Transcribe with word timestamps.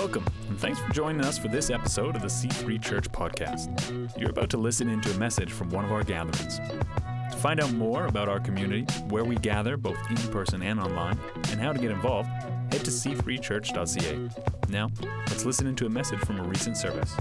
Welcome, 0.00 0.24
and 0.48 0.58
thanks 0.58 0.78
for 0.78 0.90
joining 0.94 1.20
us 1.26 1.36
for 1.36 1.48
this 1.48 1.68
episode 1.68 2.16
of 2.16 2.22
the 2.22 2.28
C3 2.28 2.82
Church 2.82 3.12
Podcast. 3.12 4.18
You're 4.18 4.30
about 4.30 4.48
to 4.48 4.56
listen 4.56 4.88
into 4.88 5.10
a 5.10 5.18
message 5.18 5.52
from 5.52 5.68
one 5.68 5.84
of 5.84 5.92
our 5.92 6.02
gatherings. 6.02 6.58
To 6.58 7.36
find 7.36 7.60
out 7.60 7.74
more 7.74 8.06
about 8.06 8.26
our 8.26 8.40
community, 8.40 8.90
where 9.10 9.24
we 9.24 9.36
gather 9.36 9.76
both 9.76 9.98
in 10.08 10.16
person 10.32 10.62
and 10.62 10.80
online, 10.80 11.18
and 11.50 11.60
how 11.60 11.74
to 11.74 11.78
get 11.78 11.90
involved, 11.90 12.30
head 12.30 12.82
to 12.82 12.90
c3church.ca. 12.90 14.30
Now, 14.70 14.88
let's 15.28 15.44
listen 15.44 15.66
into 15.66 15.84
a 15.84 15.90
message 15.90 16.20
from 16.20 16.40
a 16.40 16.44
recent 16.44 16.78
service. 16.78 17.14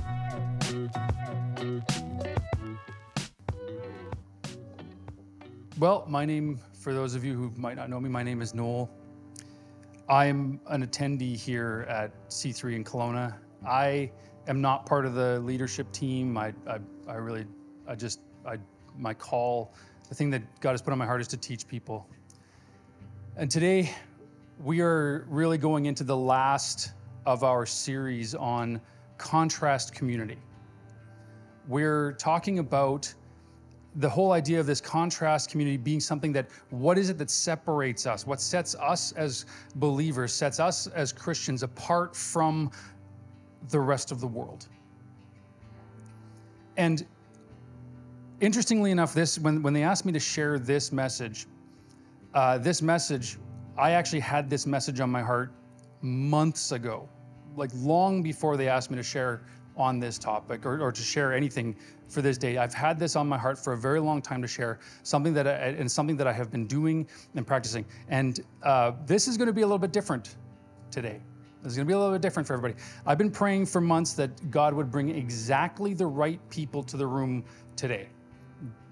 Well, 5.77 6.05
my 6.07 6.23
name, 6.23 6.61
for 6.79 6.93
those 6.93 7.13
of 7.13 7.25
you 7.25 7.33
who 7.33 7.51
might 7.57 7.75
not 7.75 7.89
know 7.89 7.99
me, 7.99 8.07
my 8.07 8.23
name 8.23 8.41
is 8.41 8.53
Noel. 8.53 8.89
I'm 10.09 10.59
an 10.65 10.85
attendee 10.85 11.37
here 11.37 11.85
at 11.87 12.11
C3 12.29 12.77
in 12.77 12.83
Kelowna. 12.83 13.35
I 13.67 14.11
am 14.47 14.59
not 14.59 14.87
part 14.87 15.05
of 15.05 15.13
the 15.13 15.39
leadership 15.41 15.91
team. 15.91 16.35
I, 16.35 16.51
I, 16.67 16.79
I 17.07 17.13
really, 17.13 17.45
I 17.87 17.93
just, 17.93 18.19
I, 18.43 18.57
my 18.97 19.13
call, 19.13 19.71
the 20.09 20.15
thing 20.15 20.31
that 20.31 20.41
God 20.61 20.71
has 20.71 20.81
put 20.81 20.91
on 20.91 20.97
my 20.97 21.05
heart 21.05 21.21
is 21.21 21.27
to 21.27 21.37
teach 21.37 21.67
people. 21.67 22.07
And 23.37 23.51
today, 23.51 23.93
we 24.63 24.81
are 24.81 25.27
really 25.29 25.59
going 25.59 25.85
into 25.85 26.03
the 26.03 26.17
last 26.17 26.93
of 27.27 27.43
our 27.43 27.67
series 27.67 28.33
on 28.33 28.81
contrast 29.19 29.93
community. 29.93 30.39
We're 31.67 32.13
talking 32.13 32.57
about 32.57 33.13
the 33.95 34.09
whole 34.09 34.31
idea 34.31 34.59
of 34.59 34.67
this 34.67 34.79
contrast 34.79 35.49
community 35.49 35.77
being 35.77 35.99
something 35.99 36.31
that 36.33 36.47
what 36.69 36.97
is 36.97 37.09
it 37.09 37.17
that 37.17 37.29
separates 37.29 38.05
us? 38.05 38.25
What 38.27 38.39
sets 38.39 38.75
us 38.75 39.11
as 39.13 39.45
believers 39.75 40.31
sets 40.31 40.59
us 40.59 40.87
as 40.87 41.11
christians 41.11 41.63
apart 41.63 42.15
from 42.15 42.71
the 43.69 43.79
rest 43.79 44.11
of 44.11 44.21
the 44.21 44.27
world. 44.27 44.67
And 46.77 47.05
interestingly 48.41 48.91
enough 48.91 49.13
this 49.13 49.37
when, 49.39 49.61
when 49.61 49.73
they 49.73 49.83
asked 49.83 50.05
me 50.05 50.13
to 50.13 50.19
share 50.19 50.59
this 50.59 50.91
message 50.91 51.45
uh, 52.33 52.57
this 52.57 52.81
message 52.81 53.37
i 53.77 53.91
actually 53.91 54.19
had 54.19 54.49
this 54.49 54.65
message 54.65 54.99
on 54.99 55.09
my 55.09 55.21
heart 55.21 55.51
months 56.01 56.71
ago 56.71 57.07
like 57.57 57.69
long 57.75 58.23
before 58.23 58.55
they 58.55 58.69
asked 58.69 58.91
me 58.91 58.95
to 58.95 59.03
share 59.03 59.41
on 59.79 59.99
this 59.99 60.17
topic 60.17 60.65
or, 60.65 60.81
or 60.81 60.91
to 60.91 61.01
share 61.01 61.33
anything 61.33 61.75
for 62.07 62.21
this 62.21 62.37
day. 62.37 62.57
I've 62.57 62.73
had 62.73 62.99
this 62.99 63.15
on 63.15 63.27
my 63.27 63.37
heart 63.37 63.57
for 63.57 63.73
a 63.73 63.77
very 63.77 63.99
long 63.99 64.21
time 64.21 64.41
to 64.41 64.47
share, 64.47 64.79
something 65.03 65.33
that 65.33 65.47
I, 65.47 65.51
and 65.51 65.89
something 65.89 66.17
that 66.17 66.27
I 66.27 66.33
have 66.33 66.51
been 66.51 66.67
doing 66.67 67.07
and 67.35 67.45
practicing. 67.45 67.85
And 68.09 68.39
uh, 68.63 68.93
this 69.05 69.27
is 69.27 69.37
going 69.37 69.47
to 69.47 69.53
be 69.53 69.61
a 69.61 69.65
little 69.65 69.79
bit 69.79 69.91
different 69.91 70.35
today. 70.91 71.21
This 71.61 71.73
is 71.73 71.77
going 71.77 71.87
to 71.87 71.89
be 71.89 71.93
a 71.93 71.99
little 71.99 72.13
bit 72.13 72.21
different 72.21 72.47
for 72.47 72.53
everybody. 72.53 72.81
I've 73.05 73.17
been 73.17 73.31
praying 73.31 73.65
for 73.65 73.81
months 73.81 74.13
that 74.13 74.49
God 74.49 74.73
would 74.73 74.89
bring 74.89 75.09
exactly 75.09 75.93
the 75.93 76.05
right 76.05 76.39
people 76.49 76.83
to 76.83 76.97
the 76.97 77.05
room 77.05 77.43
today. 77.75 78.07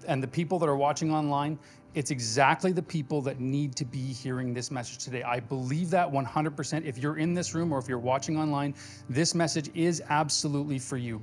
And 0.06 0.22
the 0.22 0.28
people 0.28 0.58
that 0.58 0.68
are 0.68 0.76
watching 0.76 1.12
online, 1.12 1.58
it's 1.94 2.10
exactly 2.10 2.72
the 2.72 2.82
people 2.82 3.22
that 3.22 3.40
need 3.40 3.74
to 3.76 3.84
be 3.84 4.12
hearing 4.12 4.52
this 4.52 4.70
message 4.70 4.98
today. 4.98 5.22
I 5.22 5.40
believe 5.40 5.90
that 5.90 6.10
100%. 6.10 6.84
If 6.84 6.98
you're 6.98 7.16
in 7.16 7.34
this 7.34 7.54
room 7.54 7.72
or 7.72 7.78
if 7.78 7.88
you're 7.88 7.98
watching 7.98 8.38
online, 8.38 8.74
this 9.08 9.34
message 9.34 9.70
is 9.74 10.02
absolutely 10.08 10.78
for 10.78 10.96
you. 10.96 11.20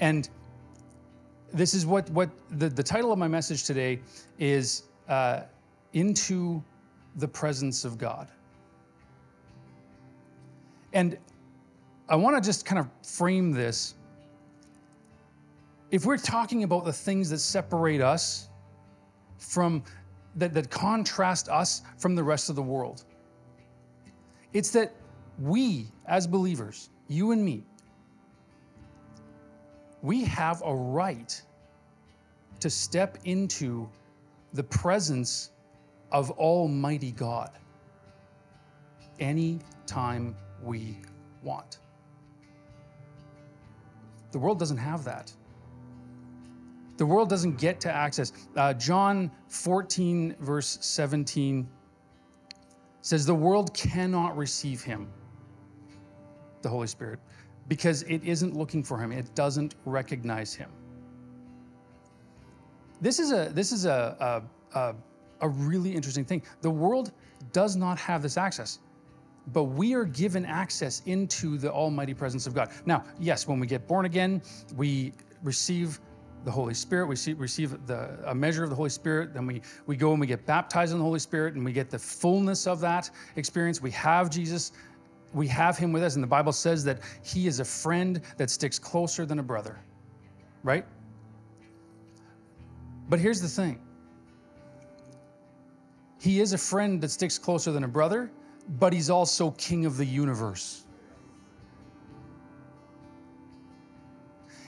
And 0.00 0.28
this 1.52 1.74
is 1.74 1.86
what, 1.86 2.08
what 2.10 2.30
the, 2.58 2.68
the 2.68 2.82
title 2.82 3.12
of 3.12 3.18
my 3.18 3.28
message 3.28 3.64
today 3.64 4.00
is 4.38 4.84
uh, 5.08 5.42
Into 5.92 6.62
the 7.16 7.28
Presence 7.28 7.84
of 7.84 7.98
God. 7.98 8.28
And 10.92 11.18
I 12.08 12.16
want 12.16 12.42
to 12.42 12.46
just 12.46 12.64
kind 12.64 12.78
of 12.78 12.88
frame 13.06 13.52
this. 13.52 13.94
If 15.90 16.06
we're 16.06 16.16
talking 16.16 16.64
about 16.64 16.84
the 16.84 16.92
things 16.92 17.30
that 17.30 17.38
separate 17.38 18.00
us 18.00 18.48
from, 19.38 19.82
that, 20.36 20.54
that 20.54 20.70
contrast 20.70 21.48
us 21.48 21.82
from 21.98 22.14
the 22.14 22.22
rest 22.22 22.50
of 22.50 22.56
the 22.56 22.62
world, 22.62 23.04
it's 24.52 24.70
that 24.70 24.94
we, 25.38 25.88
as 26.06 26.26
believers, 26.26 26.90
you 27.08 27.32
and 27.32 27.44
me, 27.44 27.64
we 30.02 30.24
have 30.24 30.62
a 30.64 30.74
right 30.74 31.40
to 32.60 32.70
step 32.70 33.18
into 33.24 33.88
the 34.52 34.62
presence 34.62 35.50
of 36.12 36.30
Almighty 36.32 37.10
God 37.12 37.50
any 39.18 39.58
time 39.86 40.36
we 40.62 40.98
want. 41.42 41.78
The 44.32 44.38
world 44.38 44.58
doesn't 44.58 44.78
have 44.78 45.04
that. 45.04 45.32
The 46.96 47.06
world 47.06 47.28
doesn't 47.28 47.58
get 47.58 47.80
to 47.80 47.92
access. 47.92 48.32
Uh, 48.56 48.72
John 48.74 49.30
14, 49.48 50.36
verse 50.40 50.78
17 50.80 51.68
says, 53.00 53.26
The 53.26 53.34
world 53.34 53.74
cannot 53.74 54.36
receive 54.36 54.82
him, 54.82 55.08
the 56.62 56.68
Holy 56.68 56.86
Spirit, 56.86 57.18
because 57.68 58.02
it 58.02 58.22
isn't 58.24 58.56
looking 58.56 58.82
for 58.82 58.98
him, 58.98 59.10
it 59.10 59.34
doesn't 59.34 59.74
recognize 59.84 60.54
him. 60.54 60.70
This 63.00 63.18
is 63.18 63.32
a 63.32 63.50
this 63.52 63.72
is 63.72 63.84
a, 63.84 64.42
a, 64.74 64.78
a, 64.78 64.94
a 65.40 65.48
really 65.48 65.94
interesting 65.94 66.24
thing. 66.24 66.42
The 66.62 66.70
world 66.70 67.12
does 67.52 67.76
not 67.76 67.98
have 67.98 68.22
this 68.22 68.36
access 68.36 68.78
but 69.52 69.64
we 69.64 69.94
are 69.94 70.04
given 70.04 70.44
access 70.44 71.02
into 71.06 71.58
the 71.58 71.70
almighty 71.70 72.14
presence 72.14 72.46
of 72.46 72.54
God. 72.54 72.70
Now, 72.86 73.04
yes, 73.20 73.46
when 73.46 73.60
we 73.60 73.66
get 73.66 73.86
born 73.86 74.06
again, 74.06 74.42
we 74.74 75.12
receive 75.42 76.00
the 76.44 76.50
Holy 76.50 76.74
Spirit, 76.74 77.06
we 77.06 77.16
see, 77.16 77.32
receive 77.32 77.86
the, 77.86 78.18
a 78.26 78.34
measure 78.34 78.64
of 78.64 78.70
the 78.70 78.76
Holy 78.76 78.90
Spirit, 78.90 79.34
then 79.34 79.46
we, 79.46 79.62
we 79.86 79.96
go 79.96 80.12
and 80.12 80.20
we 80.20 80.26
get 80.26 80.44
baptized 80.46 80.92
in 80.92 80.98
the 80.98 81.04
Holy 81.04 81.18
Spirit 81.18 81.54
and 81.54 81.64
we 81.64 81.72
get 81.72 81.90
the 81.90 81.98
fullness 81.98 82.66
of 82.66 82.80
that 82.80 83.10
experience. 83.36 83.80
We 83.80 83.90
have 83.92 84.30
Jesus 84.30 84.72
we 85.34 85.48
have 85.48 85.76
him 85.76 85.92
with 85.92 86.02
us. 86.02 86.14
And 86.14 86.22
the 86.22 86.28
Bible 86.28 86.52
says 86.52 86.84
that 86.84 87.00
he 87.22 87.46
is 87.46 87.60
a 87.60 87.64
friend 87.64 88.20
that 88.36 88.48
sticks 88.48 88.78
closer 88.78 89.26
than 89.26 89.40
a 89.40 89.42
brother, 89.42 89.78
right? 90.62 90.86
But 93.08 93.18
here's 93.18 93.42
the 93.42 93.48
thing 93.48 93.80
he 96.20 96.40
is 96.40 96.54
a 96.54 96.58
friend 96.58 97.02
that 97.02 97.10
sticks 97.10 97.36
closer 97.36 97.70
than 97.70 97.84
a 97.84 97.88
brother, 97.88 98.30
but 98.78 98.92
he's 98.92 99.10
also 99.10 99.50
king 99.52 99.84
of 99.84 99.98
the 99.98 100.06
universe. 100.06 100.83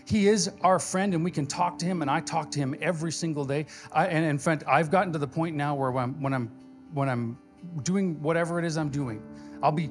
He 0.06 0.28
is 0.28 0.50
our 0.62 0.78
friend, 0.78 1.14
and 1.14 1.24
we 1.24 1.30
can 1.30 1.46
talk 1.46 1.78
to 1.80 1.86
him, 1.86 2.00
and 2.00 2.10
I 2.10 2.20
talk 2.20 2.50
to 2.52 2.58
him 2.58 2.74
every 2.80 3.12
single 3.12 3.44
day. 3.44 3.66
I, 3.92 4.06
and 4.06 4.24
in 4.24 4.38
fact, 4.38 4.62
I've 4.66 4.90
gotten 4.90 5.12
to 5.12 5.18
the 5.18 5.26
point 5.26 5.56
now 5.56 5.74
where 5.74 5.90
when 5.90 6.04
I'm, 6.04 6.20
when 6.22 6.32
I'm 6.32 6.50
when 6.94 7.08
I'm 7.08 7.38
doing 7.82 8.20
whatever 8.22 8.58
it 8.58 8.64
is 8.64 8.76
I'm 8.76 8.88
doing, 8.88 9.22
I'll 9.62 9.72
be 9.72 9.90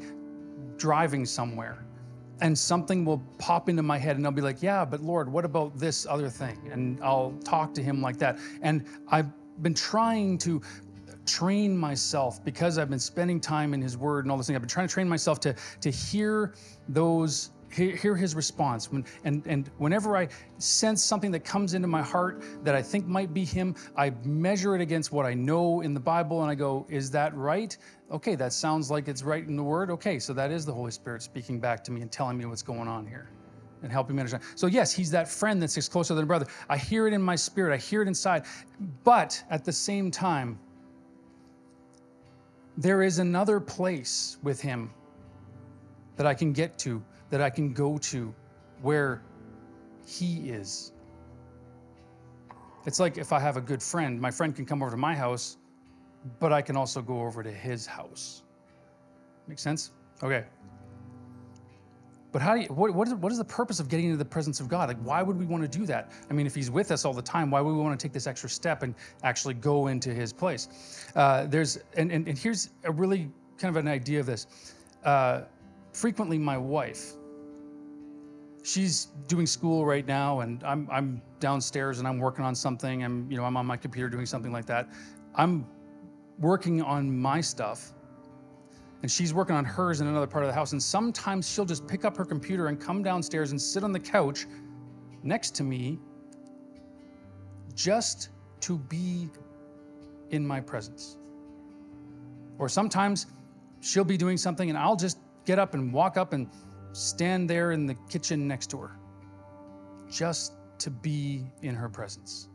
driving 0.78 1.26
somewhere 1.26 1.86
and 2.42 2.58
something 2.58 3.06
will 3.06 3.20
pop 3.38 3.70
into 3.70 3.84
my 3.84 3.98
head 3.98 4.18
and 4.18 4.26
I'll 4.26 4.32
be 4.32 4.42
like, 4.42 4.62
yeah, 4.62 4.84
but 4.84 5.02
Lord, 5.02 5.32
what 5.32 5.46
about 5.46 5.78
this 5.78 6.06
other 6.06 6.30
thing? 6.30 6.70
And 6.72 7.00
I'll 7.04 7.34
talk 7.44 7.74
to 7.76 7.84
him 7.84 8.02
like 8.02 8.18
that. 8.18 8.38
And 8.62 8.86
I've 9.10 9.28
been 9.62 9.74
trying 9.74 10.38
to 10.40 10.62
train 11.26 11.78
myself 11.78 12.44
because 12.44 12.78
I've 12.78 12.90
been 12.90 13.00
spending 13.00 13.40
time 13.40 13.74
in 13.74 13.82
his 13.82 13.98
word 13.98 14.26
and 14.26 14.32
all 14.32 14.38
this 14.38 14.48
thing. 14.48 14.56
I've 14.56 14.62
been 14.62 14.70
trying 14.70 14.88
to 14.88 14.94
train 14.94 15.08
myself 15.08 15.40
to, 15.42 15.56
to 15.82 15.90
hear 15.90 16.54
those 16.90 17.52
hear, 17.72 18.16
his 18.16 18.36
response. 18.36 18.92
When, 18.92 19.06
and, 19.24 19.46
and 19.46 19.70
whenever 19.78 20.16
I 20.16 20.28
sense 20.58 21.04
something 21.04 21.32
that 21.32 21.44
comes 21.44 21.74
into 21.74 21.88
my 21.88 22.02
heart 22.02 22.44
that 22.64 22.76
I 22.76 22.82
think 22.82 23.06
might 23.06 23.34
be 23.34 23.44
him, 23.44 23.76
I 23.98 24.12
measure 24.24 24.76
it 24.76 24.82
against 24.82 25.12
what 25.12 25.26
I 25.26 25.34
know 25.34 25.82
in 25.82 25.94
the 25.94 26.00
Bible 26.00 26.42
and 26.42 26.50
I 26.50 26.56
go, 26.56 26.86
is 26.90 27.12
that 27.12 27.36
right? 27.36 27.78
Okay, 28.12 28.36
that 28.36 28.54
sounds 28.54 28.92
like 28.92 29.08
it's 29.08 29.24
right 29.24 29.46
in 29.46 29.56
the 29.56 29.64
word. 29.64 29.90
Okay, 29.92 30.20
so 30.20 30.34
that 30.34 30.52
is 30.52 30.66
the 30.66 30.74
Holy 30.74 30.92
Spirit 30.92 31.22
speaking 31.22 31.60
back 31.60 31.84
to 31.86 31.92
me 31.92 32.02
and 32.02 32.12
telling 32.12 32.38
me 32.38 32.46
what's 32.46 32.62
going 32.62 32.88
on 32.88 33.06
here 33.06 33.30
and 33.84 33.92
helping 33.92 34.16
me 34.16 34.22
understand. 34.22 34.44
So, 34.56 34.68
yes, 34.68 34.92
he's 34.92 35.12
that 35.12 35.28
friend 35.28 35.62
that 35.62 35.70
sticks 35.70 35.88
closer 35.88 36.16
than 36.16 36.24
a 36.24 36.28
brother. 36.28 36.48
I 36.70 36.78
hear 36.78 37.08
it 37.08 37.14
in 37.14 37.22
my 37.22 37.36
spirit, 37.36 37.74
I 37.74 37.78
hear 37.78 38.02
it 38.02 38.08
inside. 38.08 38.46
But 39.04 39.44
at 39.50 39.64
the 39.64 39.72
same 39.72 40.12
time, 40.12 40.60
there 42.78 43.04
is 43.04 43.20
another 43.20 43.60
place 43.60 44.38
with 44.44 44.60
him 44.60 44.92
that 46.18 46.26
I 46.26 46.34
can 46.34 46.52
get 46.52 46.78
to 46.80 47.04
that 47.30 47.42
I 47.42 47.50
can 47.50 47.74
go 47.74 47.98
to 47.98 48.34
where 48.82 49.22
He 50.06 50.50
is. 50.50 50.94
It's 52.86 53.00
like 53.00 53.18
if 53.18 53.34
I 53.34 53.40
have 53.40 53.58
a 53.58 53.62
good 53.62 53.82
friend, 53.82 54.22
my 54.22 54.30
friend 54.32 54.56
can 54.56 54.66
come 54.66 54.82
over 54.84 54.92
to 54.92 54.98
my 54.98 55.16
house, 55.16 55.58
but 56.40 56.54
I 56.54 56.62
can 56.62 56.76
also 56.76 57.02
go 57.02 57.22
over 57.22 57.44
to 57.44 57.52
his 57.52 57.86
house. 57.86 58.44
Make 59.48 59.60
sense? 59.60 59.92
Okay. 60.24 60.46
But 62.32 62.42
how 62.42 62.56
do 62.56 62.62
you, 62.62 62.68
what, 62.68 62.94
what, 62.94 63.08
is, 63.08 63.14
what 63.16 63.32
is 63.32 63.38
the 63.38 63.46
purpose 63.46 63.80
of 63.80 63.88
getting 63.88 64.06
into 64.06 64.18
the 64.18 64.26
presence 64.26 64.60
of 64.60 64.68
God? 64.68 64.90
Like, 64.90 65.00
why 65.00 65.22
would 65.22 65.38
we 65.38 65.46
want 65.46 65.64
to 65.64 65.80
do 65.80 65.86
that? 65.86 66.12
I 66.30 66.34
mean, 66.34 66.46
if 66.46 66.54
He's 66.54 66.70
with 66.70 66.92
us 66.92 67.06
all 67.06 67.14
the 67.14 67.22
time, 67.22 67.50
why 67.50 67.62
would 67.62 67.74
we 67.74 67.82
want 67.82 67.98
to 67.98 68.04
take 68.04 68.12
this 68.12 68.28
extra 68.28 68.50
step 68.50 68.84
and 68.84 68.94
actually 69.24 69.54
go 69.54 69.88
into 69.88 70.14
His 70.14 70.34
place? 70.34 71.08
Uh, 71.16 71.46
there's, 71.46 71.80
and, 71.96 72.12
and, 72.12 72.28
and 72.28 72.38
here's 72.38 72.72
a 72.84 72.92
really 72.92 73.32
kind 73.58 73.76
of 73.76 73.78
an 73.78 73.88
idea 73.88 74.20
of 74.20 74.26
this. 74.26 74.48
Uh, 75.04 75.44
frequently 75.96 76.38
my 76.38 76.58
wife. 76.58 77.14
She's 78.64 79.06
doing 79.28 79.46
school 79.46 79.86
right 79.86 80.06
now, 80.06 80.42
and 80.42 80.64
I'm, 80.64 80.90
I'm 80.92 81.22
downstairs 81.40 82.00
and 82.00 82.08
I'm 82.08 82.20
working 82.20 82.44
on 82.44 82.56
something. 82.56 83.04
and 83.04 83.32
you 83.32 83.38
know, 83.38 83.46
I'm 83.46 83.56
on 83.56 83.66
my 83.66 83.78
computer 83.78 84.10
doing 84.10 84.26
something 84.26 84.52
like 84.52 84.66
that. 84.66 84.90
I'm 85.36 85.66
working 86.40 86.82
on 86.82 87.16
my 87.18 87.40
stuff, 87.40 87.94
and 89.02 89.10
she's 89.10 89.34
working 89.34 89.56
on 89.56 89.64
hers 89.64 90.02
in 90.02 90.08
another 90.08 90.28
part 90.28 90.44
of 90.44 90.50
the 90.50 90.54
house. 90.54 90.74
And 90.74 90.82
sometimes 90.82 91.50
she'll 91.50 91.66
just 91.66 91.88
pick 91.88 92.04
up 92.04 92.18
her 92.18 92.26
computer 92.26 92.68
and 92.68 92.80
come 92.80 93.02
downstairs 93.02 93.52
and 93.52 93.62
sit 93.62 93.84
on 93.84 93.92
the 93.92 94.00
couch 94.00 94.48
next 95.24 95.56
to 95.56 95.64
me 95.64 96.00
just 97.74 98.30
to 98.62 98.78
be 98.78 99.30
in 100.32 100.46
my 100.46 100.60
presence. 100.60 101.18
Or 102.58 102.68
sometimes 102.68 103.28
she'll 103.82 104.04
be 104.04 104.18
doing 104.18 104.38
something 104.38 104.70
and 104.70 104.78
I'll 104.78 104.96
just 104.96 105.20
get 105.46 105.60
up 105.60 105.74
and 105.74 105.94
walk 105.94 106.18
up 106.18 106.34
and 106.34 106.50
stand 106.94 107.50
there 107.50 107.72
in 107.72 107.86
the 107.86 107.96
kitchen 108.10 108.48
next 108.48 108.70
to 108.72 108.78
her 108.78 108.98
just 110.10 110.54
to 110.80 110.90
be 110.90 111.44
in 111.62 111.76
her 111.76 111.90
presence. 111.90 112.50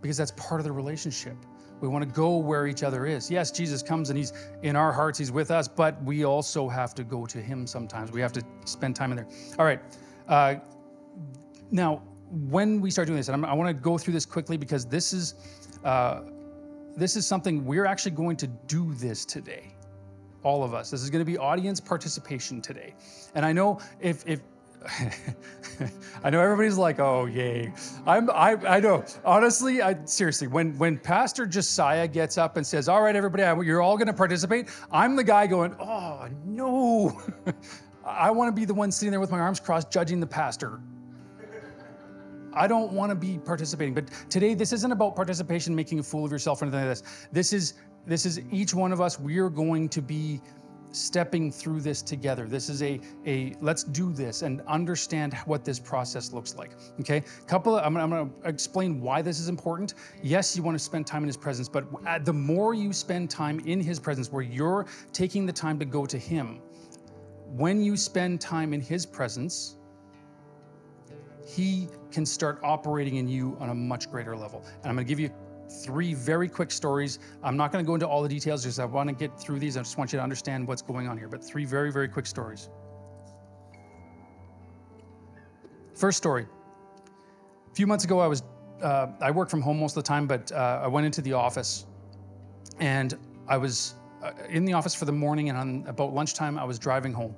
Because 0.00 0.16
that's 0.16 0.32
part 0.32 0.60
of 0.60 0.64
the 0.64 0.72
relationship. 0.72 1.36
We 1.80 1.88
want 1.88 2.02
to 2.04 2.10
go 2.10 2.36
where 2.36 2.66
each 2.66 2.82
other 2.82 3.06
is. 3.06 3.30
Yes, 3.30 3.50
Jesus 3.50 3.82
comes 3.82 4.08
and 4.08 4.18
he's 4.18 4.32
in 4.62 4.76
our 4.76 4.92
hearts, 4.92 5.18
he's 5.18 5.30
with 5.30 5.50
us, 5.50 5.68
but 5.68 6.02
we 6.02 6.24
also 6.24 6.68
have 6.68 6.94
to 6.94 7.04
go 7.04 7.26
to 7.26 7.38
him 7.38 7.66
sometimes. 7.66 8.12
We 8.12 8.20
have 8.20 8.32
to 8.32 8.42
spend 8.64 8.96
time 8.96 9.12
in 9.12 9.16
there. 9.16 9.28
All 9.58 9.64
right. 9.64 9.80
Uh, 10.26 10.56
now, 11.70 12.02
when 12.30 12.80
we 12.80 12.90
start 12.90 13.06
doing 13.06 13.18
this, 13.18 13.28
and 13.28 13.34
I'm, 13.34 13.44
i 13.44 13.52
want 13.52 13.68
to 13.68 13.74
go 13.74 13.98
through 13.98 14.14
this 14.14 14.26
quickly 14.26 14.56
because 14.56 14.86
this 14.86 15.12
is 15.12 15.34
uh, 15.84 16.22
this 16.96 17.14
is 17.14 17.26
something 17.26 17.64
we're 17.64 17.84
actually 17.84 18.12
going 18.12 18.36
to 18.38 18.46
do 18.46 18.94
this 18.94 19.24
today. 19.24 19.75
All 20.46 20.62
of 20.62 20.74
us. 20.74 20.92
This 20.92 21.02
is 21.02 21.10
going 21.10 21.24
to 21.24 21.30
be 21.30 21.36
audience 21.36 21.80
participation 21.80 22.62
today. 22.62 22.94
And 23.34 23.44
I 23.44 23.52
know 23.52 23.80
if 23.98 24.24
if 24.28 24.42
I 26.24 26.30
know 26.30 26.40
everybody's 26.40 26.78
like, 26.78 27.00
oh 27.00 27.26
yay. 27.26 27.72
I'm 28.06 28.30
I 28.30 28.52
I 28.76 28.78
know. 28.78 29.04
Honestly, 29.24 29.82
I 29.82 29.96
seriously, 30.04 30.46
when 30.46 30.78
when 30.78 30.98
Pastor 30.98 31.46
Josiah 31.46 32.06
gets 32.06 32.38
up 32.38 32.56
and 32.58 32.64
says, 32.64 32.88
All 32.88 33.02
right, 33.02 33.16
everybody, 33.16 33.42
you're 33.66 33.82
all 33.82 33.98
gonna 33.98 34.12
participate, 34.12 34.68
I'm 34.92 35.16
the 35.16 35.24
guy 35.24 35.48
going, 35.48 35.74
Oh 35.80 36.28
no. 36.44 37.20
I 38.04 38.30
want 38.30 38.46
to 38.54 38.60
be 38.60 38.64
the 38.64 38.74
one 38.74 38.92
sitting 38.92 39.10
there 39.10 39.18
with 39.18 39.32
my 39.32 39.40
arms 39.40 39.58
crossed 39.58 39.90
judging 39.90 40.20
the 40.20 40.28
pastor. 40.28 40.80
I 42.56 42.66
don't 42.66 42.92
want 42.92 43.10
to 43.10 43.14
be 43.14 43.38
participating. 43.38 43.94
But 43.94 44.10
today, 44.30 44.54
this 44.54 44.72
isn't 44.72 44.90
about 44.90 45.14
participation, 45.14 45.74
making 45.74 45.98
a 45.98 46.02
fool 46.02 46.24
of 46.24 46.32
yourself 46.32 46.62
or 46.62 46.64
anything 46.64 46.86
like 46.86 46.88
this. 46.88 47.28
This 47.30 47.52
is 47.52 47.74
this 48.06 48.26
is 48.26 48.40
each 48.50 48.74
one 48.74 48.92
of 48.92 49.00
us. 49.00 49.18
We're 49.18 49.50
going 49.50 49.88
to 49.90 50.02
be 50.02 50.40
stepping 50.92 51.52
through 51.52 51.80
this 51.80 52.00
together. 52.00 52.46
This 52.46 52.68
is 52.68 52.82
a 52.82 53.00
a 53.26 53.54
let's 53.60 53.84
do 53.84 54.12
this 54.12 54.42
and 54.42 54.62
understand 54.62 55.34
what 55.44 55.64
this 55.64 55.78
process 55.78 56.32
looks 56.32 56.56
like. 56.56 56.70
Okay, 57.00 57.22
couple. 57.46 57.76
Of, 57.76 57.84
I'm, 57.84 57.96
I'm 57.96 58.10
going 58.10 58.30
to 58.30 58.48
explain 58.48 59.00
why 59.00 59.22
this 59.22 59.38
is 59.40 59.48
important. 59.48 59.94
Yes, 60.22 60.56
you 60.56 60.62
want 60.62 60.76
to 60.76 60.82
spend 60.82 61.06
time 61.06 61.22
in 61.22 61.28
His 61.28 61.36
presence, 61.36 61.68
but 61.68 61.84
the 62.24 62.32
more 62.32 62.74
you 62.74 62.92
spend 62.92 63.28
time 63.30 63.60
in 63.60 63.80
His 63.80 63.98
presence, 63.98 64.32
where 64.32 64.42
you're 64.42 64.86
taking 65.12 65.44
the 65.44 65.52
time 65.52 65.78
to 65.78 65.84
go 65.84 66.06
to 66.06 66.18
Him, 66.18 66.60
when 67.50 67.82
you 67.82 67.96
spend 67.96 68.40
time 68.40 68.72
in 68.72 68.80
His 68.80 69.04
presence 69.04 69.76
he 71.46 71.88
can 72.10 72.26
start 72.26 72.58
operating 72.64 73.16
in 73.16 73.28
you 73.28 73.56
on 73.60 73.70
a 73.70 73.74
much 73.74 74.10
greater 74.10 74.36
level. 74.36 74.64
And 74.82 74.90
I'm 74.90 74.96
to 74.96 75.04
give 75.04 75.20
you 75.20 75.30
three 75.70 76.14
very 76.14 76.48
quick 76.48 76.70
stories. 76.70 77.18
I'm 77.42 77.56
not 77.56 77.72
going 77.72 77.84
to 77.84 77.86
go 77.86 77.94
into 77.94 78.06
all 78.06 78.22
the 78.22 78.28
details 78.28 78.62
because 78.62 78.78
I 78.78 78.84
want 78.84 79.08
to 79.08 79.14
get 79.14 79.38
through 79.38 79.58
these. 79.58 79.76
I 79.76 79.80
just 79.80 79.98
want 79.98 80.12
you 80.12 80.18
to 80.18 80.22
understand 80.22 80.66
what's 80.66 80.82
going 80.82 81.08
on 81.08 81.18
here, 81.18 81.28
but 81.28 81.42
three 81.42 81.64
very, 81.64 81.92
very 81.92 82.08
quick 82.08 82.26
stories. 82.26 82.68
First 85.94 86.18
story. 86.18 86.46
A 87.70 87.74
few 87.74 87.86
months 87.86 88.04
ago, 88.04 88.20
I 88.20 88.26
was 88.26 88.42
uh, 88.82 89.08
I 89.20 89.30
work 89.30 89.48
from 89.48 89.62
home 89.62 89.80
most 89.80 89.96
of 89.96 90.04
the 90.04 90.08
time, 90.08 90.26
but 90.26 90.52
uh, 90.52 90.80
I 90.82 90.86
went 90.86 91.06
into 91.06 91.22
the 91.22 91.32
office, 91.32 91.86
and 92.78 93.16
I 93.48 93.56
was 93.56 93.94
uh, 94.22 94.32
in 94.48 94.64
the 94.64 94.74
office 94.74 94.94
for 94.94 95.06
the 95.06 95.12
morning, 95.12 95.48
and 95.48 95.56
on 95.56 95.84
about 95.86 96.12
lunchtime, 96.12 96.58
I 96.58 96.64
was 96.64 96.78
driving 96.78 97.12
home. 97.12 97.34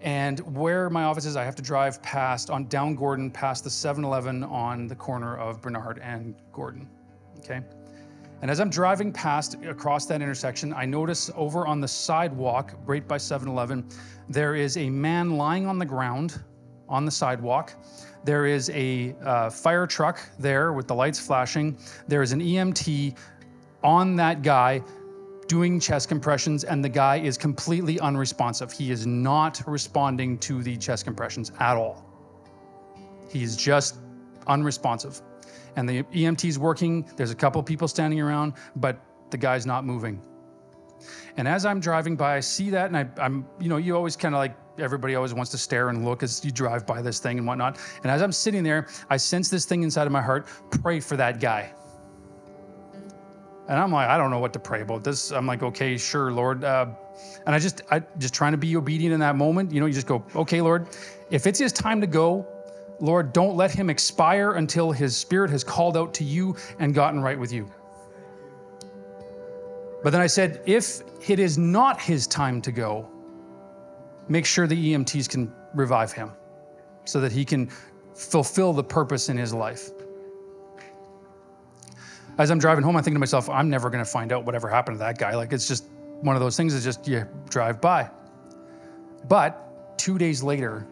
And 0.00 0.40
where 0.56 0.90
my 0.90 1.04
office 1.04 1.26
is, 1.26 1.36
I 1.36 1.44
have 1.44 1.54
to 1.54 1.62
drive 1.62 2.02
past 2.02 2.50
on 2.50 2.66
down 2.66 2.96
Gordon, 2.96 3.30
past 3.30 3.62
the 3.62 3.70
7-Eleven 3.70 4.42
on 4.42 4.88
the 4.88 4.96
corner 4.96 5.36
of 5.36 5.60
Bernard 5.60 6.00
and 6.00 6.34
Gordon. 6.52 6.88
Okay. 7.44 7.60
And 8.40 8.50
as 8.50 8.58
I'm 8.58 8.70
driving 8.70 9.12
past 9.12 9.56
across 9.64 10.06
that 10.06 10.20
intersection, 10.20 10.72
I 10.74 10.84
notice 10.84 11.30
over 11.36 11.66
on 11.66 11.80
the 11.80 11.88
sidewalk, 11.88 12.74
right 12.84 13.06
by 13.06 13.16
7 13.16 13.48
Eleven, 13.48 13.88
there 14.28 14.56
is 14.56 14.76
a 14.76 14.90
man 14.90 15.36
lying 15.36 15.66
on 15.66 15.78
the 15.78 15.84
ground 15.84 16.42
on 16.88 17.04
the 17.04 17.10
sidewalk. 17.10 17.72
There 18.24 18.46
is 18.46 18.70
a 18.70 19.14
uh, 19.24 19.50
fire 19.50 19.86
truck 19.86 20.20
there 20.38 20.72
with 20.72 20.88
the 20.88 20.94
lights 20.94 21.18
flashing. 21.18 21.76
There 22.08 22.22
is 22.22 22.32
an 22.32 22.40
EMT 22.40 23.16
on 23.82 24.16
that 24.16 24.42
guy 24.42 24.82
doing 25.46 25.78
chest 25.78 26.08
compressions 26.08 26.64
and 26.64 26.84
the 26.84 26.88
guy 26.88 27.18
is 27.18 27.36
completely 27.36 27.98
unresponsive. 28.00 28.72
He 28.72 28.90
is 28.90 29.06
not 29.06 29.62
responding 29.66 30.38
to 30.38 30.62
the 30.62 30.76
chest 30.76 31.04
compressions 31.04 31.52
at 31.60 31.76
all. 31.76 32.04
He's 33.28 33.56
just 33.56 33.98
unresponsive. 34.46 35.20
And 35.76 35.88
the 35.88 36.02
EMT 36.04 36.44
is 36.44 36.58
working, 36.58 37.08
there's 37.16 37.30
a 37.30 37.34
couple 37.34 37.62
people 37.62 37.88
standing 37.88 38.20
around, 38.20 38.54
but 38.76 39.00
the 39.30 39.38
guy's 39.38 39.66
not 39.66 39.84
moving. 39.84 40.20
And 41.36 41.48
as 41.48 41.64
I'm 41.64 41.80
driving 41.80 42.14
by, 42.14 42.36
I 42.36 42.40
see 42.40 42.70
that, 42.70 42.86
and 42.86 42.96
I, 42.96 43.24
am 43.24 43.46
you 43.58 43.68
know, 43.68 43.78
you 43.78 43.96
always 43.96 44.16
kind 44.16 44.34
of 44.34 44.38
like, 44.38 44.54
everybody 44.78 45.14
always 45.14 45.34
wants 45.34 45.50
to 45.50 45.58
stare 45.58 45.88
and 45.88 46.04
look 46.04 46.22
as 46.22 46.44
you 46.44 46.50
drive 46.50 46.86
by 46.86 47.02
this 47.02 47.18
thing 47.18 47.38
and 47.38 47.46
whatnot. 47.46 47.78
And 48.02 48.10
as 48.10 48.22
I'm 48.22 48.32
sitting 48.32 48.62
there, 48.62 48.88
I 49.10 49.16
sense 49.16 49.48
this 49.48 49.64
thing 49.64 49.82
inside 49.82 50.06
of 50.06 50.12
my 50.12 50.22
heart 50.22 50.46
pray 50.70 51.00
for 51.00 51.16
that 51.16 51.40
guy. 51.40 51.72
And 53.68 53.78
I'm 53.78 53.92
like, 53.92 54.08
I 54.08 54.18
don't 54.18 54.30
know 54.30 54.38
what 54.38 54.52
to 54.54 54.58
pray 54.58 54.82
about 54.82 55.04
this. 55.04 55.30
I'm 55.30 55.46
like, 55.46 55.62
okay, 55.62 55.96
sure, 55.96 56.32
Lord. 56.32 56.64
Uh, 56.64 56.86
and 57.46 57.54
I 57.54 57.58
just, 57.58 57.82
I 57.90 58.00
just 58.18 58.34
trying 58.34 58.52
to 58.52 58.58
be 58.58 58.76
obedient 58.76 59.14
in 59.14 59.20
that 59.20 59.36
moment. 59.36 59.72
You 59.72 59.80
know, 59.80 59.86
you 59.86 59.92
just 59.92 60.06
go, 60.06 60.24
okay, 60.34 60.60
Lord, 60.60 60.88
if 61.30 61.46
it's 61.46 61.58
his 61.58 61.72
time 61.72 62.00
to 62.00 62.06
go, 62.06 62.46
Lord, 63.02 63.34
don't 63.34 63.54
let 63.56 63.70
him 63.70 63.90
expire 63.90 64.52
until 64.52 64.92
his 64.92 65.14
spirit 65.14 65.50
has 65.50 65.62
called 65.62 65.96
out 65.98 66.14
to 66.14 66.24
you 66.24 66.56
and 66.78 66.94
gotten 66.94 67.20
right 67.20 67.38
with 67.38 67.52
you. 67.52 67.70
But 70.02 70.10
then 70.10 70.22
I 70.22 70.26
said, 70.26 70.62
if 70.64 71.02
it 71.28 71.38
is 71.38 71.58
not 71.58 72.00
his 72.00 72.26
time 72.26 72.62
to 72.62 72.72
go, 72.72 73.06
make 74.28 74.46
sure 74.46 74.66
the 74.66 74.94
EMTs 74.94 75.28
can 75.28 75.52
revive 75.74 76.12
him 76.12 76.32
so 77.04 77.20
that 77.20 77.32
he 77.32 77.44
can 77.44 77.68
fulfill 78.14 78.72
the 78.72 78.84
purpose 78.84 79.28
in 79.28 79.36
his 79.36 79.52
life 79.52 79.90
as 82.38 82.50
I'm 82.50 82.58
driving 82.58 82.82
home, 82.82 82.96
I'm 82.96 83.02
thinking 83.02 83.16
to 83.16 83.20
myself, 83.20 83.48
I'm 83.50 83.68
never 83.68 83.90
going 83.90 84.04
to 84.04 84.10
find 84.10 84.32
out 84.32 84.44
whatever 84.44 84.68
happened 84.68 84.96
to 84.96 84.98
that 85.00 85.18
guy. 85.18 85.34
Like 85.34 85.52
it's 85.52 85.68
just 85.68 85.86
one 86.20 86.36
of 86.36 86.40
those 86.40 86.56
things 86.56 86.74
that 86.74 86.80
just 86.80 87.06
you 87.06 87.26
drive 87.48 87.80
by. 87.80 88.10
But 89.28 89.98
two 89.98 90.18
days 90.18 90.42
later, 90.42 90.86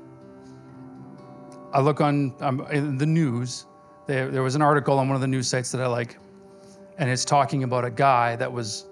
I 1.73 1.81
look 1.81 2.01
on 2.01 2.35
um, 2.41 2.67
the 2.99 3.07
news. 3.07 3.67
There, 4.07 4.31
there 4.31 4.43
was 4.43 4.55
an 4.55 4.63
article 4.63 4.99
on 4.99 5.09
one 5.09 5.15
of 5.15 5.21
the 5.21 5.29
news 5.29 5.49
sites 5.49 5.71
that 5.73 5.81
I 5.81 5.87
like, 5.87 6.19
and 6.99 7.09
it's 7.09 7.25
talking 7.25 7.63
about 7.63 7.85
a 7.85 7.91
guy 7.91 8.37
that 8.37 8.53
was 8.53 8.87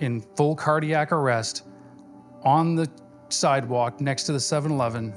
in 0.00 0.20
full 0.20 0.54
cardiac 0.54 1.12
arrest 1.12 1.64
on 2.42 2.74
the 2.74 2.88
sidewalk 3.30 4.00
next 4.00 4.24
to 4.24 4.32
the 4.32 4.40
7 4.40 4.70
Eleven, 4.70 5.12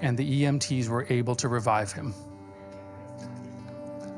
and 0.00 0.16
the 0.16 0.42
EMTs 0.42 0.88
were 0.88 1.06
able 1.08 1.34
to 1.36 1.48
revive 1.48 1.92
him. 1.92 2.14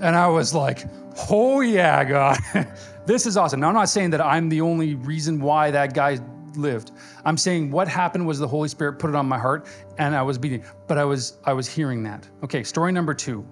And 0.01 0.17
I 0.17 0.27
was 0.27 0.55
like, 0.55 0.85
oh 1.31 1.61
yeah, 1.61 2.03
God, 2.05 2.39
this 3.07 3.27
is 3.27 3.37
awesome. 3.37 3.61
Now, 3.61 3.69
I'm 3.69 3.75
not 3.75 3.89
saying 3.89 4.11
that 4.11 4.21
I'm 4.21 4.49
the 4.49 4.61
only 4.61 4.95
reason 4.95 5.41
why 5.41 5.71
that 5.71 5.95
guy 5.95 6.19
lived. 6.57 6.93
I'm 7.25 7.37
saying 7.37 7.71
what 7.71 7.89
happened 7.89 8.27
was 8.27 8.39
the 8.39 8.49
Holy 8.49 8.69
Spirit 8.69 8.99
put 8.99 9.11
it 9.11 9.17
on 9.17 9.27
my 9.27 9.39
heart 9.39 9.67
and 9.99 10.15
I 10.15 10.23
was 10.23 10.39
beating, 10.39 10.65
but 10.87 10.99
I 10.99 11.05
was 11.05 11.39
I 11.45 11.53
was 11.53 11.69
hearing 11.69 12.03
that. 12.05 12.29
Okay, 12.43 12.63
story 12.63 12.93
number 12.93 13.15
2. 13.15 13.45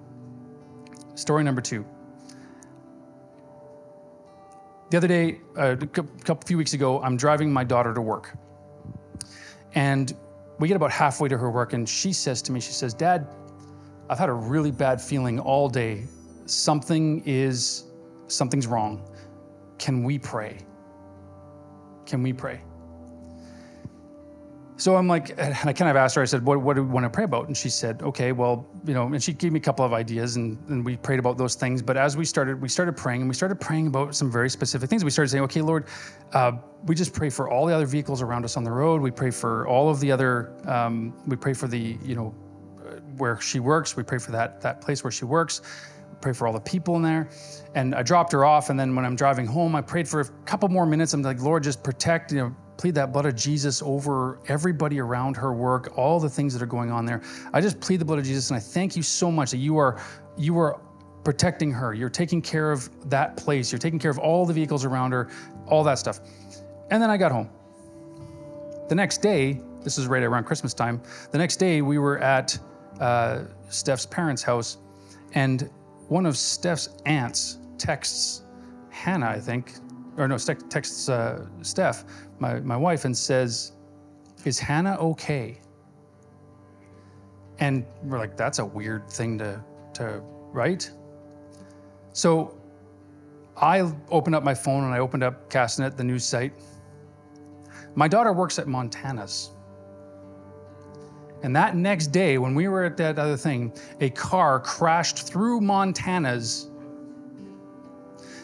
Story 1.15 1.43
number 1.43 1.61
2. 1.61 1.85
The 4.89 4.97
other 4.97 5.07
day, 5.07 5.39
uh, 5.57 5.77
a 5.79 5.87
couple 5.87 6.45
few 6.45 6.57
weeks 6.57 6.73
ago, 6.73 7.01
I'm 7.01 7.15
driving 7.15 7.51
my 7.51 7.63
daughter 7.63 7.93
to 7.93 8.01
work. 8.01 8.37
And 9.73 10.13
we 10.59 10.67
get 10.67 10.75
about 10.75 10.91
halfway 10.91 11.29
to 11.29 11.37
her 11.37 11.49
work 11.49 11.73
and 11.73 11.87
she 11.87 12.11
says 12.11 12.41
to 12.43 12.51
me, 12.51 12.59
she 12.59 12.73
says, 12.73 12.93
"Dad, 12.93 13.27
I've 14.09 14.19
had 14.19 14.29
a 14.29 14.33
really 14.33 14.71
bad 14.71 15.01
feeling 15.01 15.39
all 15.39 15.69
day 15.69 16.07
something 16.51 17.23
is 17.25 17.85
something's 18.27 18.67
wrong. 18.67 19.09
Can 19.77 20.03
we 20.03 20.19
pray? 20.19 20.57
Can 22.05 22.21
we 22.23 22.33
pray? 22.33 22.61
So 24.81 24.95
I'm 24.95 25.07
like, 25.07 25.29
and 25.37 25.55
I 25.63 25.73
kind 25.73 25.91
of 25.91 25.95
asked 25.95 26.15
her, 26.15 26.23
I 26.23 26.25
said, 26.25 26.43
what, 26.43 26.59
what 26.59 26.75
do 26.75 26.81
we 26.81 26.89
want 26.89 27.03
to 27.03 27.09
pray 27.11 27.23
about? 27.23 27.45
And 27.45 27.55
she 27.55 27.69
said, 27.69 28.01
okay, 28.01 28.31
well, 28.31 28.67
you 28.83 28.95
know, 28.95 29.05
and 29.05 29.21
she 29.21 29.31
gave 29.31 29.51
me 29.51 29.59
a 29.59 29.61
couple 29.61 29.85
of 29.85 29.93
ideas 29.93 30.37
and, 30.37 30.57
and 30.69 30.83
we 30.83 30.97
prayed 30.97 31.19
about 31.19 31.37
those 31.37 31.53
things. 31.53 31.83
But 31.83 31.97
as 31.97 32.17
we 32.17 32.25
started, 32.25 32.59
we 32.59 32.67
started 32.67 32.97
praying 32.97 33.21
and 33.21 33.29
we 33.29 33.35
started 33.35 33.61
praying 33.61 33.85
about 33.85 34.15
some 34.15 34.31
very 34.31 34.49
specific 34.49 34.89
things. 34.89 35.03
We 35.03 35.11
started 35.11 35.29
saying, 35.29 35.43
okay, 35.43 35.61
Lord, 35.61 35.85
uh, 36.33 36.53
we 36.87 36.95
just 36.95 37.13
pray 37.13 37.29
for 37.29 37.47
all 37.47 37.67
the 37.67 37.75
other 37.75 37.85
vehicles 37.85 38.23
around 38.23 38.43
us 38.43 38.57
on 38.57 38.63
the 38.63 38.71
road. 38.71 39.01
We 39.03 39.11
pray 39.11 39.29
for 39.29 39.67
all 39.67 39.87
of 39.87 39.99
the 39.99 40.11
other, 40.11 40.51
um, 40.65 41.13
we 41.27 41.35
pray 41.35 41.53
for 41.53 41.67
the, 41.67 41.95
you 42.03 42.15
know, 42.15 42.29
where 43.17 43.39
she 43.39 43.59
works. 43.59 43.95
We 43.95 44.01
pray 44.01 44.17
for 44.17 44.31
that, 44.31 44.61
that 44.61 44.81
place 44.81 45.03
where 45.03 45.11
she 45.11 45.25
works. 45.25 45.61
Pray 46.21 46.33
for 46.33 46.47
all 46.47 46.53
the 46.53 46.59
people 46.59 46.95
in 46.95 47.03
there. 47.03 47.29
And 47.75 47.93
I 47.93 48.01
dropped 48.01 48.31
her 48.31 48.45
off. 48.45 48.71
And 48.71 48.79
then 48.79 48.95
when 48.95 49.05
I'm 49.05 49.15
driving 49.15 49.45
home, 49.45 49.75
I 49.75 49.81
prayed 49.81 50.07
for 50.07 50.21
a 50.21 50.25
couple 50.45 50.69
more 50.69 50.87
minutes. 50.87 51.13
I'm 51.13 51.21
like, 51.21 51.39
Lord, 51.39 51.61
just 51.61 51.83
protect, 51.83 52.31
you 52.31 52.39
know, 52.39 52.55
plead 52.81 52.95
that 52.95 53.13
blood 53.13 53.27
of 53.27 53.35
Jesus 53.35 53.83
over 53.83 54.39
everybody 54.47 54.99
around 54.99 55.37
her 55.37 55.53
work, 55.53 55.95
all 55.95 56.19
the 56.19 56.29
things 56.29 56.51
that 56.51 56.63
are 56.63 56.73
going 56.77 56.89
on 56.89 57.05
there. 57.05 57.21
I 57.53 57.61
just 57.61 57.79
plead 57.79 57.97
the 57.97 58.05
blood 58.05 58.17
of 58.17 58.25
Jesus 58.25 58.49
and 58.49 58.57
I 58.57 58.59
thank 58.59 58.95
you 58.95 59.03
so 59.03 59.31
much 59.31 59.51
that 59.51 59.57
you 59.57 59.77
are 59.77 60.01
you 60.35 60.57
are 60.57 60.81
protecting 61.23 61.71
her. 61.71 61.93
You're 61.93 62.09
taking 62.09 62.41
care 62.41 62.71
of 62.71 62.89
that 63.07 63.37
place. 63.37 63.71
You're 63.71 63.77
taking 63.77 63.99
care 63.99 64.09
of 64.09 64.17
all 64.17 64.47
the 64.47 64.53
vehicles 64.53 64.83
around 64.83 65.11
her, 65.11 65.29
all 65.67 65.83
that 65.83 65.99
stuff. 65.99 66.21
And 66.89 66.99
then 67.01 67.11
I 67.11 67.17
got 67.17 67.31
home. 67.31 67.51
The 68.89 68.95
next 68.95 69.21
day, 69.21 69.61
this 69.83 69.99
is 69.99 70.07
right 70.07 70.23
around 70.23 70.45
Christmas 70.45 70.73
time. 70.73 71.03
The 71.29 71.37
next 71.37 71.57
day, 71.57 71.83
we 71.83 71.99
were 71.99 72.17
at 72.17 72.57
uh, 72.99 73.43
Steph's 73.69 74.07
parents' 74.07 74.41
house, 74.41 74.79
and 75.33 75.69
one 76.07 76.25
of 76.25 76.35
Steph's 76.35 76.89
aunts 77.05 77.59
texts 77.77 78.41
Hannah, 78.89 79.29
I 79.29 79.39
think, 79.39 79.73
or 80.21 80.27
no, 80.27 80.37
texts 80.37 81.09
uh, 81.09 81.45
Steph, 81.61 82.05
my, 82.39 82.59
my 82.59 82.77
wife, 82.77 83.05
and 83.05 83.17
says, 83.17 83.73
Is 84.45 84.59
Hannah 84.59 84.97
okay? 84.99 85.59
And 87.59 87.85
we're 88.03 88.19
like, 88.19 88.37
That's 88.37 88.59
a 88.59 88.65
weird 88.65 89.09
thing 89.09 89.37
to, 89.39 89.63
to 89.95 90.21
write. 90.51 90.91
So 92.13 92.57
I 93.57 93.91
opened 94.09 94.35
up 94.35 94.43
my 94.43 94.53
phone 94.53 94.83
and 94.83 94.93
I 94.93 94.99
opened 94.99 95.23
up 95.23 95.49
Castanet, 95.49 95.97
the 95.97 96.03
news 96.03 96.25
site. 96.25 96.53
My 97.95 98.07
daughter 98.07 98.33
works 98.33 98.57
at 98.59 98.67
Montana's. 98.67 99.51
And 101.43 101.55
that 101.55 101.75
next 101.75 102.07
day, 102.07 102.37
when 102.37 102.53
we 102.55 102.67
were 102.67 102.85
at 102.85 102.97
that 102.97 103.17
other 103.17 103.37
thing, 103.37 103.73
a 103.99 104.09
car 104.11 104.59
crashed 104.59 105.27
through 105.27 105.61
Montana's. 105.61 106.70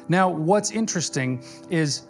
Now, 0.09 0.29
what's 0.29 0.71
interesting 0.71 1.43
is 1.69 2.03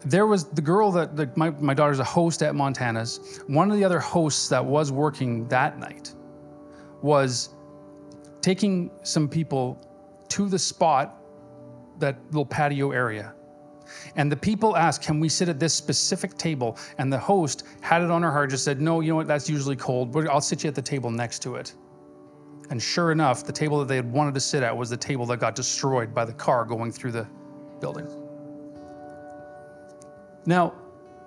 there 0.00 0.26
was 0.26 0.44
the 0.44 0.62
girl 0.62 0.90
that 0.92 1.36
my, 1.36 1.50
my 1.50 1.74
daughter's 1.74 1.98
a 1.98 2.04
host 2.04 2.42
at 2.42 2.54
Montana's. 2.54 3.40
One 3.46 3.70
of 3.70 3.76
the 3.76 3.84
other 3.84 3.98
hosts 3.98 4.48
that 4.48 4.64
was 4.64 4.92
working 4.92 5.46
that 5.48 5.78
night 5.78 6.14
was 7.02 7.50
taking 8.40 8.90
some 9.02 9.28
people 9.28 9.78
to 10.28 10.48
the 10.48 10.58
spot, 10.58 11.20
that 11.98 12.18
little 12.26 12.46
patio 12.46 12.92
area. 12.92 13.34
And 14.16 14.30
the 14.30 14.36
people 14.36 14.76
asked, 14.76 15.02
Can 15.02 15.18
we 15.18 15.28
sit 15.28 15.48
at 15.48 15.58
this 15.58 15.74
specific 15.74 16.36
table? 16.36 16.78
And 16.98 17.12
the 17.12 17.18
host 17.18 17.64
had 17.80 18.02
it 18.02 18.10
on 18.10 18.22
her 18.22 18.30
heart, 18.30 18.50
just 18.50 18.64
said, 18.64 18.80
No, 18.80 19.00
you 19.00 19.10
know 19.10 19.16
what? 19.16 19.26
That's 19.26 19.48
usually 19.48 19.76
cold, 19.76 20.12
but 20.12 20.28
I'll 20.28 20.40
sit 20.40 20.62
you 20.62 20.68
at 20.68 20.74
the 20.74 20.82
table 20.82 21.10
next 21.10 21.40
to 21.42 21.56
it. 21.56 21.74
And 22.70 22.82
sure 22.82 23.12
enough, 23.12 23.44
the 23.44 23.52
table 23.52 23.78
that 23.78 23.88
they 23.88 23.96
had 23.96 24.10
wanted 24.10 24.34
to 24.34 24.40
sit 24.40 24.62
at 24.62 24.76
was 24.76 24.90
the 24.90 24.96
table 24.96 25.24
that 25.26 25.38
got 25.38 25.54
destroyed 25.54 26.14
by 26.14 26.24
the 26.24 26.34
car 26.34 26.64
going 26.64 26.92
through 26.92 27.12
the 27.12 27.26
building. 27.80 28.06
Now, 30.44 30.74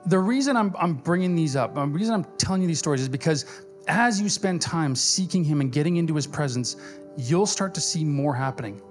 the 0.05 0.19
reason 0.19 0.55
I'm, 0.55 0.75
I'm 0.77 0.93
bringing 0.93 1.35
these 1.35 1.55
up, 1.55 1.75
the 1.75 1.85
reason 1.85 2.13
I'm 2.13 2.25
telling 2.37 2.61
you 2.61 2.67
these 2.67 2.79
stories 2.79 3.01
is 3.01 3.09
because 3.09 3.45
as 3.87 4.21
you 4.21 4.29
spend 4.29 4.61
time 4.61 4.95
seeking 4.95 5.43
Him 5.43 5.61
and 5.61 5.71
getting 5.71 5.97
into 5.97 6.15
His 6.15 6.27
presence, 6.27 6.75
you'll 7.17 7.45
start 7.45 7.73
to 7.75 7.81
see 7.81 8.03
more 8.03 8.33
happening. 8.33 8.81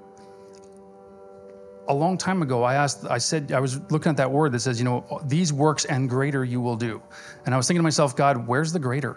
A 1.89 1.95
long 1.95 2.17
time 2.17 2.43
ago, 2.43 2.63
I 2.63 2.75
asked, 2.75 3.05
I 3.11 3.19
said, 3.19 3.51
I 3.51 3.59
was 3.59 3.81
looking 3.91 4.11
at 4.11 4.17
that 4.19 4.31
word 4.31 4.53
that 4.53 4.61
says, 4.61 4.79
you 4.79 4.85
know, 4.85 5.21
these 5.27 5.53
works 5.53 5.85
and 5.85 6.09
greater 6.09 6.45
you 6.45 6.61
will 6.61 6.77
do. 6.77 7.03
And 7.47 7.55
I 7.55 7.57
was 7.57 7.67
thinking 7.67 7.81
to 7.81 7.85
myself, 7.85 8.15
God, 8.15 8.47
where's 8.47 8.73
the 8.73 8.79
greater? 8.79 9.17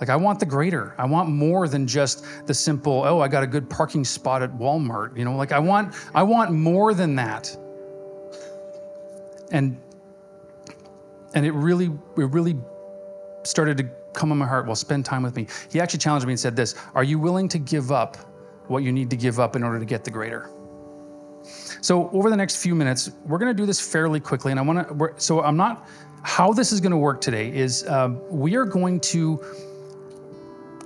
Like, 0.00 0.08
I 0.08 0.16
want 0.16 0.40
the 0.40 0.46
greater. 0.46 0.94
I 0.98 1.04
want 1.04 1.28
more 1.28 1.68
than 1.68 1.86
just 1.86 2.24
the 2.46 2.54
simple, 2.54 3.02
oh, 3.04 3.20
I 3.20 3.28
got 3.28 3.42
a 3.42 3.46
good 3.46 3.68
parking 3.68 4.04
spot 4.04 4.42
at 4.42 4.50
Walmart. 4.52 5.16
You 5.16 5.24
know, 5.24 5.36
like 5.36 5.52
I 5.52 5.58
want, 5.58 5.94
I 6.14 6.22
want 6.22 6.52
more 6.52 6.94
than 6.94 7.14
that 7.16 7.56
and 9.50 9.76
and 11.34 11.46
it 11.46 11.52
really 11.52 11.86
it 11.86 12.30
really 12.30 12.56
started 13.42 13.76
to 13.78 13.84
come 14.12 14.32
on 14.32 14.38
my 14.38 14.46
heart 14.46 14.66
well 14.66 14.74
spend 14.74 15.04
time 15.04 15.22
with 15.22 15.36
me 15.36 15.46
he 15.70 15.80
actually 15.80 15.98
challenged 15.98 16.26
me 16.26 16.32
and 16.32 16.40
said 16.40 16.56
this 16.56 16.74
are 16.94 17.04
you 17.04 17.18
willing 17.18 17.48
to 17.48 17.58
give 17.58 17.92
up 17.92 18.16
what 18.68 18.82
you 18.82 18.92
need 18.92 19.10
to 19.10 19.16
give 19.16 19.38
up 19.38 19.56
in 19.56 19.62
order 19.62 19.78
to 19.78 19.84
get 19.84 20.04
the 20.04 20.10
greater 20.10 20.50
so 21.80 22.10
over 22.10 22.28
the 22.28 22.36
next 22.36 22.56
few 22.56 22.74
minutes 22.74 23.10
we're 23.24 23.38
going 23.38 23.54
to 23.54 23.60
do 23.60 23.66
this 23.66 23.80
fairly 23.80 24.20
quickly 24.20 24.50
and 24.50 24.58
i 24.58 24.62
want 24.62 24.88
to 24.88 25.14
so 25.16 25.42
i'm 25.42 25.56
not 25.56 25.88
how 26.22 26.52
this 26.52 26.70
is 26.72 26.80
going 26.80 26.90
to 26.90 26.98
work 26.98 27.20
today 27.20 27.54
is 27.54 27.86
um, 27.88 28.20
we 28.28 28.54
are 28.54 28.66
going 28.66 29.00
to 29.00 29.42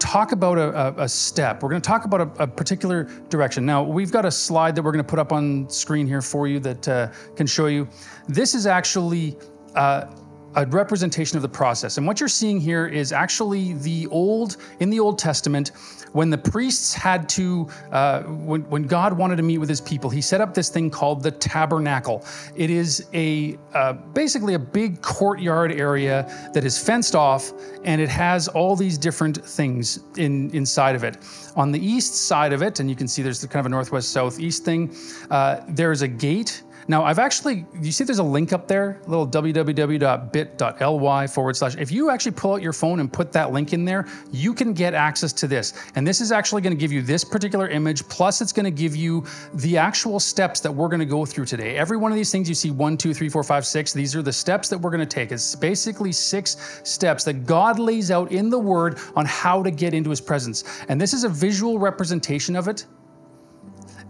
talk 0.05 0.33
about 0.33 0.59
a, 0.59 1.03
a, 1.03 1.09
step. 1.09 1.63
We're 1.63 1.71
going 1.71 1.81
to 1.81 1.87
talk 1.87 2.05
about 2.05 2.21
a, 2.21 2.43
a, 2.43 2.47
particular 2.47 3.05
direction. 3.31 3.65
Now, 3.65 3.83
we've 3.83 4.13
got 4.13 4.27
a 4.27 4.31
slide 4.31 4.75
that 4.75 4.83
we're 4.83 4.93
going 4.93 5.03
to 5.03 5.09
put 5.09 5.19
up 5.19 5.33
on 5.33 5.69
screen 5.71 6.07
here 6.07 6.21
for 6.21 6.47
you 6.47 6.61
that 6.61 6.87
uh, 6.87 7.09
can 7.37 7.47
show 7.47 7.67
you. 7.67 7.89
This 8.29 8.55
is 8.55 8.67
actually 8.67 9.35
uh, 9.75 10.15
a 10.57 10.67
representation 10.67 11.37
of 11.37 11.43
the 11.43 11.49
process. 11.49 11.99
And 11.99 12.07
what 12.07 12.21
you're 12.21 12.29
seeing 12.29 12.61
here 12.61 12.87
is 12.87 13.13
actually 13.13 13.75
the 13.75 14.07
old, 14.09 14.57
in 14.81 14.91
the 14.91 15.01
Old 15.01 15.19
Testament, 15.19 15.73
when 16.13 16.31
the 16.31 16.39
priests 16.39 16.95
had 16.95 17.29
to, 17.31 17.69
uh, 17.91 18.23
when, 18.23 18.63
when 18.71 18.85
God 18.85 19.13
wanted 19.13 19.37
to 19.37 19.43
meet 19.43 19.59
with 19.59 19.69
his 19.69 19.81
people, 19.81 20.09
he 20.09 20.21
set 20.21 20.41
up 20.41 20.55
this 20.55 20.69
thing 20.69 20.89
called 20.91 21.23
the 21.23 21.31
tabernacle. 21.33 22.25
It 22.55 22.71
is 22.71 23.09
a 23.13 23.59
uh, 23.75 23.95
basically 23.95 24.55
a 24.55 24.59
big 24.59 25.03
courtyard 25.03 25.73
area 25.73 26.51
that 26.55 26.65
is 26.65 26.79
fenced 26.79 27.17
off 27.17 27.53
and 27.85 28.01
it 28.01 28.09
has 28.09 28.47
all 28.47 28.77
these 28.77 28.97
different 28.97 29.45
things 29.45 30.01
in, 30.17 30.51
inside 30.55 30.95
of 30.95 31.03
it. 31.03 31.19
On 31.57 31.73
the 31.73 31.85
east 31.85 32.15
side 32.15 32.53
of 32.53 32.63
it, 32.63 32.79
and 32.79 32.89
you 32.89 32.97
can 32.97 33.09
see 33.09 33.23
there's 33.23 33.41
the 33.41 33.49
kind 33.49 33.61
of 33.61 33.67
a 33.67 33.71
northwest 33.71 34.11
southeast 34.11 34.65
thing, 34.65 34.95
uh, 35.31 35.63
there's 35.69 36.03
a 36.03 36.09
gate 36.09 36.63
now, 36.87 37.05
I've 37.05 37.19
actually, 37.19 37.65
you 37.81 37.93
see 37.93 38.05
there's 38.05 38.19
a 38.19 38.23
link 38.23 38.53
up 38.53 38.69
there, 38.69 39.01
little 39.07 39.27
www.bit.ly 39.27 41.27
forward 41.27 41.57
slash. 41.57 41.77
If 41.77 41.91
you 41.91 42.11
actually 42.11 42.33
pull 42.33 42.55
out 42.55 42.63
your 42.63 42.73
phone 42.73 43.01
and 43.01 43.13
put 43.13 43.33
that 43.33 43.53
link 43.53 43.73
in 43.73 43.85
there, 43.85 44.07
you 44.31 44.53
can 44.53 44.75
get 44.75 44.95
access 44.95 45.33
to 45.35 45.47
this. 45.47 45.73
And 45.95 46.07
this 46.07 46.21
is 46.21 46.33
actually 46.33 46.63
going 46.63 46.77
to 46.77 46.81
give 46.81 46.93
you 46.93 47.03
this 47.03 47.25
particular 47.25 47.69
image, 47.69 48.07
plus 48.09 48.41
it's 48.41 48.53
going 48.53 48.65
to 48.65 48.71
give 48.71 48.95
you 48.95 49.25
the 49.55 49.79
actual 49.79 50.21
steps 50.21 50.61
that 50.61 50.73
we're 50.73 50.89
going 50.89 51.01
to 51.01 51.07
go 51.07 51.25
through 51.25 51.47
today. 51.47 51.77
Every 51.77 51.97
one 51.97 52.13
of 52.13 52.17
these 52.17 52.31
things 52.31 52.49
you 52.49 52.55
see 52.55 52.71
one, 52.71 52.97
two, 52.97 53.15
three, 53.15 53.29
four, 53.29 53.43
five, 53.43 53.67
six, 53.67 53.93
these 53.93 54.15
are 54.15 54.23
the 54.23 54.33
steps 54.33 54.69
that 54.69 54.79
we're 54.79 54.91
going 54.91 55.01
to 55.01 55.07
take. 55.07 55.33
It's 55.33 55.57
basically 55.57 56.13
six 56.13 56.81
steps 56.85 57.25
that 57.25 57.47
God 57.47 57.79
lays 57.79 58.11
out 58.11 58.33
in 58.33 58.51
the 58.51 58.59
Word 58.59 58.99
on 59.17 59.27
how 59.27 59.63
to 59.63 59.71
get 59.71 59.95
into 59.95 60.11
His 60.11 60.21
presence. 60.21 60.65
And 60.89 61.01
this 61.01 61.15
is 61.15 61.25
a 61.25 61.29
visual 61.29 61.79
representation 61.79 62.57
of 62.57 62.69
it. 62.69 62.87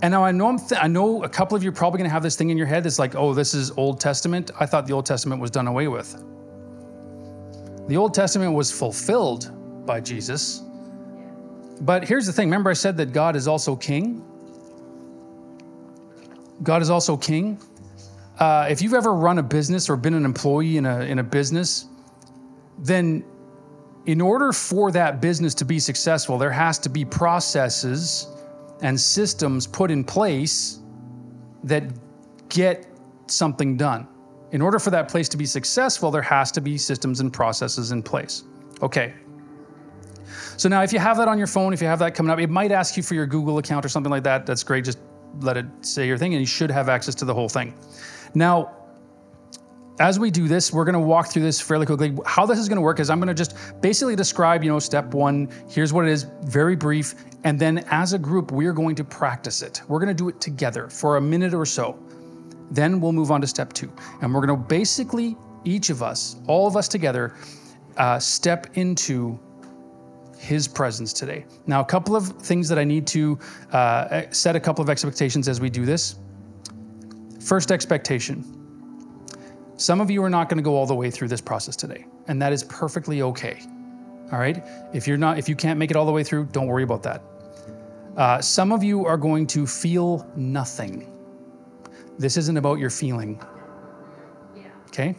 And 0.05 0.13
now 0.13 0.23
I 0.23 0.33
know 0.33 0.49
I'm 0.49 0.59
th- 0.59 0.79
I 0.83 0.87
know 0.87 1.25
a 1.25 1.29
couple 1.31 1.57
of 1.57 1.63
you 1.63 1.71
are 1.71 1.73
probably 1.73 1.97
going 1.97 2.11
to 2.11 2.13
have 2.13 2.23
this 2.23 2.37
thing 2.37 2.51
in 2.51 2.59
your 2.59 2.67
head 2.67 2.85
that's 2.85 2.99
like, 2.99 3.15
oh, 3.15 3.33
this 3.33 3.55
is 3.55 3.71
Old 3.71 4.01
Testament. 4.01 4.51
I 4.61 4.67
thought 4.67 4.87
the 4.87 4.93
Old 4.93 5.07
Testament 5.07 5.41
was 5.41 5.51
done 5.51 5.67
away 5.67 5.89
with. 5.89 6.13
The 7.89 7.97
Old 7.97 8.13
Testament 8.13 8.53
was 8.53 8.71
fulfilled 8.71 9.51
by 9.87 10.03
Jesus. 10.03 10.63
But 11.81 12.05
here's 12.05 12.27
the 12.27 12.35
thing 12.35 12.49
remember, 12.49 12.69
I 12.69 12.75
said 12.75 12.99
that 12.99 13.15
God 13.15 13.35
is 13.35 13.49
also 13.49 13.77
king? 13.77 14.23
God 16.63 16.83
is 16.83 16.91
also 16.91 17.17
king. 17.17 17.59
Uh, 18.39 18.67
if 18.69 18.83
you've 18.83 18.93
ever 18.93 19.15
run 19.15 19.39
a 19.39 19.43
business 19.43 19.89
or 19.89 19.97
been 19.97 20.13
an 20.13 20.27
employee 20.27 20.77
in 20.77 20.85
a, 20.85 21.01
in 21.01 21.19
a 21.19 21.25
business, 21.25 21.87
then 22.79 23.25
in 24.05 24.21
order 24.21 24.53
for 24.53 24.93
that 24.93 25.23
business 25.23 25.55
to 25.55 25.65
be 25.65 25.79
successful, 25.79 26.37
there 26.37 26.53
has 26.53 26.79
to 26.81 26.91
be 26.91 27.07
processes 27.07 28.27
and 28.83 29.01
systems 29.01 29.67
put 29.67 29.91
in 29.91 30.05
place 30.05 30.81
that 31.65 31.85
get 32.49 32.87
something 33.27 33.77
done. 33.77 34.07
In 34.53 34.63
order 34.63 34.79
for 34.79 34.91
that 34.91 35.09
place 35.09 35.29
to 35.31 35.37
be 35.37 35.47
successful, 35.47 36.11
there 36.11 36.23
has 36.23 36.53
to 36.53 36.61
be 36.61 36.79
systems 36.79 37.21
and 37.21 37.33
processes 37.33 37.91
in 37.91 38.03
place. 38.03 38.45
Okay. 38.83 39.15
So 40.57 40.69
now, 40.69 40.83
if 40.83 40.93
you 40.93 40.99
have 40.99 41.17
that 41.17 41.27
on 41.27 41.39
your 41.39 41.47
phone, 41.47 41.73
if 41.73 41.81
you 41.81 41.89
have 41.89 41.99
that 41.99 42.15
coming 42.15 42.31
up, 42.31 42.39
it 42.39 42.51
might 42.51 42.71
ask 42.71 42.97
you 42.97 43.03
for 43.03 43.15
your 43.15 43.27
Google 43.27 43.59
account 43.59 43.85
or 43.85 43.89
something 43.89 44.11
like 44.11 44.23
that. 44.25 44.47
That's 44.47 44.63
great. 44.63 44.85
Just 44.85 44.99
let 45.41 45.57
it 45.57 45.67
say 45.81 46.07
your 46.07 46.19
thing, 46.19 46.35
and 46.35 46.41
you 46.41 46.47
should 46.47 46.71
have 46.71 46.89
access 46.89 47.15
to 47.17 47.25
the 47.25 47.35
whole 47.35 47.49
thing. 47.49 47.75
Now, 48.35 48.73
as 50.01 50.19
we 50.19 50.31
do 50.31 50.49
this, 50.49 50.73
we're 50.73 50.85
going 50.85 50.95
to 50.95 50.99
walk 50.99 51.29
through 51.29 51.43
this 51.43 51.61
fairly 51.61 51.87
quickly. 51.87 52.17
How 52.27 52.47
this 52.47 52.59
is 52.59 52.69
going 52.69 52.77
to 52.77 52.83
work 52.83 52.99
is 52.99 53.11
I'm 53.11 53.21
going 53.21 53.29
to 53.29 53.35
just 53.35 53.57
basically 53.81 54.17
describe, 54.17 54.65
you 54.65 54.71
know, 54.71 54.81
step 54.81 55.15
one, 55.15 55.49
here's 55.69 55.93
what 55.93 56.05
it 56.05 56.11
is, 56.11 56.27
very 56.43 56.75
brief. 56.75 57.15
And 57.45 57.61
then 57.61 57.85
as 57.91 58.13
a 58.13 58.19
group, 58.19 58.51
we're 58.51 58.73
going 58.73 58.97
to 58.97 59.05
practice 59.05 59.63
it. 59.63 59.83
We're 59.87 60.01
going 60.01 60.09
to 60.09 60.15
do 60.15 60.29
it 60.29 60.41
together 60.41 60.89
for 60.89 61.17
a 61.17 61.21
minute 61.21 61.55
or 61.55 61.65
so. 61.65 61.99
Then 62.71 63.01
we'll 63.01 63.13
move 63.13 63.31
on 63.31 63.41
to 63.43 63.47
step 63.47 63.73
two. 63.73 63.93
And 64.21 64.35
we're 64.35 64.45
going 64.45 64.59
to 64.59 64.67
basically, 64.67 65.37
each 65.65 65.91
of 65.91 66.03
us, 66.03 66.37
all 66.49 66.67
of 66.67 66.77
us 66.77 66.89
together, 66.89 67.37
uh, 67.97 68.19
step 68.19 68.77
into 68.77 69.39
his 70.37 70.67
presence 70.67 71.13
today. 71.13 71.47
Now, 71.67 71.81
a 71.81 71.85
couple 71.85 72.17
of 72.17 72.29
things 72.41 72.69
that 72.69 72.79
I 72.79 72.85
need 72.85 73.07
to 73.09 73.39
uh, 73.71 74.23
set 74.31 74.57
a 74.57 74.61
couple 74.61 74.83
of 74.83 74.91
expectations 74.91 75.47
as 75.47 75.61
we 75.61 75.71
do 75.71 75.85
this. 75.85 76.17
First 77.41 77.71
expectation 77.71 78.64
some 79.77 80.01
of 80.01 80.11
you 80.11 80.23
are 80.23 80.31
not 80.31 80.49
going 80.49 80.59
to 80.59 80.63
go 80.63 80.77
all 80.77 80.87
the 80.87 80.95
way 80.95 81.11
through 81.11 81.29
this 81.29 81.41
process 81.41 81.77
today, 81.77 82.07
and 82.29 82.41
that 82.41 82.53
is 82.53 82.63
perfectly 82.65 83.23
okay. 83.23 83.61
All 84.33 84.39
right? 84.39 84.65
If 84.93 85.07
you're 85.07 85.17
not, 85.19 85.39
if 85.39 85.49
you 85.49 85.57
can't 85.57 85.79
make 85.79 85.91
it 85.91 85.97
all 85.97 86.07
the 86.07 86.13
way 86.13 86.25
through, 86.25 86.47
don't 86.47 86.67
worry 86.67 86.83
about 86.83 87.03
that. 87.03 87.23
Uh, 88.17 88.41
some 88.41 88.73
of 88.73 88.85
you 88.85 89.05
are 89.05 89.17
going 89.17 89.47
to 89.49 89.67
feel 89.67 90.29
nothing. 90.37 91.11
This 92.19 92.37
isn't 92.37 92.57
about 92.57 92.79
your 92.79 92.91
feeling. 92.91 93.43
Okay? 94.89 95.17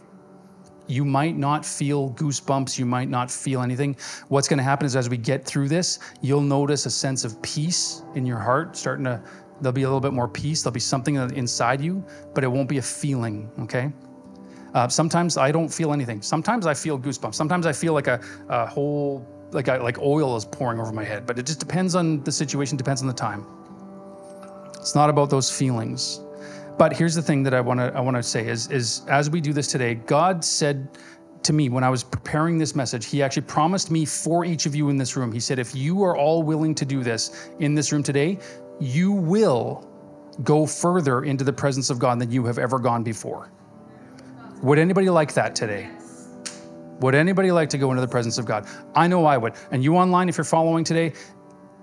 You 0.86 1.04
might 1.04 1.36
not 1.36 1.64
feel 1.64 2.10
goosebumps. 2.12 2.78
You 2.78 2.86
might 2.86 3.10
not 3.10 3.30
feel 3.30 3.60
anything. 3.60 3.96
What's 4.28 4.48
going 4.48 4.58
to 4.58 4.64
happen 4.64 4.86
is 4.86 4.96
as 4.96 5.10
we 5.10 5.18
get 5.18 5.44
through 5.44 5.68
this, 5.68 5.98
you'll 6.22 6.40
notice 6.40 6.86
a 6.86 6.90
sense 6.90 7.24
of 7.24 7.40
peace 7.42 8.02
in 8.14 8.24
your 8.24 8.38
heart 8.38 8.76
starting 8.76 9.04
to, 9.04 9.22
there'll 9.60 9.74
be 9.74 9.82
a 9.82 9.86
little 9.86 10.00
bit 10.00 10.14
more 10.14 10.28
peace. 10.28 10.62
There'll 10.62 10.72
be 10.72 10.80
something 10.80 11.16
inside 11.16 11.80
you, 11.80 12.04
but 12.34 12.44
it 12.44 12.48
won't 12.48 12.68
be 12.68 12.78
a 12.78 12.82
feeling, 12.82 13.50
okay? 13.60 13.92
Uh, 14.74 14.88
sometimes 14.88 15.36
I 15.36 15.50
don't 15.50 15.68
feel 15.68 15.92
anything. 15.92 16.22
Sometimes 16.22 16.66
I 16.66 16.74
feel 16.74 16.98
goosebumps. 16.98 17.34
Sometimes 17.34 17.66
I 17.66 17.72
feel 17.72 17.92
like 17.92 18.06
a, 18.08 18.20
a 18.48 18.66
whole, 18.66 19.26
like, 19.52 19.68
I, 19.68 19.78
like 19.78 19.98
oil 19.98 20.36
is 20.36 20.44
pouring 20.44 20.80
over 20.80 20.92
my 20.92 21.04
head, 21.04 21.26
but 21.26 21.38
it 21.38 21.46
just 21.46 21.60
depends 21.60 21.94
on 21.94 22.22
the 22.24 22.32
situation, 22.32 22.76
depends 22.76 23.00
on 23.00 23.08
the 23.08 23.14
time. 23.14 23.46
It's 24.76 24.94
not 24.94 25.10
about 25.10 25.30
those 25.30 25.50
feelings. 25.50 26.20
But 26.78 26.92
here's 26.92 27.14
the 27.14 27.22
thing 27.22 27.42
that 27.44 27.54
I 27.54 27.60
want 27.60 27.80
to 27.80 27.92
I 27.94 28.00
want 28.00 28.16
to 28.16 28.22
say 28.22 28.46
is 28.46 28.70
is 28.70 29.02
as 29.08 29.30
we 29.30 29.40
do 29.40 29.52
this 29.52 29.66
today, 29.66 29.94
God 29.94 30.44
said 30.44 30.88
to 31.42 31.52
me 31.52 31.68
when 31.68 31.82
I 31.82 31.88
was 31.88 32.04
preparing 32.04 32.58
this 32.58 32.74
message, 32.76 33.06
he 33.06 33.22
actually 33.22 33.42
promised 33.42 33.90
me 33.90 34.04
for 34.04 34.44
each 34.44 34.66
of 34.66 34.74
you 34.74 34.90
in 34.90 34.96
this 34.96 35.16
room. 35.16 35.32
He 35.32 35.40
said 35.40 35.58
if 35.58 35.74
you 35.74 36.02
are 36.02 36.16
all 36.16 36.42
willing 36.42 36.74
to 36.74 36.84
do 36.84 37.02
this 37.02 37.50
in 37.60 37.74
this 37.74 37.92
room 37.92 38.02
today, 38.02 38.38
you 38.78 39.10
will 39.12 39.88
go 40.44 40.66
further 40.66 41.24
into 41.24 41.44
the 41.44 41.52
presence 41.52 41.88
of 41.88 41.98
God 41.98 42.18
than 42.20 42.30
you 42.30 42.44
have 42.44 42.58
ever 42.58 42.78
gone 42.78 43.02
before. 43.02 43.50
Would 44.62 44.78
anybody 44.78 45.10
like 45.10 45.34
that 45.34 45.54
today? 45.54 45.90
Would 47.00 47.14
anybody 47.14 47.52
like 47.52 47.68
to 47.70 47.78
go 47.78 47.90
into 47.90 48.00
the 48.00 48.08
presence 48.08 48.38
of 48.38 48.46
God? 48.46 48.66
I 48.94 49.06
know 49.06 49.26
I 49.26 49.36
would. 49.36 49.52
And 49.70 49.84
you 49.84 49.96
online, 49.96 50.30
if 50.30 50.38
you're 50.38 50.44
following 50.44 50.82
today, 50.82 51.12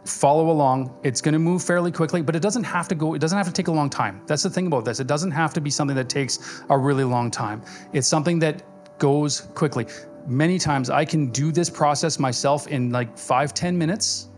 follow 0.06 0.50
along. 0.50 0.98
It's 1.03 1.22
going 1.22 1.34
to 1.34 1.39
move 1.39 1.63
fairly 1.63 1.92
quickly, 1.92 2.24
but 2.24 2.36
it 2.36 2.42
doesn't 2.42 2.63
have 2.63 2.88
to 2.88 2.96
go, 2.96 3.13
it 3.13 3.20
doesn't 3.20 3.38
have 3.38 3.46
to 3.46 3.53
take 3.53 3.68
a 3.68 3.72
long 3.72 3.92
time. 3.92 4.22
That's 4.25 4.42
the 4.42 4.50
thing 4.50 4.65
about 4.65 4.86
this. 4.86 5.00
It 5.00 5.06
doesn't 5.06 5.32
have 5.32 5.53
to 5.53 5.62
be 5.62 5.70
something 5.70 5.96
that 5.96 6.10
takes 6.10 6.63
a 6.70 6.77
really 6.77 7.03
long 7.03 7.30
time. 7.30 7.62
It's 7.94 8.08
something 8.08 8.39
that 8.39 8.63
goes 8.98 9.42
quickly. 9.53 9.86
Many 10.25 10.58
times 10.58 10.89
I 10.89 11.06
can 11.06 11.30
do 11.30 11.51
this 11.51 11.70
process 11.70 12.18
myself 12.18 12.68
in 12.68 12.89
like 12.89 13.18
five, 13.18 13.53
ten 13.53 13.77
minutes. 13.77 14.30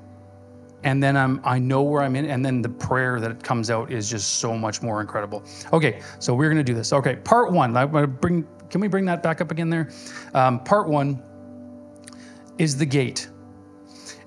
And 0.85 1.03
then 1.03 1.17
I'm, 1.17 1.41
I 1.43 1.59
know 1.59 1.81
where 1.81 2.03
I'm 2.03 2.15
in, 2.15 2.25
and 2.25 2.45
then 2.45 2.61
the 2.61 2.69
prayer 2.69 3.19
that 3.19 3.43
comes 3.43 3.69
out 3.69 3.91
is 3.91 4.09
just 4.09 4.35
so 4.35 4.55
much 4.55 4.81
more 4.81 5.01
incredible. 5.01 5.43
Okay, 5.73 5.99
so 6.19 6.33
we're 6.33 6.49
gonna 6.49 6.63
do 6.63 6.75
this. 6.75 6.93
Okay, 6.93 7.17
part 7.17 7.51
one. 7.51 7.75
I'm 7.75 7.91
gonna 7.91 8.07
bring. 8.07 8.47
Can 8.69 8.81
we 8.81 8.87
bring 8.87 9.05
that 9.05 9.21
back 9.21 9.41
up 9.41 9.51
again 9.51 9.69
there? 9.69 9.89
Um, 10.33 10.63
part 10.63 10.87
one 10.87 11.21
is 12.57 12.77
the 12.77 12.85
gate 12.85 13.27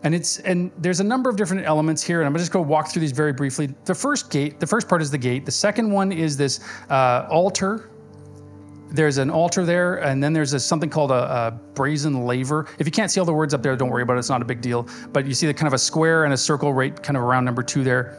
and 0.03 0.15
it's 0.15 0.39
and 0.41 0.71
there's 0.79 1.01
a 1.01 1.05
number 1.05 1.29
of 1.29 1.37
different 1.37 1.65
elements 1.65 2.03
here 2.03 2.21
and 2.21 2.27
i'm 2.27 2.37
just 2.37 2.53
going 2.53 2.65
to 2.65 2.71
walk 2.71 2.89
through 2.89 3.01
these 3.01 3.13
very 3.13 3.33
briefly 3.33 3.75
the 3.85 3.95
first 3.95 4.31
gate 4.31 4.61
the 4.61 4.67
first 4.67 4.89
part 4.89 5.03
is 5.03 5.11
the 5.11 5.19
gate 5.19 5.45
the 5.45 5.53
second 5.53 5.91
one 5.91 6.13
is 6.13 6.37
this 6.37 6.61
uh, 6.91 7.27
altar 7.31 7.91
there's 8.91 9.19
an 9.19 9.31
altar 9.31 9.65
there 9.65 9.97
and 9.97 10.23
then 10.23 10.33
there's 10.33 10.53
a, 10.53 10.61
something 10.61 10.91
called 10.91 11.11
a, 11.11 11.15
a, 11.15 11.61
brazen 11.75 12.25
laver. 12.25 12.67
If 12.79 12.87
you 12.87 12.93
can't 12.93 13.11
see 13.11 13.21
all 13.21 13.27
the 13.27 13.33
words 13.33 13.55
up 13.55 13.63
there 13.63 13.77
don't 13.77 13.91
worry 13.91 14.03
about 14.03 14.17
it. 14.17 14.21
It's 14.21 14.29
not 14.29 14.43
a 14.43 14.45
big 14.45 14.61
deal. 14.61 14.89
But 15.13 15.27
you 15.27 15.35
see 15.35 15.47
the 15.47 15.55
kind 15.55 15.67
of 15.67 15.75
a 15.75 15.79
square 15.79 16.25
and 16.25 16.35
a 16.35 16.37
circle 16.37 16.73
right 16.73 17.01
kind 17.03 17.17
of 17.17 17.23
around 17.23 17.45
number 17.45 17.63
two 17.63 17.85
there 17.85 18.19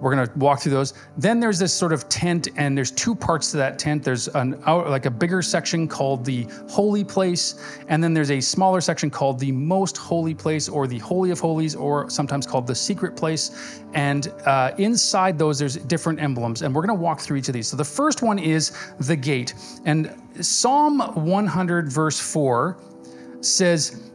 we're 0.00 0.14
going 0.14 0.28
to 0.28 0.38
walk 0.38 0.60
through 0.60 0.72
those. 0.72 0.94
Then 1.16 1.40
there's 1.40 1.58
this 1.58 1.72
sort 1.72 1.92
of 1.92 2.08
tent, 2.08 2.48
and 2.56 2.76
there's 2.76 2.90
two 2.90 3.14
parts 3.14 3.50
to 3.52 3.56
that 3.58 3.78
tent. 3.78 4.02
There's 4.04 4.28
an 4.28 4.60
out, 4.66 4.88
like 4.88 5.06
a 5.06 5.10
bigger 5.10 5.42
section 5.42 5.88
called 5.88 6.24
the 6.24 6.46
holy 6.68 7.04
place, 7.04 7.78
and 7.88 8.02
then 8.02 8.14
there's 8.14 8.30
a 8.30 8.40
smaller 8.40 8.80
section 8.80 9.10
called 9.10 9.38
the 9.38 9.52
most 9.52 9.96
holy 9.96 10.34
place, 10.34 10.68
or 10.68 10.86
the 10.86 10.98
holy 10.98 11.30
of 11.30 11.40
holies, 11.40 11.74
or 11.74 12.08
sometimes 12.08 12.46
called 12.46 12.66
the 12.66 12.74
secret 12.74 13.16
place. 13.16 13.80
And 13.94 14.28
uh, 14.46 14.72
inside 14.78 15.38
those, 15.38 15.58
there's 15.58 15.76
different 15.76 16.20
emblems, 16.20 16.62
and 16.62 16.74
we're 16.74 16.86
going 16.86 16.96
to 16.96 17.02
walk 17.02 17.20
through 17.20 17.38
each 17.38 17.48
of 17.48 17.54
these. 17.54 17.68
So 17.68 17.76
the 17.76 17.84
first 17.84 18.22
one 18.22 18.38
is 18.38 18.72
the 19.00 19.16
gate, 19.16 19.54
and 19.84 20.14
Psalm 20.40 21.00
100 21.00 21.90
verse 21.90 22.20
4 22.20 22.76
says 23.40 24.07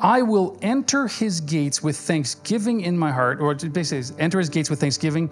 I 0.00 0.22
will 0.22 0.56
enter 0.62 1.08
his 1.08 1.40
gates 1.40 1.82
with 1.82 1.96
thanksgiving 1.96 2.82
in 2.82 2.96
my 2.96 3.10
heart, 3.10 3.40
or 3.40 3.54
basically, 3.54 4.16
enter 4.20 4.38
his 4.38 4.48
gates 4.48 4.70
with 4.70 4.80
thanksgiving 4.80 5.30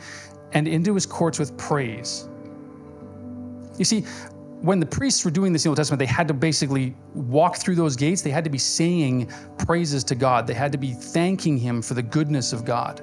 and 0.52 0.66
into 0.66 0.94
his 0.94 1.06
courts 1.06 1.38
with 1.38 1.56
praise. 1.56 2.28
You 3.78 3.84
see, 3.84 4.00
when 4.62 4.80
the 4.80 4.86
priests 4.86 5.24
were 5.24 5.30
doing 5.30 5.52
this 5.52 5.64
in 5.64 5.68
the 5.68 5.70
Old 5.70 5.76
Testament, 5.76 5.98
they 5.98 6.06
had 6.06 6.26
to 6.28 6.34
basically 6.34 6.96
walk 7.14 7.56
through 7.56 7.74
those 7.74 7.94
gates. 7.94 8.22
They 8.22 8.30
had 8.30 8.44
to 8.44 8.50
be 8.50 8.58
saying 8.58 9.30
praises 9.58 10.02
to 10.04 10.14
God. 10.14 10.46
They 10.46 10.54
had 10.54 10.72
to 10.72 10.78
be 10.78 10.92
thanking 10.92 11.58
him 11.58 11.82
for 11.82 11.94
the 11.94 12.02
goodness 12.02 12.52
of 12.52 12.64
God. 12.64 13.02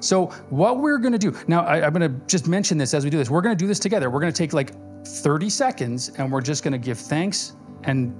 So, 0.00 0.26
what 0.50 0.78
we're 0.78 0.98
going 0.98 1.12
to 1.12 1.18
do 1.18 1.34
now, 1.46 1.64
I, 1.64 1.86
am 1.86 1.94
going 1.94 2.12
to 2.12 2.26
just 2.26 2.46
mention 2.46 2.76
this 2.76 2.92
as 2.92 3.04
we 3.04 3.10
do 3.10 3.16
this. 3.16 3.30
We're 3.30 3.40
going 3.40 3.56
to 3.56 3.58
do 3.58 3.66
this 3.66 3.78
together. 3.78 4.10
We're 4.10 4.20
going 4.20 4.32
to 4.32 4.36
take 4.36 4.52
like 4.52 4.72
30 5.06 5.48
seconds 5.48 6.10
and 6.18 6.30
we're 6.30 6.42
just 6.42 6.62
going 6.62 6.72
to 6.72 6.78
give 6.78 6.98
thanks 6.98 7.54
and 7.84 8.14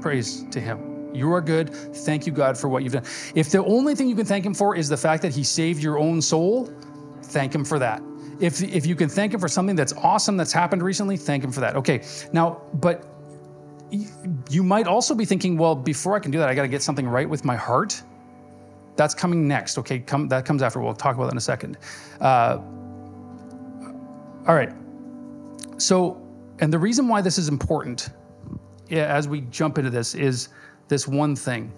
praise 0.00 0.44
to 0.50 0.60
him. 0.60 0.99
You 1.12 1.32
are 1.32 1.40
good. 1.40 1.74
Thank 1.74 2.26
you, 2.26 2.32
God, 2.32 2.56
for 2.56 2.68
what 2.68 2.82
you've 2.82 2.92
done. 2.92 3.04
If 3.34 3.50
the 3.50 3.64
only 3.64 3.94
thing 3.94 4.08
you 4.08 4.14
can 4.14 4.26
thank 4.26 4.44
Him 4.44 4.54
for 4.54 4.76
is 4.76 4.88
the 4.88 4.96
fact 4.96 5.22
that 5.22 5.34
He 5.34 5.44
saved 5.44 5.82
your 5.82 5.98
own 5.98 6.22
soul, 6.22 6.72
thank 7.24 7.54
Him 7.54 7.64
for 7.64 7.78
that. 7.78 8.02
If, 8.40 8.62
if 8.62 8.86
you 8.86 8.96
can 8.96 9.08
thank 9.08 9.34
Him 9.34 9.40
for 9.40 9.48
something 9.48 9.76
that's 9.76 9.92
awesome 9.94 10.36
that's 10.36 10.52
happened 10.52 10.82
recently, 10.82 11.16
thank 11.16 11.44
Him 11.44 11.52
for 11.52 11.60
that. 11.60 11.76
Okay, 11.76 12.02
now, 12.32 12.62
but 12.74 13.06
you 14.48 14.62
might 14.62 14.86
also 14.86 15.14
be 15.14 15.24
thinking, 15.24 15.56
well, 15.58 15.74
before 15.74 16.14
I 16.16 16.20
can 16.20 16.30
do 16.30 16.38
that, 16.38 16.48
I 16.48 16.54
got 16.54 16.62
to 16.62 16.68
get 16.68 16.82
something 16.82 17.08
right 17.08 17.28
with 17.28 17.44
my 17.44 17.56
heart. 17.56 18.00
That's 18.96 19.14
coming 19.14 19.48
next. 19.48 19.78
Okay, 19.78 19.98
come, 19.98 20.28
that 20.28 20.44
comes 20.44 20.62
after. 20.62 20.80
We'll 20.80 20.94
talk 20.94 21.16
about 21.16 21.26
that 21.26 21.32
in 21.32 21.38
a 21.38 21.40
second. 21.40 21.78
Uh, 22.20 22.60
all 24.46 24.54
right. 24.54 24.72
So, 25.78 26.20
and 26.60 26.72
the 26.72 26.78
reason 26.78 27.08
why 27.08 27.20
this 27.20 27.38
is 27.38 27.48
important 27.48 28.10
as 28.90 29.28
we 29.28 29.42
jump 29.42 29.78
into 29.78 29.90
this 29.90 30.14
is 30.14 30.48
this 30.90 31.08
one 31.08 31.34
thing. 31.34 31.72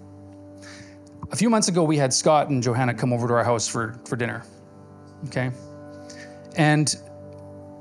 A 1.31 1.37
few 1.37 1.49
months 1.49 1.69
ago, 1.69 1.85
we 1.85 1.97
had 1.97 2.13
Scott 2.13 2.49
and 2.49 2.61
Johanna 2.63 2.93
come 2.95 3.13
over 3.13 3.29
to 3.29 3.35
our 3.35 3.45
house 3.45 3.69
for, 3.69 3.95
for 4.07 4.17
dinner. 4.17 4.43
Okay? 5.27 5.53
And 6.57 6.97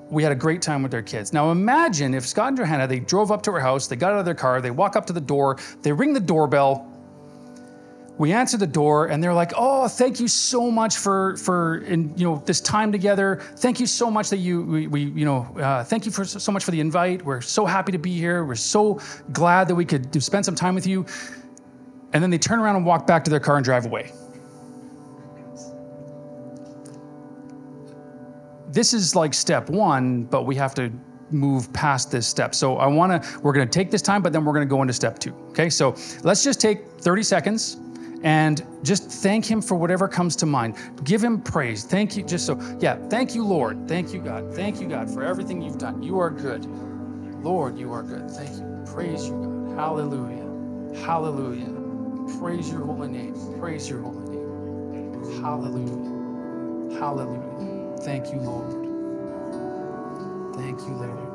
we 0.10 0.22
had 0.22 0.32
a 0.32 0.36
great 0.36 0.62
time 0.62 0.84
with 0.84 0.92
their 0.92 1.02
kids. 1.02 1.34
Now 1.34 1.52
imagine 1.52 2.14
if 2.14 2.28
Scott 2.28 2.50
and 2.50 2.58
Johanna, 2.58 2.86
they 2.86 3.00
drove 3.00 3.32
up 3.32 3.42
to 3.44 3.52
our 3.52 3.60
house, 3.60 3.88
they 3.88 3.96
got 3.96 4.12
out 4.14 4.20
of 4.20 4.26
their 4.26 4.36
car, 4.36 4.62
they 4.62 4.72
walk 4.72 4.96
up 4.96 5.06
to 5.08 5.14
the 5.14 5.22
door, 5.22 5.58
they 5.82 5.92
ring 5.92 6.14
the 6.14 6.20
doorbell, 6.20 6.91
we 8.18 8.32
answer 8.32 8.58
the 8.58 8.68
door 8.68 9.08
and 9.08 9.24
they're 9.24 9.34
like 9.34 9.52
oh 9.56 9.88
thank 9.88 10.20
you 10.20 10.28
so 10.28 10.70
much 10.70 10.98
for 10.98 11.38
for 11.38 11.78
in, 11.80 12.16
you 12.18 12.24
know 12.24 12.42
this 12.46 12.62
time 12.62 12.92
together 12.92 13.42
thank 13.58 13.80
you 13.80 13.86
so 13.86 14.12
much 14.12 14.30
that 14.30 14.38
you 14.38 14.64
we, 14.64 14.88
we 14.88 15.02
you 15.02 15.26
know 15.26 15.44
uh, 15.58 15.84
thank 15.84 16.06
you 16.06 16.12
for 16.12 16.26
so 16.26 16.52
much 16.52 16.64
for 16.64 16.72
the 16.72 16.80
invite 16.80 17.24
we're 17.24 17.42
so 17.42 17.66
happy 17.66 17.92
to 17.92 17.98
be 17.98 18.12
here 18.18 18.46
we're 18.46 18.56
so 18.56 19.00
glad 19.32 19.68
that 19.68 19.76
we 19.76 19.86
could 19.86 20.22
spend 20.22 20.46
some 20.46 20.56
time 20.56 20.76
with 20.76 20.86
you 20.86 21.06
and 22.14 22.22
then 22.22 22.30
they 22.30 22.38
turn 22.38 22.60
around 22.60 22.76
and 22.76 22.86
walk 22.86 23.08
back 23.08 23.24
to 23.24 23.30
their 23.30 23.40
car 23.40 23.56
and 23.56 23.66
drive 23.66 23.86
away 23.86 24.12
this 28.68 28.94
is 28.94 29.16
like 29.16 29.34
step 29.34 29.70
one 29.70 30.24
but 30.24 30.46
we 30.46 30.56
have 30.56 30.76
to 30.76 30.92
move 31.34 31.72
past 31.72 32.12
this 32.12 32.28
step. 32.28 32.54
So 32.54 32.76
I 32.76 32.88
want 32.88 33.24
to, 33.24 33.40
we're 33.40 33.54
going 33.54 33.66
to 33.66 33.72
take 33.72 33.90
this 33.90 34.02
time, 34.02 34.22
but 34.22 34.34
then 34.34 34.44
we're 34.44 34.52
going 34.52 34.68
to 34.68 34.70
go 34.70 34.82
into 34.82 34.94
step 34.94 35.18
two. 35.18 35.34
Okay. 35.52 35.70
So 35.70 35.96
let's 36.24 36.44
just 36.44 36.60
take 36.60 36.86
30 37.00 37.24
seconds 37.24 37.78
and 38.24 38.66
just 38.84 39.10
thank 39.10 39.46
him 39.46 39.62
for 39.62 39.76
whatever 39.76 40.08
comes 40.08 40.36
to 40.38 40.46
mind. 40.46 40.76
Give 41.04 41.24
him 41.24 41.42
praise. 41.42 41.84
Thank 41.84 42.16
you. 42.18 42.24
Just 42.24 42.46
so, 42.46 42.60
yeah, 42.80 42.96
thank 43.10 43.36
you, 43.36 43.46
Lord. 43.46 43.88
Thank 43.88 44.14
you, 44.14 44.22
God. 44.22 44.54
Thank 44.54 44.80
you, 44.82 44.88
God, 44.88 45.10
for 45.10 45.24
everything 45.24 45.62
you've 45.62 45.78
done. 45.78 46.04
You 46.04 46.20
are 46.20 46.30
good. 46.30 46.66
Lord, 47.44 47.78
you 47.78 47.92
are 47.92 48.04
good. 48.04 48.30
Thank 48.30 48.52
you. 48.58 48.84
Praise 48.94 49.26
you, 49.28 49.34
God. 49.34 49.80
Hallelujah. 49.80 51.06
Hallelujah. 51.06 51.70
Praise 52.40 52.70
your 52.70 52.86
holy 52.86 53.08
name. 53.08 53.36
Praise 53.60 53.90
your 53.90 54.02
holy 54.02 54.38
name. 54.38 55.42
Hallelujah. 55.42 57.00
Hallelujah. 57.00 57.98
Thank 58.02 58.32
you, 58.32 58.40
Lord. 58.40 58.72
Thank 60.56 60.80
you, 60.82 60.94
Lord. 60.94 61.28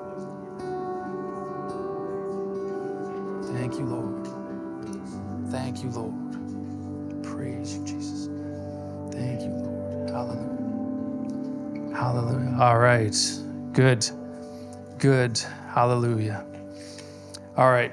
Thank 3.47 3.75
you, 3.75 3.87
Lord. 3.87 4.29
Thank 5.51 5.83
you, 5.83 5.91
Lord. 5.91 6.26
Praise 7.37 7.77
you, 7.77 7.85
Jesus. 7.85 8.29
Thank 9.13 9.43
you, 9.43 9.49
Lord. 9.49 10.09
Hallelujah. 10.09 11.95
Hallelujah. 11.95 12.57
All 12.59 12.79
right. 12.79 13.15
Good. 13.73 14.09
Good. 14.99 15.39
Hallelujah. 15.75 16.47
All 17.59 17.71
right. 17.71 17.93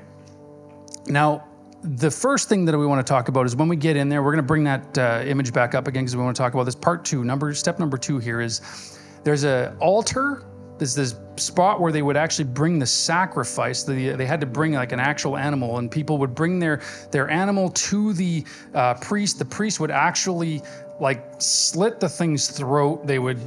Now, 1.07 1.43
the 1.83 2.09
first 2.09 2.47
thing 2.47 2.63
that 2.63 2.77
we 2.77 2.85
want 2.85 3.05
to 3.05 3.11
talk 3.11 3.27
about 3.27 3.45
is 3.45 3.53
when 3.53 3.67
we 3.67 3.75
get 3.75 3.97
in 3.97 4.07
there, 4.07 4.23
we're 4.23 4.31
going 4.31 4.37
to 4.37 4.47
bring 4.47 4.63
that 4.63 4.97
uh, 4.97 5.23
image 5.25 5.51
back 5.51 5.75
up 5.75 5.89
again 5.89 6.03
because 6.03 6.15
we 6.15 6.23
want 6.23 6.37
to 6.37 6.41
talk 6.41 6.53
about 6.53 6.63
this. 6.63 6.75
Part 6.75 7.03
two, 7.03 7.25
number 7.25 7.53
step 7.53 7.79
number 7.79 7.97
two 7.97 8.19
here 8.19 8.39
is 8.39 8.97
there's 9.25 9.43
a 9.43 9.75
altar. 9.81 10.45
There's 10.77 10.95
this 10.95 11.15
spot 11.37 11.79
where 11.79 11.91
they 11.91 12.01
would 12.01 12.17
actually 12.17 12.45
bring 12.45 12.79
the 12.79 12.85
sacrifice. 12.85 13.83
The, 13.83 14.11
they 14.11 14.25
had 14.25 14.41
to 14.41 14.47
bring 14.47 14.73
like 14.73 14.91
an 14.91 14.99
actual 14.99 15.37
animal, 15.37 15.77
and 15.77 15.89
people 15.89 16.17
would 16.17 16.35
bring 16.35 16.59
their 16.59 16.81
their 17.11 17.29
animal 17.29 17.69
to 17.69 18.13
the 18.13 18.43
uh, 18.73 18.95
priest. 18.95 19.39
The 19.39 19.45
priest 19.45 19.79
would 19.79 19.91
actually 19.91 20.61
like 20.99 21.23
slit 21.39 21.99
the 21.99 22.09
thing's 22.09 22.49
throat. 22.49 23.05
They 23.05 23.19
would 23.19 23.39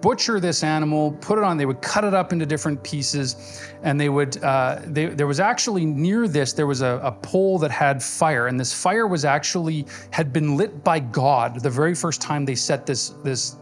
butcher 0.00 0.40
this 0.40 0.62
animal, 0.62 1.12
put 1.20 1.38
it 1.38 1.44
on. 1.44 1.56
They 1.56 1.66
would 1.66 1.82
cut 1.82 2.04
it 2.04 2.14
up 2.14 2.32
into 2.32 2.46
different 2.46 2.82
pieces, 2.82 3.62
and 3.82 4.00
they 4.00 4.08
would. 4.08 4.42
Uh, 4.42 4.80
they, 4.86 5.06
there 5.06 5.26
was 5.26 5.40
actually 5.40 5.84
near 5.84 6.28
this 6.28 6.52
there 6.52 6.66
was 6.66 6.80
a, 6.80 7.00
a 7.02 7.12
pole 7.12 7.58
that 7.58 7.70
had 7.70 8.02
fire, 8.02 8.46
and 8.46 8.58
this 8.58 8.72
fire 8.72 9.06
was 9.06 9.24
actually 9.24 9.86
had 10.10 10.32
been 10.32 10.56
lit 10.56 10.82
by 10.82 10.98
God 10.98 11.60
the 11.60 11.70
very 11.70 11.94
first 11.94 12.20
time 12.20 12.44
they 12.44 12.54
set 12.54 12.86
this 12.86 13.10
this 13.22 13.56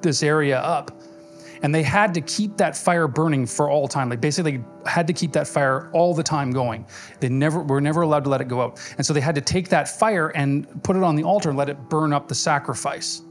this 0.00 0.22
area 0.22 0.58
up. 0.58 0.90
And 1.62 1.74
they 1.74 1.82
had 1.82 2.14
to 2.14 2.20
keep 2.22 2.56
that 2.56 2.76
fire 2.76 3.06
burning 3.06 3.46
for 3.46 3.68
all 3.68 3.86
time. 3.86 4.08
They 4.08 4.16
basically 4.16 4.64
had 4.86 5.06
to 5.06 5.12
keep 5.12 5.32
that 5.32 5.46
fire 5.46 5.90
all 5.92 6.14
the 6.14 6.22
time 6.22 6.50
going. 6.50 6.86
They 7.20 7.28
never 7.28 7.62
were 7.62 7.80
never 7.80 8.02
allowed 8.02 8.24
to 8.24 8.30
let 8.30 8.40
it 8.40 8.48
go 8.48 8.62
out. 8.62 8.80
And 8.96 9.04
so 9.04 9.12
they 9.12 9.20
had 9.20 9.34
to 9.34 9.40
take 9.40 9.68
that 9.68 9.88
fire 9.88 10.28
and 10.28 10.82
put 10.82 10.96
it 10.96 11.02
on 11.02 11.16
the 11.16 11.24
altar 11.24 11.50
and 11.50 11.58
let 11.58 11.68
it 11.68 11.88
burn 11.88 12.12
up 12.12 12.28
the 12.28 12.34
sacrifice. 12.34 13.22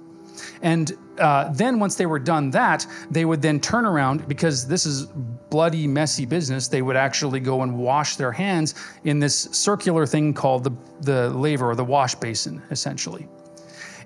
And 0.61 0.93
uh, 1.17 1.51
then 1.53 1.79
once 1.79 1.95
they 1.95 2.05
were 2.05 2.19
done 2.19 2.49
that, 2.51 2.85
they 3.11 3.25
would 3.25 3.41
then 3.41 3.59
turn 3.59 3.85
around 3.85 4.27
because 4.27 4.67
this 4.67 4.85
is 4.85 5.05
bloody, 5.49 5.87
messy 5.87 6.25
business. 6.25 6.67
They 6.67 6.81
would 6.81 6.95
actually 6.95 7.39
go 7.39 7.61
and 7.63 7.77
wash 7.77 8.15
their 8.15 8.31
hands 8.31 8.75
in 9.03 9.19
this 9.19 9.35
circular 9.51 10.05
thing 10.05 10.33
called 10.33 10.63
the, 10.63 10.71
the 11.01 11.29
laver 11.31 11.69
or 11.69 11.75
the 11.75 11.83
wash 11.83 12.15
basin, 12.15 12.61
essentially. 12.71 13.27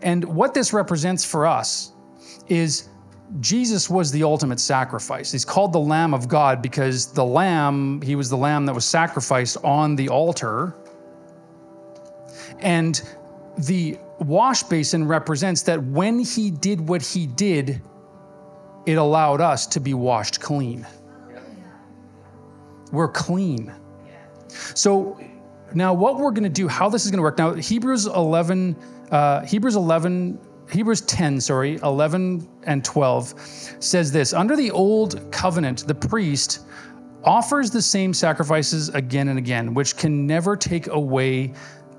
And 0.01 0.23
what 0.23 0.53
this 0.53 0.73
represents 0.73 1.23
for 1.23 1.45
us 1.45 1.93
is 2.47 2.89
Jesus 3.39 3.89
was 3.89 4.11
the 4.11 4.23
ultimate 4.23 4.59
sacrifice. 4.59 5.31
He's 5.31 5.45
called 5.45 5.73
the 5.73 5.79
Lamb 5.79 6.13
of 6.13 6.27
God 6.27 6.61
because 6.61 7.11
the 7.11 7.25
lamb, 7.25 8.01
he 8.01 8.15
was 8.15 8.29
the 8.29 8.37
lamb 8.37 8.65
that 8.67 8.73
was 8.73 8.85
sacrificed 8.85 9.57
on 9.63 9.95
the 9.95 10.09
altar. 10.09 10.75
And 12.59 13.01
the 13.57 13.97
wash 14.19 14.63
basin 14.63 15.07
represents 15.07 15.63
that 15.63 15.83
when 15.83 16.19
he 16.19 16.51
did 16.51 16.87
what 16.87 17.01
he 17.01 17.25
did, 17.25 17.81
it 18.85 18.93
allowed 18.93 19.41
us 19.41 19.65
to 19.67 19.79
be 19.79 19.93
washed 19.93 20.39
clean. 20.39 20.85
We're 22.91 23.11
clean. 23.11 23.73
So 24.75 25.19
now 25.73 25.93
what 25.93 26.19
we're 26.19 26.31
going 26.31 26.43
to 26.43 26.49
do, 26.49 26.67
how 26.67 26.89
this 26.89 27.05
is 27.05 27.11
going 27.11 27.17
to 27.17 27.23
work. 27.23 27.37
Now 27.37 27.53
Hebrews 27.53 28.05
11, 28.05 28.75
uh, 29.09 29.41
Hebrews 29.41 29.75
11, 29.75 30.39
Hebrews 30.73 31.01
10, 31.01 31.39
sorry, 31.39 31.79
11 31.83 32.47
and 32.63 32.83
12 32.83 33.39
says 33.79 34.11
this 34.11 34.33
Under 34.33 34.55
the 34.55 34.71
old 34.71 35.31
covenant, 35.31 35.85
the 35.87 35.95
priest 35.95 36.61
offers 37.23 37.69
the 37.69 37.81
same 37.81 38.13
sacrifices 38.13 38.89
again 38.89 39.29
and 39.29 39.37
again, 39.37 39.73
which 39.73 39.95
can 39.95 40.25
never 40.25 40.57
take 40.57 40.87
away 40.87 41.53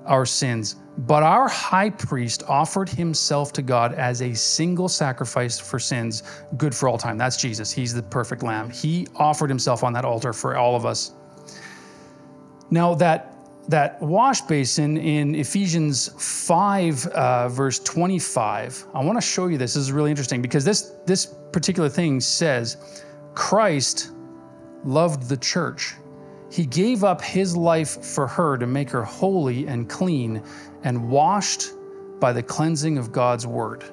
our 0.05 0.25
sins. 0.25 0.75
But 0.99 1.23
our 1.23 1.47
high 1.47 1.89
priest 1.89 2.43
offered 2.47 2.89
himself 2.89 3.51
to 3.53 3.61
God 3.61 3.93
as 3.93 4.21
a 4.21 4.33
single 4.33 4.87
sacrifice 4.87 5.59
for 5.59 5.79
sins, 5.79 6.23
good 6.57 6.75
for 6.75 6.87
all 6.87 6.97
time. 6.97 7.17
That's 7.17 7.37
Jesus. 7.37 7.71
He's 7.71 7.93
the 7.93 8.03
perfect 8.03 8.43
lamb. 8.43 8.69
He 8.69 9.07
offered 9.15 9.49
himself 9.49 9.83
on 9.83 9.93
that 9.93 10.05
altar 10.05 10.31
for 10.31 10.55
all 10.57 10.75
of 10.75 10.85
us. 10.85 11.13
Now, 12.69 12.93
that 12.95 13.34
that 13.67 14.01
wash 14.01 14.41
basin 14.41 14.97
in 14.97 15.35
Ephesians 15.35 16.09
5, 16.19 17.07
uh, 17.07 17.49
verse 17.49 17.79
25, 17.79 18.85
I 18.93 19.03
want 19.03 19.17
to 19.17 19.21
show 19.21 19.47
you 19.47 19.57
this. 19.57 19.73
This 19.73 19.83
is 19.83 19.91
really 19.91 20.11
interesting 20.11 20.41
because 20.41 20.63
this, 20.63 20.93
this 21.05 21.25
particular 21.51 21.89
thing 21.89 22.19
says 22.19 22.77
Christ 23.33 24.11
loved 24.83 25.27
the 25.27 25.37
church. 25.37 25.95
He 26.51 26.65
gave 26.65 27.03
up 27.03 27.21
his 27.21 27.57
life 27.57 28.03
for 28.05 28.27
her 28.27 28.57
to 28.57 28.67
make 28.67 28.89
her 28.91 29.03
holy 29.03 29.67
and 29.67 29.89
clean 29.89 30.43
and 30.83 31.09
washed 31.09 31.71
by 32.19 32.31
the 32.31 32.43
cleansing 32.43 32.97
of 32.97 33.11
God's 33.11 33.47
word. 33.47 33.83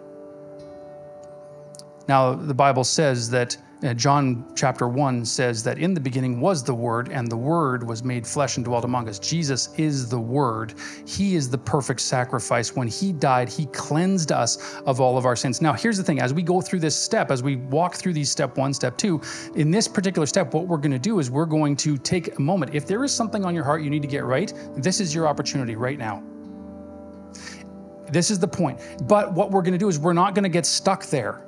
Now, 2.08 2.34
the 2.34 2.54
Bible 2.54 2.84
says 2.84 3.30
that 3.30 3.56
uh, 3.82 3.94
John 3.94 4.44
chapter 4.54 4.86
1 4.86 5.24
says 5.24 5.62
that 5.64 5.78
in 5.78 5.94
the 5.94 6.00
beginning 6.00 6.40
was 6.40 6.62
the 6.62 6.74
Word, 6.74 7.08
and 7.08 7.26
the 7.28 7.36
Word 7.36 7.86
was 7.86 8.04
made 8.04 8.26
flesh 8.26 8.56
and 8.56 8.64
dwelt 8.64 8.84
among 8.84 9.08
us. 9.08 9.18
Jesus 9.18 9.74
is 9.76 10.08
the 10.08 10.18
Word. 10.18 10.74
He 11.06 11.34
is 11.34 11.50
the 11.50 11.58
perfect 11.58 12.00
sacrifice. 12.00 12.76
When 12.76 12.86
He 12.86 13.12
died, 13.12 13.48
He 13.48 13.66
cleansed 13.66 14.30
us 14.30 14.76
of 14.86 15.00
all 15.00 15.18
of 15.18 15.26
our 15.26 15.34
sins. 15.34 15.60
Now, 15.60 15.72
here's 15.72 15.96
the 15.96 16.04
thing 16.04 16.20
as 16.20 16.32
we 16.32 16.42
go 16.42 16.60
through 16.60 16.80
this 16.80 16.96
step, 16.96 17.30
as 17.30 17.42
we 17.42 17.56
walk 17.56 17.94
through 17.96 18.12
these 18.12 18.30
step 18.30 18.56
one, 18.56 18.72
step 18.72 18.96
two, 18.96 19.20
in 19.56 19.70
this 19.70 19.88
particular 19.88 20.26
step, 20.26 20.54
what 20.54 20.66
we're 20.66 20.76
going 20.76 20.92
to 20.92 20.98
do 20.98 21.18
is 21.18 21.30
we're 21.30 21.44
going 21.44 21.76
to 21.76 21.98
take 21.98 22.38
a 22.38 22.40
moment. 22.40 22.74
If 22.74 22.86
there 22.86 23.02
is 23.04 23.12
something 23.12 23.44
on 23.44 23.54
your 23.54 23.64
heart 23.64 23.82
you 23.82 23.90
need 23.90 24.02
to 24.02 24.08
get 24.08 24.24
right, 24.24 24.52
this 24.76 25.00
is 25.00 25.14
your 25.14 25.26
opportunity 25.26 25.76
right 25.76 25.98
now. 25.98 26.22
This 28.10 28.30
is 28.30 28.38
the 28.38 28.48
point. 28.48 28.78
But 29.04 29.32
what 29.32 29.50
we're 29.50 29.62
going 29.62 29.72
to 29.72 29.78
do 29.78 29.88
is 29.88 29.98
we're 29.98 30.12
not 30.12 30.34
going 30.34 30.42
to 30.44 30.50
get 30.50 30.66
stuck 30.66 31.06
there 31.06 31.42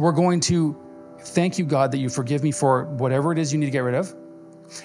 we're 0.00 0.12
going 0.12 0.40
to 0.40 0.76
thank 1.20 1.58
you, 1.58 1.64
God, 1.66 1.92
that 1.92 1.98
you 1.98 2.08
forgive 2.08 2.42
me 2.42 2.50
for 2.50 2.84
whatever 2.84 3.32
it 3.32 3.38
is 3.38 3.52
you 3.52 3.58
need 3.58 3.66
to 3.66 3.70
get 3.70 3.80
rid 3.80 3.94
of. 3.94 4.14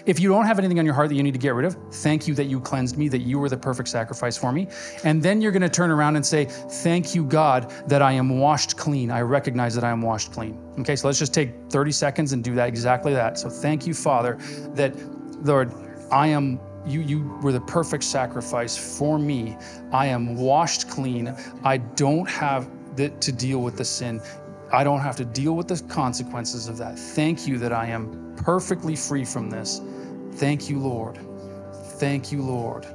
If 0.05 0.19
you 0.19 0.29
don't 0.29 0.45
have 0.45 0.59
anything 0.59 0.79
on 0.79 0.85
your 0.85 0.95
heart 0.95 1.09
that 1.09 1.15
you 1.15 1.23
need 1.23 1.33
to 1.33 1.39
get 1.39 1.53
rid 1.53 1.65
of, 1.65 1.77
thank 1.91 2.27
you 2.27 2.33
that 2.33 2.45
you 2.45 2.59
cleansed 2.59 2.97
me, 2.97 3.07
that 3.07 3.19
you 3.19 3.39
were 3.39 3.49
the 3.49 3.57
perfect 3.57 3.87
sacrifice 3.87 4.35
for 4.35 4.51
me. 4.51 4.67
And 5.03 5.21
then 5.21 5.41
you're 5.41 5.51
going 5.51 5.61
to 5.61 5.69
turn 5.69 5.89
around 5.89 6.15
and 6.15 6.25
say, 6.25 6.45
Thank 6.45 7.15
you, 7.15 7.23
God, 7.23 7.71
that 7.87 8.01
I 8.01 8.11
am 8.11 8.39
washed 8.39 8.77
clean. 8.77 9.09
I 9.09 9.21
recognize 9.21 9.75
that 9.75 9.83
I 9.83 9.91
am 9.91 10.01
washed 10.01 10.33
clean. 10.33 10.59
Okay, 10.79 10.95
so 10.95 11.07
let's 11.07 11.19
just 11.19 11.33
take 11.33 11.53
30 11.69 11.91
seconds 11.91 12.33
and 12.33 12.43
do 12.43 12.55
that 12.55 12.67
exactly 12.67 13.13
that. 13.13 13.37
So 13.37 13.49
thank 13.49 13.87
you, 13.87 13.93
Father, 13.93 14.37
that, 14.73 14.95
Lord, 15.45 15.71
I 16.11 16.27
am 16.27 16.59
you 16.85 17.01
you 17.01 17.39
were 17.41 17.51
the 17.51 17.61
perfect 17.61 18.03
sacrifice 18.03 18.75
for 18.97 19.17
me. 19.17 19.57
I 19.91 20.07
am 20.07 20.35
washed 20.35 20.89
clean. 20.89 21.33
I 21.63 21.77
don't 21.77 22.29
have 22.29 22.69
to 22.95 23.31
deal 23.31 23.61
with 23.61 23.77
the 23.77 23.85
sin. 23.85 24.21
I 24.75 24.83
don't 24.83 24.99
have 24.99 25.15
to 25.15 25.23
deal 25.23 25.55
with 25.55 25.69
the 25.69 25.81
consequences 25.87 26.67
of 26.67 26.77
that. 26.79 26.99
Thank 26.99 27.47
you 27.47 27.57
that 27.59 27.71
I 27.71 27.85
am 27.85 28.33
perfectly 28.35 28.93
free 28.93 29.23
from 29.23 29.49
this. 29.49 29.79
Thank 30.33 30.69
you, 30.69 30.79
Lord. 30.79 31.17
Thank 31.97 32.29
you, 32.29 32.41
Lord. 32.41 32.85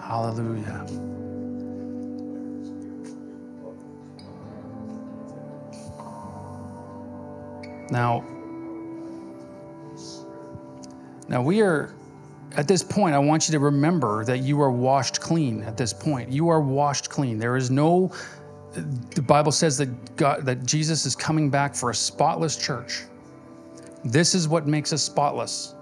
Hallelujah. 0.00 0.86
Now, 7.90 8.24
now 11.28 11.42
we 11.42 11.60
are 11.60 11.92
at 12.56 12.68
this 12.68 12.82
point, 12.82 13.14
I 13.14 13.18
want 13.18 13.48
you 13.48 13.52
to 13.52 13.58
remember 13.58 14.24
that 14.24 14.38
you 14.38 14.60
are 14.60 14.70
washed 14.70 15.20
clean 15.20 15.62
at 15.62 15.76
this 15.76 15.92
point. 15.92 16.30
You 16.30 16.48
are 16.48 16.60
washed 16.60 17.10
clean. 17.10 17.38
There 17.38 17.56
is 17.56 17.70
no, 17.70 18.12
the 18.74 19.22
Bible 19.22 19.52
says 19.52 19.78
that 19.78 20.16
God, 20.16 20.44
that 20.44 20.64
Jesus 20.64 21.06
is 21.06 21.16
coming 21.16 21.50
back 21.50 21.74
for 21.74 21.90
a 21.90 21.94
spotless 21.94 22.56
church. 22.56 23.02
This 24.04 24.34
is 24.34 24.48
what 24.48 24.66
makes 24.66 24.92
us 24.92 25.02
spotless. 25.02 25.74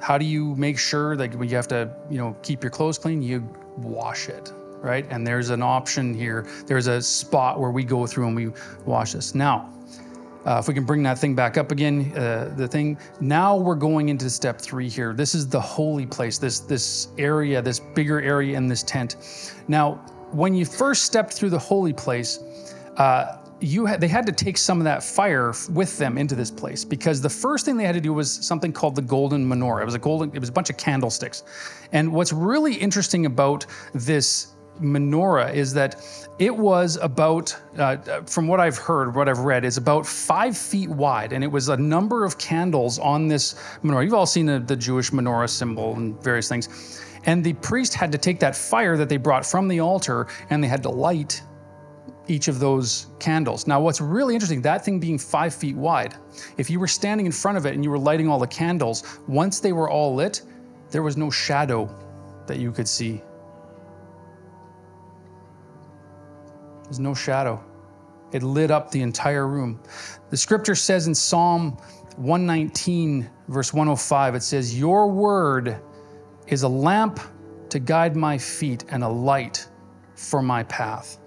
How 0.00 0.18
do 0.18 0.24
you 0.24 0.54
make 0.56 0.78
sure 0.78 1.16
that 1.16 1.32
you 1.32 1.56
have 1.56 1.68
to, 1.68 1.94
you 2.10 2.18
know, 2.18 2.36
keep 2.42 2.62
your 2.62 2.70
clothes 2.70 2.98
clean? 2.98 3.22
You 3.22 3.40
wash 3.76 4.28
it, 4.28 4.52
right? 4.80 5.06
And 5.10 5.26
there's 5.26 5.50
an 5.50 5.62
option 5.62 6.14
here. 6.14 6.46
There's 6.66 6.86
a 6.86 7.02
spot 7.02 7.60
where 7.60 7.70
we 7.70 7.84
go 7.84 8.06
through 8.06 8.26
and 8.28 8.36
we 8.36 8.50
wash 8.84 9.12
this. 9.12 9.34
Now, 9.34 9.72
uh, 10.46 10.58
if 10.58 10.68
we 10.68 10.74
can 10.74 10.84
bring 10.84 11.02
that 11.02 11.18
thing 11.18 11.34
back 11.34 11.58
up 11.58 11.70
again, 11.70 12.12
uh, 12.16 12.52
the 12.56 12.66
thing. 12.66 12.98
Now 13.20 13.56
we're 13.56 13.74
going 13.74 14.08
into 14.08 14.30
step 14.30 14.60
three 14.60 14.88
here. 14.88 15.12
This 15.12 15.34
is 15.34 15.48
the 15.48 15.60
holy 15.60 16.06
place, 16.06 16.38
this 16.38 16.60
this 16.60 17.08
area, 17.18 17.60
this 17.60 17.80
bigger 17.80 18.20
area 18.20 18.56
in 18.56 18.66
this 18.66 18.82
tent. 18.82 19.16
Now, 19.68 19.94
when 20.32 20.54
you 20.54 20.64
first 20.64 21.04
stepped 21.04 21.32
through 21.32 21.50
the 21.50 21.58
holy 21.58 21.92
place, 21.92 22.38
uh, 22.96 23.36
you 23.60 23.94
they 23.98 24.08
had 24.08 24.26
to 24.26 24.32
take 24.32 24.56
some 24.56 24.78
of 24.78 24.84
that 24.84 25.02
fire 25.02 25.52
with 25.70 25.98
them 25.98 26.16
into 26.16 26.34
this 26.34 26.50
place 26.50 26.84
because 26.84 27.20
the 27.20 27.28
first 27.28 27.64
thing 27.66 27.76
they 27.76 27.84
had 27.84 27.94
to 27.94 28.00
do 28.00 28.14
was 28.14 28.30
something 28.30 28.72
called 28.72 28.94
the 28.94 29.02
golden 29.02 29.46
menorah. 29.46 29.82
It 29.82 29.84
was 29.84 29.94
a 29.94 29.98
golden, 29.98 30.34
it 30.34 30.38
was 30.38 30.48
a 30.48 30.52
bunch 30.52 30.70
of 30.70 30.76
candlesticks, 30.78 31.44
and 31.92 32.10
what's 32.10 32.32
really 32.32 32.74
interesting 32.74 33.26
about 33.26 33.66
this 33.92 34.54
menorah 34.80 35.54
is 35.54 35.72
that 35.74 36.02
it 36.38 36.56
was 36.56 36.96
about, 36.96 37.56
uh, 37.78 37.96
from 38.22 38.48
what 38.48 38.60
I've 38.60 38.78
heard, 38.78 39.14
what 39.14 39.28
I've 39.28 39.40
read, 39.40 39.64
is 39.64 39.76
about 39.76 40.06
five 40.06 40.56
feet 40.56 40.88
wide, 40.88 41.32
and 41.32 41.44
it 41.44 41.48
was 41.48 41.68
a 41.68 41.76
number 41.76 42.24
of 42.24 42.38
candles 42.38 42.98
on 42.98 43.28
this 43.28 43.54
menorah. 43.84 44.04
You've 44.04 44.14
all 44.14 44.26
seen 44.26 44.46
the, 44.46 44.58
the 44.58 44.76
Jewish 44.76 45.10
menorah 45.10 45.50
symbol 45.50 45.94
and 45.96 46.22
various 46.22 46.48
things. 46.48 47.02
And 47.26 47.44
the 47.44 47.52
priest 47.54 47.92
had 47.94 48.10
to 48.12 48.18
take 48.18 48.40
that 48.40 48.56
fire 48.56 48.96
that 48.96 49.08
they 49.08 49.18
brought 49.18 49.44
from 49.44 49.68
the 49.68 49.80
altar 49.80 50.26
and 50.48 50.64
they 50.64 50.68
had 50.68 50.82
to 50.84 50.88
light 50.88 51.42
each 52.28 52.48
of 52.48 52.60
those 52.60 53.08
candles. 53.18 53.66
Now, 53.66 53.80
what's 53.80 54.00
really 54.00 54.34
interesting, 54.34 54.62
that 54.62 54.84
thing 54.84 55.00
being 55.00 55.18
five 55.18 55.54
feet 55.54 55.76
wide, 55.76 56.14
if 56.56 56.70
you 56.70 56.80
were 56.80 56.88
standing 56.88 57.26
in 57.26 57.32
front 57.32 57.58
of 57.58 57.66
it 57.66 57.74
and 57.74 57.84
you 57.84 57.90
were 57.90 57.98
lighting 57.98 58.28
all 58.28 58.38
the 58.38 58.46
candles, 58.46 59.18
once 59.26 59.60
they 59.60 59.72
were 59.72 59.90
all 59.90 60.14
lit, 60.14 60.42
there 60.90 61.02
was 61.02 61.16
no 61.16 61.30
shadow 61.30 61.94
that 62.46 62.58
you 62.58 62.72
could 62.72 62.88
see. 62.88 63.22
There's 66.90 66.98
no 66.98 67.14
shadow. 67.14 67.62
It 68.32 68.42
lit 68.42 68.72
up 68.72 68.90
the 68.90 69.00
entire 69.02 69.46
room. 69.46 69.78
The 70.30 70.36
scripture 70.36 70.74
says 70.74 71.06
in 71.06 71.14
Psalm 71.14 71.76
119, 72.16 73.30
verse 73.46 73.72
105, 73.72 74.34
it 74.34 74.42
says, 74.42 74.76
Your 74.76 75.06
word 75.08 75.80
is 76.48 76.64
a 76.64 76.68
lamp 76.68 77.20
to 77.68 77.78
guide 77.78 78.16
my 78.16 78.36
feet 78.36 78.86
and 78.88 79.04
a 79.04 79.08
light 79.08 79.68
for 80.16 80.42
my 80.42 80.64
path. 80.64 81.18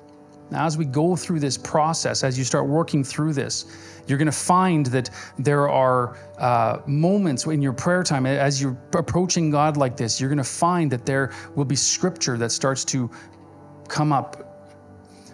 Now, 0.52 0.66
as 0.66 0.78
we 0.78 0.84
go 0.84 1.16
through 1.16 1.40
this 1.40 1.58
process, 1.58 2.26
as 2.26 2.38
you 2.38 2.44
start 2.44 2.68
working 2.68 3.02
through 3.02 3.32
this, 3.32 3.66
you're 4.06 4.18
going 4.18 4.26
to 4.26 4.34
find 4.34 4.88
that 4.88 5.10
there 5.40 5.70
are 5.70 6.18
uh, 6.40 6.82
moments 6.88 7.46
in 7.46 7.62
your 7.62 7.72
prayer 7.72 8.04
time, 8.04 8.26
as 8.26 8.62
you're 8.62 8.78
approaching 8.96 9.50
God 9.50 9.78
like 9.78 9.96
this, 9.96 10.20
you're 10.20 10.30
going 10.30 10.38
to 10.40 10.44
find 10.44 10.92
that 10.92 11.06
there 11.06 11.32
will 11.56 11.64
be 11.64 11.78
scripture 11.78 12.36
that 12.36 12.52
starts 12.52 12.84
to 12.84 13.10
come 13.88 14.12
up 14.12 14.53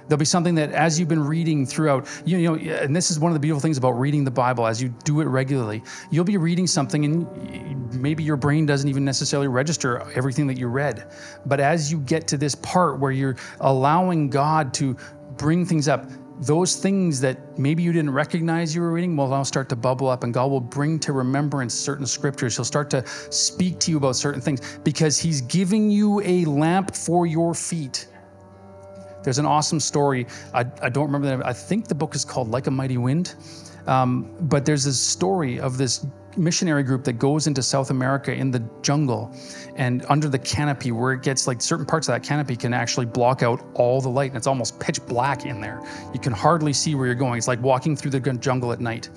There'll 0.09 0.17
be 0.17 0.25
something 0.25 0.55
that 0.55 0.71
as 0.71 0.99
you've 0.99 1.07
been 1.07 1.23
reading 1.23 1.67
throughout, 1.67 2.07
you, 2.25 2.41
know, 2.41 2.55
and 2.55 2.95
this 2.95 3.11
is 3.11 3.19
one 3.19 3.31
of 3.31 3.35
the 3.35 3.39
beautiful 3.39 3.61
things 3.61 3.77
about 3.77 3.91
reading 3.91 4.23
the 4.23 4.31
Bible 4.31 4.65
as 4.65 4.81
you 4.81 4.89
do 5.03 5.21
it 5.21 5.25
regularly. 5.25 5.83
You'll 6.09 6.25
be 6.25 6.37
reading 6.37 6.65
something 6.65 7.05
and 7.05 7.93
maybe 7.93 8.23
your 8.23 8.35
brain 8.35 8.65
doesn't 8.65 8.89
even 8.89 9.05
necessarily 9.05 9.47
register 9.47 10.01
everything 10.15 10.47
that 10.47 10.57
you 10.57 10.67
read. 10.67 11.05
But 11.45 11.59
as 11.59 11.91
you 11.91 11.99
get 11.99 12.27
to 12.29 12.37
this 12.37 12.55
part 12.55 12.99
where 12.99 13.11
you're 13.11 13.35
allowing 13.59 14.31
God 14.31 14.73
to 14.75 14.97
bring 15.37 15.63
things 15.63 15.87
up, 15.87 16.09
those 16.41 16.77
things 16.77 17.19
that 17.21 17.59
maybe 17.59 17.83
you 17.83 17.91
didn't 17.91 18.11
recognize 18.11 18.73
you 18.73 18.81
were 18.81 18.91
reading 18.91 19.15
will 19.15 19.27
now 19.27 19.43
start 19.43 19.67
to 19.69 19.75
bubble 19.75 20.07
up, 20.07 20.23
and 20.23 20.33
God 20.33 20.49
will 20.49 20.61
bring 20.61 20.97
to 20.99 21.11
remembrance 21.11 21.73
certain 21.73 22.05
scriptures. 22.05 22.55
He'll 22.55 22.65
start 22.65 22.89
to 22.91 23.05
speak 23.05 23.79
to 23.81 23.91
you 23.91 23.97
about 23.97 24.15
certain 24.15 24.39
things 24.39 24.79
because 24.83 25.17
He's 25.17 25.41
giving 25.41 25.91
you 25.91 26.21
a 26.21 26.45
lamp 26.45 26.95
for 26.95 27.27
your 27.27 27.53
feet. 27.53 28.07
There's 29.23 29.39
an 29.39 29.45
awesome 29.45 29.79
story. 29.79 30.25
I, 30.53 30.65
I 30.81 30.89
don't 30.89 31.05
remember 31.05 31.27
the 31.27 31.37
name. 31.37 31.43
I 31.45 31.53
think 31.53 31.87
the 31.87 31.95
book 31.95 32.15
is 32.15 32.25
called 32.25 32.49
Like 32.49 32.67
a 32.67 32.71
Mighty 32.71 32.97
Wind. 32.97 33.35
Um, 33.87 34.31
but 34.41 34.65
there's 34.65 34.83
this 34.83 34.99
story 34.99 35.59
of 35.59 35.77
this 35.77 36.05
missionary 36.37 36.83
group 36.83 37.03
that 37.03 37.13
goes 37.13 37.47
into 37.47 37.63
South 37.63 37.89
America 37.89 38.33
in 38.33 38.51
the 38.51 38.63
jungle 38.81 39.33
and 39.75 40.05
under 40.09 40.29
the 40.29 40.37
canopy 40.37 40.91
where 40.91 41.13
it 41.13 41.23
gets 41.23 41.47
like 41.47 41.61
certain 41.61 41.85
parts 41.85 42.07
of 42.07 42.13
that 42.13 42.23
canopy 42.23 42.55
can 42.55 42.73
actually 42.73 43.05
block 43.05 43.41
out 43.41 43.65
all 43.73 43.99
the 43.99 44.09
light 44.09 44.31
and 44.31 44.37
it's 44.37 44.47
almost 44.47 44.79
pitch 44.79 45.03
black 45.07 45.45
in 45.45 45.59
there. 45.59 45.81
You 46.13 46.19
can 46.19 46.33
hardly 46.33 46.71
see 46.71 46.95
where 46.95 47.07
you're 47.07 47.15
going. 47.15 47.37
It's 47.37 47.47
like 47.47 47.61
walking 47.61 47.95
through 47.95 48.11
the 48.11 48.19
jungle 48.19 48.71
at 48.71 48.79
night. 48.79 49.09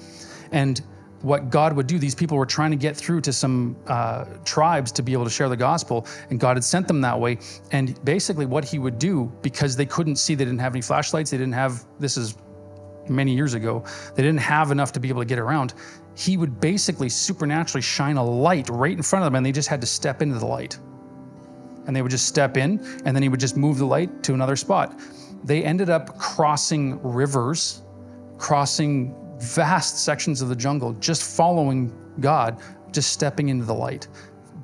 And 0.52 0.80
what 1.22 1.50
God 1.50 1.72
would 1.74 1.86
do. 1.86 1.98
These 1.98 2.14
people 2.14 2.36
were 2.36 2.46
trying 2.46 2.70
to 2.70 2.76
get 2.76 2.96
through 2.96 3.20
to 3.22 3.32
some 3.32 3.76
uh, 3.86 4.24
tribes 4.44 4.92
to 4.92 5.02
be 5.02 5.12
able 5.12 5.24
to 5.24 5.30
share 5.30 5.48
the 5.48 5.56
gospel, 5.56 6.06
and 6.30 6.38
God 6.38 6.56
had 6.56 6.64
sent 6.64 6.88
them 6.88 7.00
that 7.00 7.18
way. 7.18 7.38
And 7.70 8.02
basically, 8.04 8.46
what 8.46 8.64
He 8.64 8.78
would 8.78 8.98
do, 8.98 9.32
because 9.42 9.76
they 9.76 9.86
couldn't 9.86 10.16
see, 10.16 10.34
they 10.34 10.44
didn't 10.44 10.60
have 10.60 10.74
any 10.74 10.82
flashlights, 10.82 11.30
they 11.30 11.38
didn't 11.38 11.54
have, 11.54 11.84
this 11.98 12.16
is 12.16 12.36
many 13.08 13.34
years 13.34 13.54
ago, 13.54 13.84
they 14.14 14.22
didn't 14.22 14.40
have 14.40 14.70
enough 14.70 14.92
to 14.92 15.00
be 15.00 15.08
able 15.08 15.22
to 15.22 15.26
get 15.26 15.38
around. 15.38 15.74
He 16.14 16.36
would 16.36 16.60
basically 16.60 17.08
supernaturally 17.08 17.82
shine 17.82 18.16
a 18.16 18.24
light 18.24 18.68
right 18.68 18.96
in 18.96 19.02
front 19.02 19.24
of 19.24 19.26
them, 19.26 19.36
and 19.36 19.46
they 19.46 19.52
just 19.52 19.68
had 19.68 19.80
to 19.80 19.86
step 19.86 20.22
into 20.22 20.38
the 20.38 20.46
light. 20.46 20.78
And 21.86 21.96
they 21.96 22.02
would 22.02 22.10
just 22.10 22.26
step 22.26 22.56
in, 22.56 22.78
and 23.04 23.16
then 23.16 23.22
He 23.22 23.28
would 23.28 23.40
just 23.40 23.56
move 23.56 23.78
the 23.78 23.86
light 23.86 24.22
to 24.24 24.34
another 24.34 24.56
spot. 24.56 24.98
They 25.44 25.64
ended 25.64 25.90
up 25.90 26.18
crossing 26.18 27.02
rivers, 27.02 27.82
crossing 28.38 29.16
vast 29.42 30.04
sections 30.04 30.40
of 30.40 30.48
the 30.48 30.56
jungle 30.56 30.92
just 30.94 31.36
following 31.36 31.92
God, 32.20 32.60
just 32.92 33.12
stepping 33.12 33.48
into 33.48 33.64
the 33.64 33.74
light. 33.74 34.08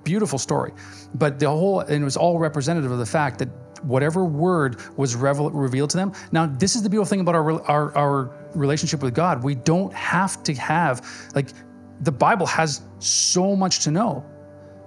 Beautiful 0.05 0.39
story. 0.39 0.73
But 1.15 1.39
the 1.39 1.49
whole, 1.49 1.81
and 1.81 2.03
it 2.03 2.05
was 2.05 2.17
all 2.17 2.39
representative 2.39 2.91
of 2.91 2.99
the 2.99 3.07
fact 3.07 3.39
that 3.41 3.49
whatever 3.83 4.25
word 4.25 4.81
was 4.97 5.15
revel, 5.15 5.51
revealed 5.51 5.91
to 5.91 5.97
them. 5.97 6.13
Now, 6.33 6.47
this 6.47 6.77
is 6.77 6.83
the 6.83 6.91
beautiful 6.91 7.09
thing 7.09 7.21
about 7.21 7.35
our, 7.35 7.63
our, 7.69 7.97
our 7.97 8.49
relationship 8.55 9.03
with 9.03 9.15
God. 9.15 9.43
We 9.43 9.55
don't 9.55 9.93
have 9.95 10.43
to 10.45 10.55
have, 10.55 11.07
like, 11.35 11.49
the 12.01 12.13
Bible 12.13 12.47
has 12.47 12.83
so 12.99 13.57
much 13.57 13.81
to 13.81 13.91
know, 13.91 14.25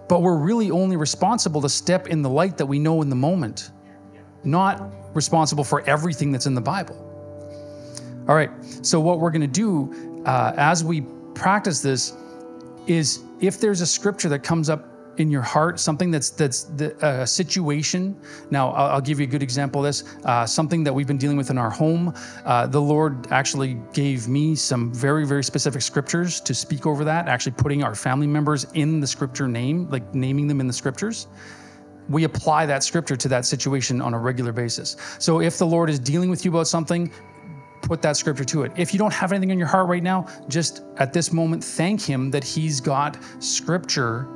but 0.07 0.21
we're 0.21 0.37
really 0.37 0.71
only 0.71 0.97
responsible 0.97 1.61
to 1.61 1.69
step 1.69 2.07
in 2.07 2.21
the 2.21 2.29
light 2.29 2.57
that 2.57 2.65
we 2.65 2.79
know 2.79 3.01
in 3.01 3.09
the 3.09 3.15
moment, 3.15 3.71
not 4.43 4.93
responsible 5.15 5.63
for 5.63 5.81
everything 5.81 6.31
that's 6.31 6.45
in 6.45 6.55
the 6.55 6.61
Bible. 6.61 7.10
All 8.31 8.37
right, 8.37 8.49
so 8.81 9.01
what 9.01 9.19
we're 9.19 9.29
going 9.29 9.41
to 9.41 9.45
do 9.45 10.23
uh, 10.25 10.53
as 10.55 10.85
we 10.85 11.01
practice 11.35 11.81
this 11.81 12.13
is 12.87 13.19
if 13.41 13.59
there's 13.59 13.81
a 13.81 13.85
scripture 13.85 14.29
that 14.29 14.39
comes 14.39 14.69
up 14.69 14.87
in 15.17 15.29
your 15.29 15.41
heart, 15.41 15.81
something 15.81 16.11
that's 16.11 16.29
that's 16.29 16.63
the 16.63 16.95
uh, 17.05 17.25
situation. 17.25 18.17
Now, 18.49 18.71
I'll, 18.71 18.91
I'll, 18.91 19.01
give 19.01 19.19
you 19.19 19.25
a 19.25 19.29
good 19.29 19.43
example 19.43 19.81
of 19.81 19.89
this. 19.89 20.15
Uh, 20.23 20.45
something 20.45 20.81
that 20.85 20.93
we've 20.93 21.07
been 21.07 21.17
dealing 21.17 21.35
with 21.35 21.49
in 21.49 21.57
our 21.57 21.69
home. 21.69 22.13
Uh, 22.45 22.67
the 22.67 22.79
Lord 22.79 23.29
actually 23.31 23.77
gave 23.91 24.29
me 24.29 24.55
some 24.55 24.93
very 24.93 25.25
very 25.25 25.43
specific 25.43 25.81
scriptures 25.81 26.39
to 26.39 26.53
speak 26.53 26.87
over 26.87 27.03
that. 27.03 27.27
Actually, 27.27 27.55
putting 27.57 27.83
our 27.83 27.95
family 27.95 28.27
members 28.27 28.65
in 28.75 29.01
the 29.01 29.07
scripture 29.07 29.49
name, 29.49 29.89
like 29.89 30.15
naming 30.15 30.47
them 30.47 30.61
in 30.61 30.67
the 30.67 30.73
scriptures 30.73 31.27
we 32.09 32.23
apply 32.25 32.65
that 32.65 32.83
scripture 32.83 33.15
to 33.15 33.29
that 33.29 33.45
situation 33.45 34.01
on 34.01 34.13
a 34.13 34.19
regular 34.19 34.51
basis. 34.51 34.97
So 35.19 35.39
if 35.39 35.57
the 35.57 35.65
Lord 35.65 35.89
is 35.89 35.99
dealing 35.99 36.29
with 36.29 36.43
you 36.43 36.51
about 36.51 36.67
something, 36.67 37.11
put 37.91 38.01
that 38.01 38.15
scripture 38.15 38.45
to 38.45 38.63
it. 38.63 38.71
If 38.77 38.93
you 38.93 38.99
don't 38.99 39.11
have 39.11 39.33
anything 39.33 39.49
in 39.49 39.59
your 39.59 39.67
heart 39.67 39.89
right 39.89 40.01
now, 40.01 40.25
just 40.47 40.83
at 40.95 41.11
this 41.11 41.33
moment, 41.33 41.61
thank 41.61 42.01
Him 42.01 42.31
that 42.31 42.41
He's 42.41 42.79
got 42.79 43.17
scripture 43.39 44.29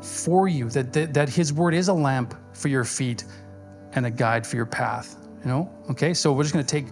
for 0.00 0.48
you, 0.48 0.70
that, 0.70 0.90
that, 0.94 1.12
that 1.12 1.28
His 1.28 1.52
word 1.52 1.74
is 1.74 1.88
a 1.88 1.92
lamp 1.92 2.34
for 2.54 2.68
your 2.68 2.84
feet 2.84 3.24
and 3.92 4.06
a 4.06 4.10
guide 4.10 4.46
for 4.46 4.56
your 4.56 4.64
path. 4.64 5.16
You 5.42 5.50
know? 5.50 5.70
Okay, 5.90 6.14
so 6.14 6.32
we're 6.32 6.42
just 6.42 6.54
going 6.54 6.64
to 6.64 6.70
take 6.70 6.86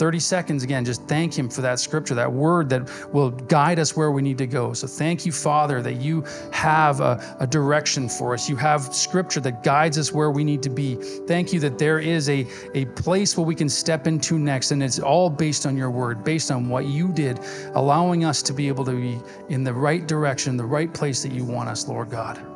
30 0.00 0.18
seconds 0.18 0.62
again, 0.62 0.82
just 0.82 1.02
thank 1.02 1.38
Him 1.38 1.50
for 1.50 1.60
that 1.60 1.78
scripture, 1.78 2.14
that 2.14 2.32
word 2.32 2.70
that 2.70 2.88
will 3.12 3.30
guide 3.30 3.78
us 3.78 3.94
where 3.94 4.10
we 4.10 4.22
need 4.22 4.38
to 4.38 4.46
go. 4.46 4.72
So 4.72 4.86
thank 4.86 5.26
you, 5.26 5.30
Father, 5.30 5.82
that 5.82 5.96
you 5.96 6.24
have 6.52 7.00
a, 7.00 7.36
a, 7.38 7.46
direction 7.46 8.08
for 8.08 8.32
us. 8.32 8.48
You 8.48 8.56
have 8.56 8.94
scripture 8.94 9.40
that 9.40 9.62
guides 9.62 9.98
us 9.98 10.10
where 10.10 10.30
we 10.30 10.42
need 10.42 10.62
to 10.62 10.70
be. 10.70 10.94
Thank 10.94 11.52
you 11.52 11.60
that 11.60 11.76
there 11.76 11.98
is 11.98 12.30
a, 12.30 12.46
a 12.72 12.86
place 12.86 13.36
where 13.36 13.44
we 13.44 13.54
can 13.54 13.68
step 13.68 14.06
into 14.06 14.38
next, 14.38 14.70
and 14.70 14.82
it's 14.82 14.98
all 14.98 15.28
based 15.28 15.66
on 15.66 15.76
your 15.76 15.90
word, 15.90 16.24
based 16.24 16.50
on 16.50 16.70
what 16.70 16.86
you 16.86 17.08
did, 17.08 17.38
allowing 17.74 18.24
us 18.24 18.40
to 18.40 18.54
be 18.54 18.68
able 18.68 18.86
to 18.86 18.92
be 18.92 19.20
in 19.50 19.64
the 19.64 19.74
right 19.74 20.08
direction, 20.08 20.56
the 20.56 20.64
right 20.64 20.94
place 20.94 21.22
that 21.22 21.32
you 21.32 21.44
want 21.44 21.68
us, 21.68 21.86
Lord 21.86 22.08
God. 22.08 22.49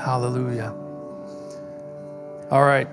Hallelujah. 0.00 0.74
All 2.50 2.64
right. 2.64 2.88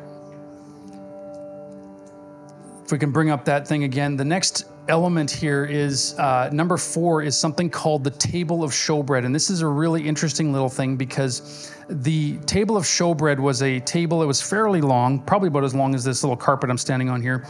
If 2.84 2.92
we 2.92 2.98
can 2.98 3.12
bring 3.12 3.30
up 3.30 3.46
that 3.46 3.68
thing 3.68 3.84
again, 3.86 4.16
the 4.16 4.26
next 4.26 4.66
element 4.88 5.30
here 5.32 5.66
is 5.66 6.18
uh, 6.20 6.50
number 6.52 6.78
four 6.78 7.22
is 7.22 7.36
something 7.36 7.70
called 7.70 8.04
the 8.04 8.12
table 8.12 8.64
of 8.64 8.72
showbread. 8.72 9.26
And 9.26 9.34
this 9.34 9.50
is 9.50 9.62
a 9.62 9.68
really 9.68 10.08
interesting 10.08 10.52
little 10.54 10.70
thing 10.70 10.96
because 10.96 11.74
the 11.90 12.38
table 12.40 12.78
of 12.78 12.84
showbread 12.84 13.40
was 13.40 13.62
a 13.62 13.80
table 13.82 14.20
that 14.20 14.28
was 14.28 14.42
fairly 14.42 14.82
long, 14.82 15.20
probably 15.22 15.48
about 15.48 15.64
as 15.64 15.76
long 15.76 15.96
as 15.96 16.04
this 16.04 16.24
little 16.24 16.38
carpet 16.38 16.70
I'm 16.70 16.78
standing 16.78 17.10
on 17.10 17.22
here. 17.22 17.48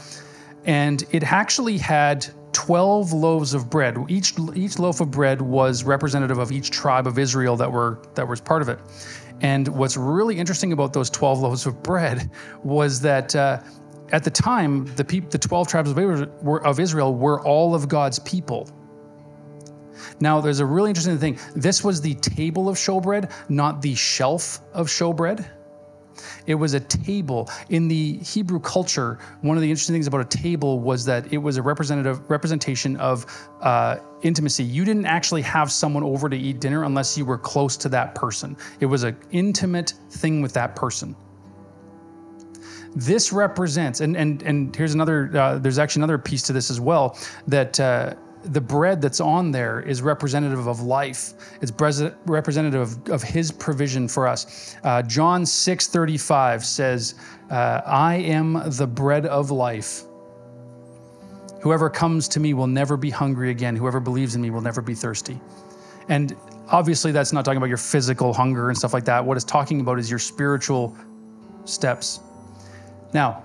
And 0.65 1.04
it 1.12 1.24
actually 1.24 1.78
had 1.78 2.26
12 2.54 3.13
loaves 3.13 3.54
of 3.54 3.70
bread. 3.70 3.98
Each, 4.08 4.34
each 4.56 4.80
loaf 4.80 5.00
of 5.00 5.12
bread 5.12 5.41
was 5.41 5.84
representative 5.84 6.39
of 6.39 6.52
each 6.52 6.72
tribe 6.72 7.06
of 7.06 7.20
Israel 7.20 7.56
that 7.58 7.72
were 7.72 8.00
that 8.15 8.28
was 8.28 8.41
part 8.41 8.62
of 8.62 8.70
it. 8.70 8.80
And 9.41 9.67
what's 9.67 9.97
really 9.97 10.38
interesting 10.38 10.73
about 10.73 10.93
those 10.93 11.10
12 11.10 11.39
loaves 11.39 11.65
of 11.65 11.84
bread 11.84 12.32
was 12.63 13.02
that 13.02 13.36
uh, 13.36 13.62
at 14.12 14.23
the 14.23 14.32
time, 14.32 14.86
the, 14.95 15.04
peop- 15.04 15.30
the 15.30 15.38
12 15.38 15.67
tribes 15.67 15.91
of 15.91 16.80
Israel 16.80 17.13
were 17.13 17.45
all 17.45 17.76
of 17.76 17.88
God's 17.88 18.19
people. 18.19 18.69
Now, 20.19 20.41
there's 20.41 20.60
a 20.60 20.65
really 20.65 20.89
interesting 20.89 21.17
thing. 21.17 21.39
This 21.56 21.84
was 21.84 22.02
the 22.02 22.15
table 22.15 22.69
of 22.69 22.78
showbread, 22.78 23.32
not 23.50 23.82
the 23.82 23.93
shelf 23.95 24.62
of 24.73 24.88
showbread. 24.88 25.47
It 26.45 26.56
was 26.56 26.73
a 26.73 26.80
table. 26.80 27.49
In 27.69 27.88
the 27.88 28.17
Hebrew 28.17 28.60
culture, 28.60 29.19
one 29.41 29.58
of 29.58 29.62
the 29.62 29.69
interesting 29.69 29.93
things 29.93 30.08
about 30.08 30.21
a 30.21 30.38
table 30.38 30.80
was 30.80 31.06
that 31.06 31.32
it 31.32 31.38
was 31.38 31.58
a 31.58 31.62
representative 31.62 32.30
representation 32.30 32.97
of 32.97 33.25
uh, 33.62 33.97
intimacy. 34.21 34.63
You 34.63 34.86
didn't 34.86 35.06
actually 35.06 35.41
have 35.43 35.71
someone 35.71 36.03
over 36.03 36.30
to 36.30 36.38
eat 36.38 36.60
dinner 36.60 36.84
unless 36.84 37.17
you 37.17 37.25
were 37.25 37.38
close 37.38 37.77
to 37.77 37.89
that 37.89 38.15
person. 38.15 38.58
It 38.80 38.86
was 38.86 39.03
an 39.03 39.17
intimate 39.32 39.93
thing 40.10 40.41
with 40.41 40.53
that 40.53 40.75
person. 40.75 41.15
This 42.95 43.32
represents, 43.32 44.01
and 44.01 44.17
and 44.17 44.41
and 44.41 44.75
here's 44.75 44.95
another. 44.95 45.30
Uh, 45.38 45.60
there's 45.60 45.77
actually 45.77 45.99
another 45.99 46.17
piece 46.17 46.41
to 46.43 46.53
this 46.53 46.69
as 46.69 46.80
well 46.80 47.17
that. 47.47 47.80
Uh, 47.80 48.15
the 48.53 48.62
bread 48.62 49.01
that's 49.01 49.19
on 49.19 49.51
there 49.51 49.81
is 49.81 50.01
representative 50.01 50.67
of 50.67 50.81
life. 50.81 51.33
It's 51.62 51.71
representative 52.25 52.81
of, 52.81 53.10
of 53.10 53.23
His 53.23 53.51
provision 53.51 54.07
for 54.07 54.27
us. 54.27 54.75
Uh, 54.83 55.01
John 55.01 55.43
6:35 55.43 56.63
says, 56.63 57.15
uh, 57.49 57.81
"I 57.86 58.15
am 58.15 58.62
the 58.65 58.88
bread 58.88 59.25
of 59.25 59.51
life. 59.51 60.03
Whoever 61.62 61.89
comes 61.89 62.27
to 62.29 62.39
me 62.39 62.53
will 62.53 62.67
never 62.67 62.97
be 62.97 63.10
hungry 63.10 63.49
again. 63.49 63.75
Whoever 63.75 63.99
believes 63.99 64.36
in 64.36 64.41
me 64.41 64.49
will 64.49 64.62
never 64.62 64.81
be 64.81 64.93
thirsty." 64.93 65.39
And 66.10 66.36
obviously, 66.69 67.12
that's 67.12 67.33
not 67.33 67.43
talking 67.43 67.57
about 67.57 67.69
your 67.69 67.77
physical 67.77 68.33
hunger 68.33 68.69
and 68.69 68.77
stuff 68.77 68.93
like 68.93 69.05
that. 69.05 69.23
What 69.25 69.38
it's 69.38 69.45
talking 69.45 69.81
about 69.81 69.99
is 69.99 70.10
your 70.10 70.19
spiritual 70.19 70.95
steps. 71.65 72.21
Now, 73.13 73.43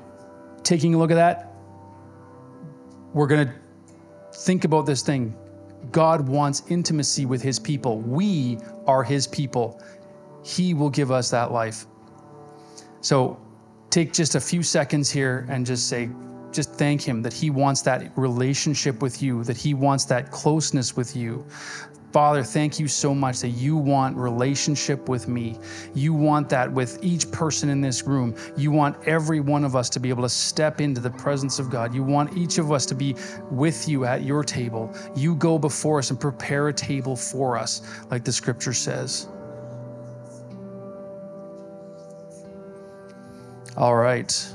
taking 0.63 0.95
a 0.95 0.99
look 0.99 1.11
at 1.11 1.17
that, 1.17 1.53
we're 3.13 3.27
going 3.27 3.47
to 3.47 3.55
think 4.35 4.65
about 4.65 4.87
this 4.87 5.03
thing. 5.03 5.35
God 5.91 6.27
wants 6.29 6.63
intimacy 6.69 7.27
with 7.27 7.43
his 7.43 7.59
people. 7.59 8.01
We 8.01 8.59
are 8.87 9.03
his 9.03 9.27
people. 9.27 9.81
He 10.45 10.75
will 10.75 10.91
give 10.91 11.11
us 11.11 11.31
that 11.31 11.53
life. 11.53 11.87
So 13.01 13.41
take 13.91 14.13
just 14.13 14.35
a 14.35 14.41
few 14.41 14.63
seconds 14.63 15.11
here 15.11 15.47
and 15.49 15.67
just 15.67 15.89
say, 15.89 16.09
just 16.53 16.75
thank 16.75 17.03
him 17.03 17.23
that 17.23 17.33
he 17.33 17.51
wants 17.51 17.83
that 17.83 18.13
relationship 18.17 19.03
with 19.03 19.23
you, 19.23 19.43
that 19.45 19.57
he 19.57 19.75
wants 19.75 20.05
that 20.07 20.31
closeness 20.31 20.97
with 20.97 21.17
you. 21.17 21.45
Father, 22.13 22.43
thank 22.43 22.79
you 22.79 22.89
so 22.89 23.15
much 23.15 23.41
that 23.41 23.49
you 23.49 23.75
want 23.75 24.19
relationship 24.19 25.09
with 25.09 25.29
me. 25.29 25.59
You 25.95 26.13
want 26.13 26.51
that 26.51 26.71
with 26.71 27.03
each 27.03 27.31
person 27.31 27.71
in 27.71 27.81
this 27.81 28.03
room. 28.03 28.37
You 28.55 28.71
want 28.71 28.97
every 29.09 29.41
one 29.41 29.65
of 29.65 29.75
us 29.75 29.89
to 29.91 30.01
be 30.01 30.11
able 30.11 30.23
to 30.25 30.29
step 30.29 30.83
into 30.83 31.01
the 31.01 31.11
presence 31.11 31.59
of 31.59 31.71
God. 31.71 31.95
You 31.95 32.03
want 32.03 32.37
each 32.37 32.59
of 32.59 32.71
us 32.71 32.85
to 32.87 32.95
be 32.95 33.17
with 33.51 33.89
you 33.89 34.05
at 34.05 34.25
your 34.25 34.45
table. 34.45 34.95
You 35.17 35.37
go 35.37 35.59
before 35.59 36.01
us 36.01 36.11
and 36.11 36.21
prepare 36.21 36.69
a 36.69 36.73
table 36.75 37.17
for 37.17 37.57
us, 37.57 37.81
like 38.11 38.25
the 38.25 38.33
scripture 38.33 38.75
says. 38.75 39.29
All 43.75 43.97
right. 43.97 44.55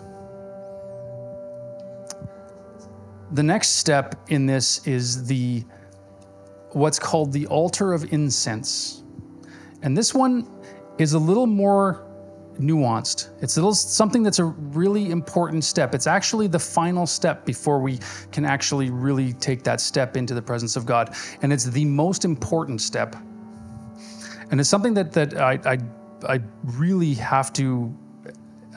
The 3.32 3.43
next 3.43 3.70
step 3.78 4.15
in 4.30 4.46
this 4.46 4.86
is 4.88 5.26
the 5.26 5.63
what's 6.78 7.00
called 7.00 7.34
the 7.34 7.48
altar 7.48 7.94
of 7.94 8.13
incense. 8.13 9.04
And 9.82 9.98
this 9.98 10.13
one 10.13 10.48
is 10.98 11.13
a 11.13 11.20
little 11.20 11.48
more 11.48 12.06
nuanced. 12.60 13.30
It's 13.42 13.58
a 13.58 13.60
little 13.60 13.74
something 13.74 14.24
that's 14.24 14.40
a 14.40 14.46
really 14.46 15.12
important 15.12 15.63
step. 15.63 15.94
It's 15.94 16.08
actually 16.08 16.48
the 16.48 16.60
final 16.60 17.06
step 17.06 17.46
before 17.46 17.80
we 17.80 18.00
can 18.32 18.46
actually 18.46 18.90
really 18.90 19.34
take 19.34 19.63
that 19.63 19.80
step 19.80 20.18
into 20.18 20.34
the 20.34 20.42
presence 20.42 20.76
of 20.76 20.86
God. 20.86 21.16
And 21.42 21.54
it's 21.54 21.66
the 21.66 21.86
most 21.86 22.26
important 22.26 22.82
step. 22.82 23.16
And 24.50 24.60
it's 24.60 24.70
something 24.70 24.94
that 24.96 25.12
that 25.13 25.38
I 25.38 25.60
I, 25.66 25.78
I 26.28 26.42
really 26.63 27.13
have 27.16 27.54
to 27.54 27.96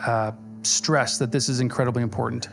uh, 0.07 0.33
stress 0.63 1.19
that 1.19 1.33
this 1.33 1.49
is 1.49 1.61
incredibly 1.61 2.03
important. 2.03 2.49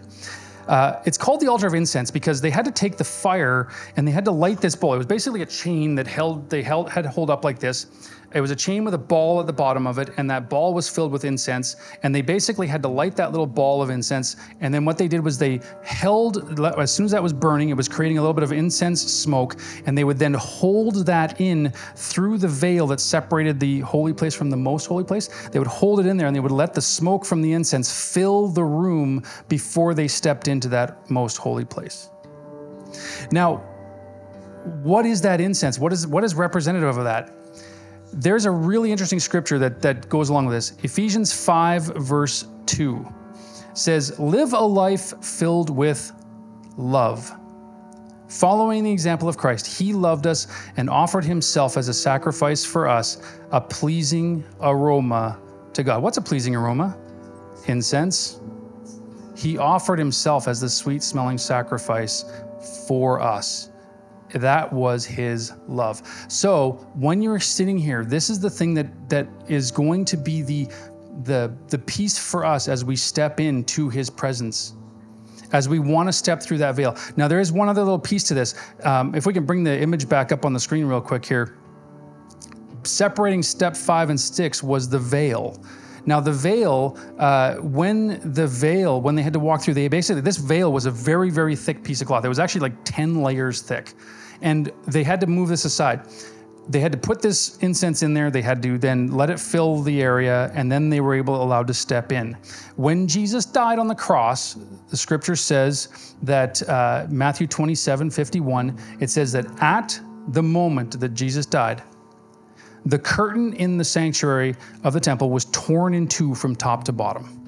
Uh, 0.67 1.01
it's 1.05 1.17
called 1.17 1.39
the 1.39 1.47
altar 1.47 1.67
of 1.67 1.73
incense 1.73 2.11
because 2.11 2.41
they 2.41 2.49
had 2.49 2.65
to 2.65 2.71
take 2.71 2.97
the 2.97 3.03
fire 3.03 3.69
and 3.95 4.07
they 4.07 4.11
had 4.11 4.25
to 4.25 4.31
light 4.31 4.59
this 4.59 4.75
bowl. 4.75 4.93
It 4.93 4.97
was 4.97 5.05
basically 5.05 5.41
a 5.41 5.45
chain 5.45 5.95
that 5.95 6.07
held 6.07 6.49
they 6.49 6.61
held 6.61 6.89
had 6.89 7.03
to 7.03 7.09
hold 7.09 7.29
up 7.29 7.43
like 7.43 7.59
this, 7.59 7.87
it 8.33 8.41
was 8.41 8.51
a 8.51 8.55
chain 8.55 8.83
with 8.83 8.93
a 8.93 8.97
ball 8.97 9.39
at 9.39 9.47
the 9.47 9.53
bottom 9.53 9.87
of 9.87 9.99
it, 9.99 10.09
and 10.17 10.29
that 10.29 10.49
ball 10.49 10.73
was 10.73 10.89
filled 10.89 11.11
with 11.11 11.23
incense. 11.23 11.77
And 12.03 12.13
they 12.13 12.21
basically 12.21 12.67
had 12.67 12.81
to 12.83 12.89
light 12.89 13.15
that 13.15 13.31
little 13.31 13.47
ball 13.47 13.81
of 13.81 13.89
incense. 13.89 14.35
And 14.59 14.73
then 14.73 14.83
what 14.83 14.97
they 14.97 15.07
did 15.07 15.23
was 15.23 15.37
they 15.37 15.61
held, 15.83 16.59
as 16.77 16.91
soon 16.91 17.05
as 17.05 17.11
that 17.11 17.23
was 17.23 17.31
burning, 17.31 17.69
it 17.69 17.77
was 17.77 17.87
creating 17.87 18.17
a 18.17 18.21
little 18.21 18.33
bit 18.33 18.43
of 18.43 18.51
incense 18.51 19.01
smoke. 19.01 19.55
And 19.85 19.97
they 19.97 20.03
would 20.03 20.19
then 20.19 20.33
hold 20.33 21.05
that 21.05 21.39
in 21.39 21.71
through 21.95 22.37
the 22.39 22.49
veil 22.49 22.85
that 22.87 22.99
separated 22.99 23.59
the 23.59 23.79
holy 23.79 24.13
place 24.13 24.35
from 24.35 24.49
the 24.49 24.57
most 24.57 24.87
holy 24.87 25.05
place. 25.05 25.29
They 25.49 25.59
would 25.59 25.67
hold 25.67 26.01
it 26.01 26.05
in 26.05 26.17
there 26.17 26.27
and 26.27 26.35
they 26.35 26.41
would 26.41 26.51
let 26.51 26.73
the 26.73 26.81
smoke 26.81 27.23
from 27.23 27.41
the 27.41 27.53
incense 27.53 28.13
fill 28.13 28.49
the 28.49 28.63
room 28.63 29.23
before 29.47 29.93
they 29.93 30.07
stepped 30.07 30.47
into 30.47 30.67
that 30.69 31.09
most 31.09 31.37
holy 31.37 31.65
place. 31.65 32.09
Now, 33.31 33.57
what 34.83 35.05
is 35.05 35.21
that 35.21 35.39
incense? 35.39 35.79
What 35.79 35.93
is 35.93 36.05
what 36.07 36.23
is 36.23 36.35
representative 36.35 36.97
of 36.97 37.03
that? 37.05 37.33
There's 38.13 38.45
a 38.45 38.51
really 38.51 38.91
interesting 38.91 39.19
scripture 39.19 39.59
that, 39.59 39.81
that 39.81 40.09
goes 40.09 40.29
along 40.29 40.45
with 40.45 40.55
this. 40.55 40.73
Ephesians 40.83 41.33
5, 41.33 41.83
verse 41.97 42.45
2 42.65 43.05
says, 43.73 44.19
Live 44.19 44.53
a 44.53 44.59
life 44.59 45.23
filled 45.23 45.69
with 45.69 46.11
love. 46.77 47.31
Following 48.27 48.83
the 48.83 48.91
example 48.91 49.29
of 49.29 49.37
Christ, 49.37 49.65
he 49.65 49.93
loved 49.93 50.27
us 50.27 50.47
and 50.75 50.89
offered 50.89 51.23
himself 51.23 51.77
as 51.77 51.87
a 51.87 51.93
sacrifice 51.93 52.65
for 52.65 52.87
us, 52.87 53.21
a 53.51 53.61
pleasing 53.61 54.43
aroma 54.59 55.39
to 55.73 55.83
God. 55.83 56.03
What's 56.03 56.17
a 56.17 56.21
pleasing 56.21 56.55
aroma? 56.55 56.97
Incense. 57.67 58.41
He 59.35 59.57
offered 59.57 59.99
himself 59.99 60.47
as 60.47 60.59
the 60.59 60.69
sweet 60.69 61.03
smelling 61.03 61.37
sacrifice 61.37 62.25
for 62.87 63.21
us 63.21 63.69
that 64.33 64.71
was 64.71 65.05
his 65.05 65.53
love. 65.67 66.01
So 66.27 66.71
when 66.95 67.21
you're 67.21 67.39
sitting 67.39 67.77
here, 67.77 68.03
this 68.03 68.29
is 68.29 68.39
the 68.39 68.49
thing 68.49 68.73
that 68.75 69.09
that 69.09 69.27
is 69.47 69.71
going 69.71 70.05
to 70.05 70.17
be 70.17 70.41
the 70.41 70.67
the 71.23 71.55
the 71.69 71.79
piece 71.79 72.17
for 72.17 72.45
us 72.45 72.67
as 72.67 72.85
we 72.85 72.95
step 72.95 73.39
into 73.39 73.89
his 73.89 74.09
presence 74.09 74.73
as 75.51 75.69
we 75.69 75.79
want 75.79 76.07
to 76.07 76.13
step 76.13 76.41
through 76.41 76.57
that 76.57 76.75
veil. 76.75 76.95
Now, 77.15 77.27
there 77.27 77.39
is 77.39 77.51
one 77.51 77.69
other 77.69 77.81
little 77.81 77.99
piece 77.99 78.23
to 78.25 78.33
this. 78.33 78.55
Um, 78.83 79.15
if 79.15 79.25
we 79.25 79.33
can 79.33 79.45
bring 79.45 79.63
the 79.63 79.79
image 79.79 80.09
back 80.09 80.31
up 80.31 80.45
on 80.45 80.53
the 80.53 80.59
screen 80.59 80.85
real 80.85 81.01
quick 81.01 81.25
here. 81.25 81.57
Separating 82.83 83.43
step 83.43 83.75
five 83.75 84.09
and 84.09 84.19
six 84.19 84.63
was 84.63 84.89
the 84.89 84.99
veil. 84.99 85.61
Now, 86.07 86.21
the 86.21 86.31
veil, 86.31 86.97
uh, 87.19 87.55
when 87.55 88.21
the 88.33 88.47
veil, 88.47 89.01
when 89.01 89.13
they 89.15 89.21
had 89.21 89.33
to 89.33 89.39
walk 89.39 89.61
through, 89.61 89.73
they 89.73 89.89
basically, 89.89 90.21
this 90.21 90.37
veil 90.37 90.71
was 90.71 90.85
a 90.85 90.91
very, 90.91 91.29
very 91.29 91.55
thick 91.55 91.83
piece 91.83 91.99
of 91.99 92.07
cloth. 92.07 92.23
It 92.23 92.29
was 92.29 92.39
actually 92.39 92.61
like 92.61 92.75
10 92.85 93.21
layers 93.21 93.61
thick. 93.61 93.93
And 94.41 94.71
they 94.87 95.03
had 95.03 95.19
to 95.19 95.27
move 95.27 95.49
this 95.49 95.65
aside. 95.65 96.07
They 96.69 96.79
had 96.79 96.93
to 96.93 96.97
put 96.97 97.21
this 97.21 97.57
incense 97.57 98.03
in 98.03 98.13
there. 98.13 98.31
They 98.31 98.41
had 98.41 98.63
to 98.63 98.77
then 98.77 99.11
let 99.11 99.29
it 99.29 99.39
fill 99.39 99.81
the 99.81 100.01
area, 100.01 100.49
and 100.53 100.71
then 100.71 100.89
they 100.89 101.01
were 101.01 101.13
able 101.13 101.41
allowed 101.43 101.67
to 101.67 101.73
step 101.73 102.11
in. 102.13 102.37
When 102.77 103.07
Jesus 103.07 103.45
died 103.45 103.77
on 103.77 103.87
the 103.87 103.95
cross, 103.95 104.57
the 104.89 104.97
scripture 104.97 105.35
says 105.35 106.15
that 106.23 106.67
uh, 106.69 107.05
Matthew 107.09 107.47
27 107.47 108.09
51, 108.09 108.77
it 108.99 109.09
says 109.09 109.31
that 109.33 109.45
at 109.61 109.99
the 110.29 110.43
moment 110.43 110.99
that 110.99 111.13
Jesus 111.13 111.45
died, 111.45 111.83
the 112.87 112.97
curtain 112.97 113.51
in 113.53 113.77
the 113.77 113.83
sanctuary 113.83 114.55
of 114.85 114.93
the 114.93 114.99
temple 114.99 115.29
was 115.29 115.45
torn 115.45 115.93
in 115.93 116.07
two 116.07 116.33
from 116.33 116.55
top 116.55 116.85
to 116.85 116.93
bottom. 116.93 117.43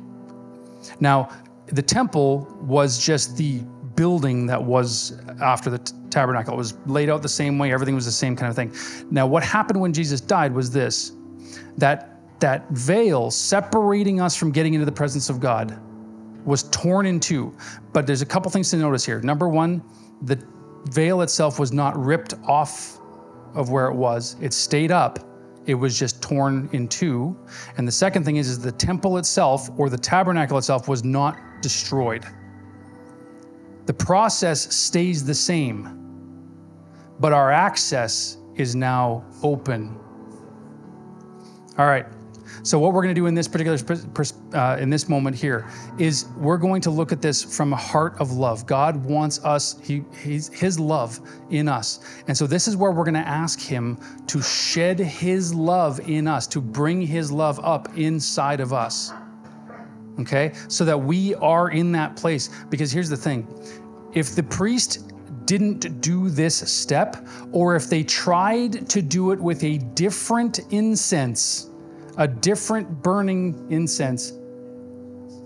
Now, 1.00 1.30
the 1.68 1.82
temple 1.82 2.46
was 2.62 3.04
just 3.04 3.38
the 3.38 3.60
building 3.96 4.46
that 4.48 4.62
was 4.62 5.18
after 5.42 5.70
the 5.70 5.78
t- 5.78 5.94
tabernacle. 6.10 6.54
It 6.54 6.58
was 6.58 6.78
laid 6.88 7.10
out 7.10 7.22
the 7.22 7.30
same 7.30 7.58
way, 7.58 7.72
everything 7.72 7.96
was 7.96 8.06
the 8.06 8.12
same 8.12 8.36
kind 8.36 8.50
of 8.50 8.56
thing. 8.56 8.74
Now, 9.12 9.28
what 9.28 9.42
happened 9.44 9.80
when 9.80 9.94
Jesus 9.94 10.20
died 10.20 10.54
was 10.54 10.72
this 10.72 11.14
that 11.78 12.20
that 12.42 12.70
veil 12.72 13.32
separating 13.32 14.20
us 14.20 14.36
from 14.36 14.52
getting 14.52 14.74
into 14.74 14.86
the 14.86 14.92
presence 14.92 15.30
of 15.30 15.40
God 15.40 15.80
was 16.46 16.64
torn 16.64 17.06
in 17.06 17.20
two. 17.20 17.56
But 17.94 18.08
there's 18.08 18.22
a 18.22 18.26
couple 18.26 18.52
things 18.52 18.70
to 18.72 18.78
notice 18.78 19.06
here. 19.06 19.22
Number 19.22 19.48
one, 19.48 19.84
the 20.22 20.42
veil 20.86 21.22
itself 21.22 21.60
was 21.60 21.72
not 21.72 21.98
ripped 21.98 22.34
off 22.46 23.00
of 23.54 23.70
where 23.70 23.88
it 23.88 23.96
was, 23.96 24.36
it 24.42 24.54
stayed 24.54 24.92
up 24.92 25.29
it 25.70 25.76
was 25.76 25.98
just 26.00 26.20
torn 26.20 26.68
in 26.74 26.88
two. 26.88 27.38
And 27.78 27.88
the 27.88 27.92
second 27.92 28.24
thing 28.24 28.38
is, 28.38 28.50
is 28.50 28.60
the 28.60 28.72
temple 28.72 29.20
itself 29.20 29.70
or 29.78 29.88
the 29.88 30.00
tabernacle 30.00 30.58
itself 30.58 30.88
was 30.88 31.04
not 31.04 31.38
destroyed. 31.62 32.26
The 33.86 33.94
process 33.94 34.76
stays 34.76 35.24
the 35.24 35.36
same, 35.36 36.50
but 37.20 37.34
our 37.34 37.52
access 37.52 38.38
is 38.56 38.76
now 38.76 39.24
open. 39.44 39.96
All 41.78 41.86
right. 41.86 42.08
So 42.64 42.80
what 42.80 42.94
we're 42.94 43.02
going 43.02 43.16
to 43.16 43.20
do 43.20 43.28
in 43.28 43.34
this 43.34 43.48
particular 43.48 43.78
uh, 44.54 44.78
in 44.80 44.90
this 44.90 45.08
moment 45.08 45.36
here 45.36 45.70
is 45.98 46.28
we're 46.38 46.58
going 46.58 46.82
to 46.82 46.90
look 46.90 47.12
at 47.12 47.22
this 47.22 47.44
from 47.44 47.74
a 47.74 47.78
heart 47.78 48.20
of 48.20 48.32
love. 48.32 48.66
God 48.66 49.04
wants 49.06 49.44
us 49.44 49.80
he 49.82 50.04
his 50.14 50.80
love 50.80 51.20
in 51.50 51.68
us. 51.68 52.00
And 52.28 52.38
so 52.38 52.48
this 52.48 52.68
is 52.68 52.76
where 52.76 52.92
we're 52.92 53.06
going 53.06 53.14
to 53.14 53.20
ask 53.20 53.60
him 53.60 53.98
to 54.28 54.42
shed 54.42 55.00
his 55.00 55.54
love 55.54 56.00
in 56.10 56.28
us, 56.28 56.48
to 56.48 56.62
bring 56.62 57.02
his 57.02 57.32
love 57.32 57.60
up 57.64 57.98
inside 57.98 58.60
of 58.60 58.74
us. 58.74 59.14
Okay? 60.20 60.54
So 60.68 60.84
that 60.86 60.98
we 60.98 61.36
are 61.36 61.70
in 61.70 61.92
that 61.94 62.16
place. 62.16 62.50
Because 62.70 62.92
here's 62.92 63.10
the 63.10 63.18
thing 63.18 63.48
if 64.14 64.36
the 64.36 64.44
priest 64.44 65.14
didn't 65.46 66.00
do 66.02 66.30
this 66.30 66.56
step, 66.72 67.26
or 67.52 67.76
if 67.76 67.90
they 67.90 68.04
tried 68.04 68.88
to 68.90 69.02
do 69.02 69.32
it 69.32 69.40
with 69.40 69.64
a 69.64 69.80
different 69.96 70.60
incense, 70.72 71.69
a 72.20 72.28
different 72.28 73.02
burning 73.02 73.66
incense, 73.72 74.34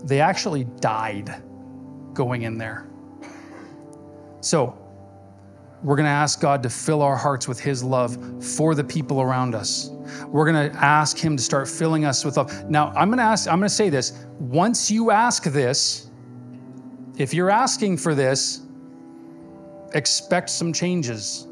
they 0.02 0.20
actually 0.20 0.64
died 0.80 1.32
going 2.12 2.42
in 2.42 2.58
there. 2.58 2.88
So, 4.40 4.76
we're 5.84 5.96
going 5.96 6.06
to 6.06 6.10
ask 6.10 6.40
God 6.40 6.62
to 6.64 6.70
fill 6.70 7.02
our 7.02 7.16
hearts 7.16 7.46
with 7.46 7.60
His 7.60 7.84
love 7.84 8.44
for 8.44 8.74
the 8.74 8.82
people 8.82 9.20
around 9.20 9.54
us. 9.54 9.90
We're 10.26 10.50
going 10.50 10.70
to 10.70 10.76
ask 10.78 11.16
Him 11.16 11.36
to 11.36 11.42
start 11.42 11.68
filling 11.68 12.04
us 12.04 12.24
with 12.24 12.36
love. 12.36 12.68
Now, 12.68 12.88
I'm 12.96 13.08
going 13.08 13.18
to 13.18 13.24
ask, 13.24 13.48
I'm 13.48 13.58
going 13.58 13.68
to 13.68 13.74
say 13.74 13.88
this. 13.88 14.24
Once 14.40 14.90
you 14.90 15.10
ask 15.10 15.44
this, 15.44 16.10
if 17.18 17.32
you're 17.32 17.50
asking 17.50 17.98
for 17.98 18.14
this, 18.14 18.62
expect 19.92 20.50
some 20.50 20.72
changes. 20.72 21.46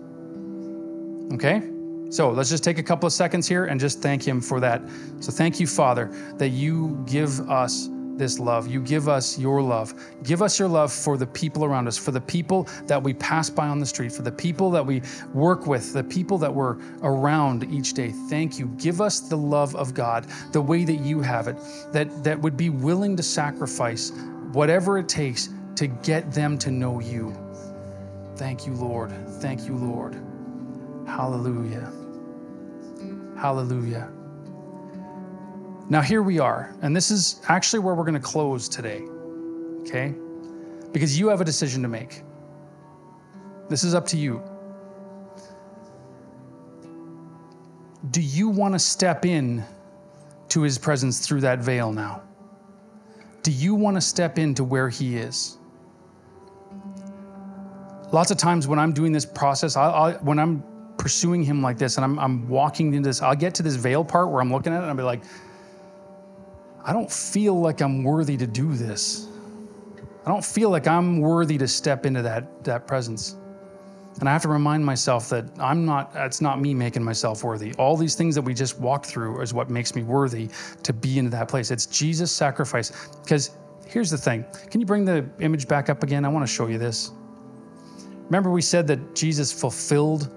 Okay? 1.35 1.72
So 2.13 2.31
let's 2.31 2.51
just 2.51 2.63
take 2.63 2.77
a 2.77 2.83
couple 2.83 3.07
of 3.07 3.13
seconds 3.15 3.49
here 3.49 3.65
and 3.65 3.81
just 3.81 4.03
thank 4.03 4.23
Him 4.23 4.43
for 4.43 4.61
that. 4.61 4.83
So 5.21 5.33
thank 5.33 5.59
you, 5.59 5.67
Father, 5.67 6.11
that 6.37 6.51
you 6.51 7.03
give 7.09 7.41
us 7.49 7.89
this 8.19 8.39
love. 8.39 8.69
You 8.69 8.83
give 8.83 9.09
us 9.09 9.39
your 9.39 9.63
love. 9.63 9.95
Give 10.23 10.43
us 10.43 10.59
your 10.59 10.69
love 10.69 10.93
for 10.93 11.17
the 11.17 11.27
people 11.27 11.65
around 11.65 11.89
us, 11.89 11.97
for 11.97 12.11
the 12.11 12.21
people 12.21 12.69
that 12.87 13.03
we 13.03 13.15
pass 13.15 13.49
by 13.49 13.67
on 13.67 13.79
the 13.81 13.87
street, 13.87 14.13
for 14.13 14.21
the 14.21 14.31
people 14.31 14.71
that 14.73 14.85
we 14.85 15.01
work 15.33 15.67
with, 15.67 15.95
the 15.95 16.05
people 16.05 16.37
that 16.37 16.55
we're 16.55 16.77
around 17.03 17.65
each 17.73 17.95
day. 17.95 18.11
Thank 18.29 18.59
you. 18.59 18.67
Give 18.77 19.01
us 19.01 19.21
the 19.21 19.39
love 19.39 19.75
of 19.75 19.95
God, 19.95 20.27
the 20.53 20.61
way 20.61 20.85
that 20.85 21.01
you 21.01 21.23
have 21.23 21.49
it, 21.49 21.57
that, 21.93 22.23
that 22.25 22.39
would 22.39 22.59
be 22.59 22.69
willing 22.69 23.17
to 23.17 23.23
sacrifice 23.23 24.13
whatever 24.53 24.99
it 24.99 25.09
takes 25.09 25.49
to 25.77 25.87
get 25.87 26.31
them 26.31 26.59
to 26.59 26.71
know 26.71 27.01
you. 27.01 27.35
Thank 28.37 28.67
you, 28.67 28.75
Lord. 28.75 29.13
Thank 29.41 29.67
you, 29.67 29.77
Lord. 29.79 30.21
Hallelujah. 31.07 31.91
Hallelujah. 33.43 34.09
Now, 35.89 36.01
here 36.01 36.23
we 36.23 36.39
are, 36.39 36.77
and 36.81 36.95
this 36.95 37.11
is 37.11 37.41
actually 37.49 37.81
where 37.81 37.93
we're 37.97 38.05
going 38.05 38.15
to 38.15 38.21
close 38.21 38.69
today, 38.69 39.03
okay? 39.81 40.15
Because 40.93 41.19
you 41.19 41.27
have 41.27 41.41
a 41.41 41.45
decision 41.45 41.83
to 41.83 41.89
make. 41.89 42.23
This 43.69 43.83
is 43.83 43.97
up 43.97 44.07
to 44.07 44.17
you. 44.17 44.45
Do 48.13 48.21
you 48.21 48.49
want 48.49 48.75
to 48.75 48.79
step 48.79 49.27
in 49.27 49.65
to 50.51 50.63
his 50.63 50.79
presence 50.79 51.27
through 51.27 51.41
that 51.41 51.59
veil 51.59 51.93
now? 51.93 52.23
Do 53.43 53.51
you 53.51 53.75
want 53.75 53.97
to 53.97 54.01
step 54.01 54.39
into 54.39 54.63
where 54.63 54.89
he 54.89 55.17
is? 55.17 55.59
Lots 58.13 58.31
of 58.31 58.37
times 58.37 58.69
when 58.69 58.79
I'm 58.79 58.93
doing 58.93 59.11
this 59.11 59.27
process, 59.27 59.77
I, 59.77 59.91
I, 59.91 60.13
when 60.19 60.39
I'm 60.39 60.63
pursuing 61.03 61.43
him 61.43 61.61
like 61.61 61.79
this 61.79 61.97
and 61.97 62.05
I'm, 62.05 62.17
I'm 62.21 62.49
walking 62.49 62.95
into 62.95 63.09
this, 63.09 63.21
I'll 63.23 63.35
get 63.35 63.57
to 63.57 63.63
this 63.65 63.75
veil 63.75 64.05
part 64.05 64.31
where 64.31 64.41
I'm 64.41 64.53
looking 64.53 64.73
at 64.73 64.77
it 64.77 64.83
and 64.83 64.91
I'll 64.91 64.97
be 64.97 65.03
like, 65.03 65.25
I 66.85 66.93
don't 66.93 67.11
feel 67.11 67.61
like 67.61 67.83
I'm 67.83 68.05
worthy 68.05 68.37
to 68.37 68.47
do 68.47 68.73
this. 68.73 69.27
I 70.25 70.31
don't 70.31 70.45
feel 70.45 70.71
like 70.71 70.87
I'm 70.87 71.19
worthy 71.19 71.59
to 71.59 71.67
step 71.67 72.07
into 72.07 72.23
that, 72.23 72.63
that 72.63 72.87
presence. 72.87 73.35
And 74.21 74.29
I 74.29 74.33
have 74.33 74.43
to 74.43 74.49
remind 74.49 74.87
myself 74.87 75.29
that 75.31 75.45
I'm 75.59 75.85
not, 75.85 76.13
it's 76.15 76.41
not 76.41 76.61
me 76.61 76.73
making 76.73 77.03
myself 77.03 77.43
worthy. 77.43 77.75
All 77.75 77.97
these 77.97 78.15
things 78.15 78.37
that 78.37 78.43
we 78.43 78.55
just 78.55 78.79
walked 78.79 79.07
through 79.07 79.41
is 79.41 79.53
what 79.53 79.71
makes 79.71 79.97
me 79.97 80.05
worthy 80.05 80.51
to 80.85 80.93
be 80.93 81.19
into 81.19 81.33
that 81.33 81.49
place. 81.49 81.73
It's 81.73 81.87
Jesus' 81.87 82.31
sacrifice. 82.31 82.93
Because 83.25 83.57
here's 83.89 84.11
the 84.11 84.19
thing 84.19 84.45
can 84.71 84.81
you 84.81 84.87
bring 84.87 85.05
the 85.05 85.29
image 85.41 85.67
back 85.67 85.91
up 85.91 86.05
again? 86.05 86.25
I 86.25 86.29
want 86.29 86.47
to 86.47 86.53
show 86.53 86.69
you 86.69 86.79
this. 86.79 87.11
Remember, 88.27 88.53
we 88.53 88.63
said 88.63 88.87
that 88.87 89.17
Jesus 89.17 89.53
fulfilled 89.53 90.31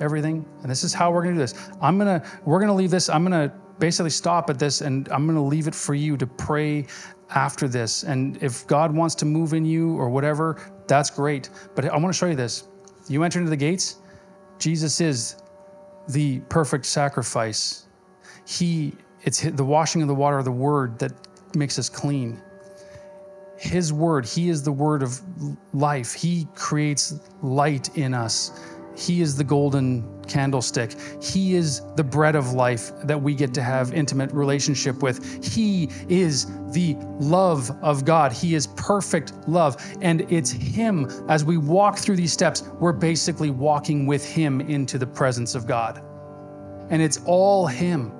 everything? 0.00 0.44
And 0.62 0.70
this 0.70 0.84
is 0.84 0.92
how 0.92 1.10
we're 1.10 1.22
going 1.22 1.34
to 1.34 1.40
do 1.40 1.46
this. 1.46 1.68
I'm 1.80 1.98
going 1.98 2.20
to, 2.20 2.26
we're 2.44 2.58
going 2.58 2.68
to 2.68 2.74
leave 2.74 2.90
this, 2.90 3.08
I'm 3.08 3.24
going 3.24 3.48
to 3.48 3.54
basically 3.78 4.10
stop 4.10 4.50
at 4.50 4.58
this 4.58 4.80
and 4.82 5.08
I'm 5.08 5.26
going 5.26 5.36
to 5.36 5.42
leave 5.42 5.66
it 5.66 5.74
for 5.74 5.94
you 5.94 6.16
to 6.16 6.26
pray 6.26 6.86
after 7.30 7.68
this. 7.68 8.04
And 8.04 8.42
if 8.42 8.66
God 8.66 8.94
wants 8.94 9.14
to 9.16 9.24
move 9.24 9.54
in 9.54 9.64
you 9.64 9.96
or 9.96 10.10
whatever, 10.10 10.60
that's 10.86 11.10
great. 11.10 11.50
But 11.74 11.86
I 11.86 11.96
want 11.96 12.12
to 12.12 12.18
show 12.18 12.26
you 12.26 12.36
this. 12.36 12.68
You 13.08 13.22
enter 13.24 13.38
into 13.38 13.50
the 13.50 13.56
gates, 13.56 13.96
Jesus 14.58 15.00
is 15.00 15.36
the 16.08 16.40
perfect 16.48 16.86
sacrifice. 16.86 17.86
He, 18.46 18.94
it's 19.22 19.40
the 19.42 19.64
washing 19.64 20.02
of 20.02 20.08
the 20.08 20.14
water 20.14 20.38
of 20.38 20.44
the 20.44 20.52
word 20.52 20.98
that 20.98 21.12
makes 21.56 21.78
us 21.78 21.88
clean. 21.88 22.40
His 23.56 23.92
word, 23.92 24.24
He 24.24 24.48
is 24.48 24.62
the 24.62 24.72
word 24.72 25.02
of 25.02 25.20
life. 25.74 26.14
He 26.14 26.48
creates 26.54 27.14
light 27.42 27.96
in 27.96 28.14
us. 28.14 28.58
He 29.00 29.22
is 29.22 29.34
the 29.34 29.44
golden 29.44 30.04
candlestick. 30.24 30.94
He 31.22 31.54
is 31.54 31.80
the 31.96 32.04
bread 32.04 32.36
of 32.36 32.52
life 32.52 32.92
that 33.04 33.20
we 33.20 33.34
get 33.34 33.54
to 33.54 33.62
have 33.62 33.94
intimate 33.94 34.30
relationship 34.32 35.02
with. 35.02 35.42
He 35.42 35.88
is 36.10 36.46
the 36.72 36.96
love 37.18 37.70
of 37.82 38.04
God. 38.04 38.30
He 38.30 38.54
is 38.54 38.66
perfect 38.66 39.32
love. 39.48 39.82
And 40.02 40.30
it's 40.30 40.50
Him, 40.50 41.10
as 41.30 41.46
we 41.46 41.56
walk 41.56 41.96
through 41.96 42.16
these 42.16 42.32
steps, 42.32 42.62
we're 42.78 42.92
basically 42.92 43.48
walking 43.48 44.06
with 44.06 44.22
Him 44.22 44.60
into 44.60 44.98
the 44.98 45.06
presence 45.06 45.54
of 45.54 45.66
God. 45.66 46.02
And 46.90 47.00
it's 47.00 47.20
all 47.24 47.66
Him. 47.66 48.12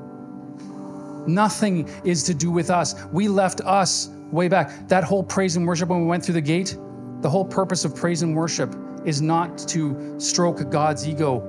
Nothing 1.27 1.91
is 2.05 2.23
to 2.25 2.33
do 2.33 2.51
with 2.51 2.71
us. 2.71 2.95
We 3.13 3.29
left 3.29 3.61
us 3.61 4.09
way 4.33 4.49
back. 4.49 4.89
That 4.89 5.05
whole 5.05 5.23
praise 5.23 5.57
and 5.57 5.67
worship 5.67 5.91
when 5.91 6.01
we 6.01 6.07
went 6.07 6.25
through 6.25 6.35
the 6.35 6.41
gate, 6.41 6.79
the 7.21 7.29
whole 7.29 7.45
purpose 7.45 7.85
of 7.85 7.95
praise 7.95 8.23
and 8.23 8.35
worship 8.35 8.75
is 9.05 9.23
not 9.23 9.59
to 9.69 10.19
stroke 10.19 10.69
God's 10.71 11.09
ego, 11.09 11.47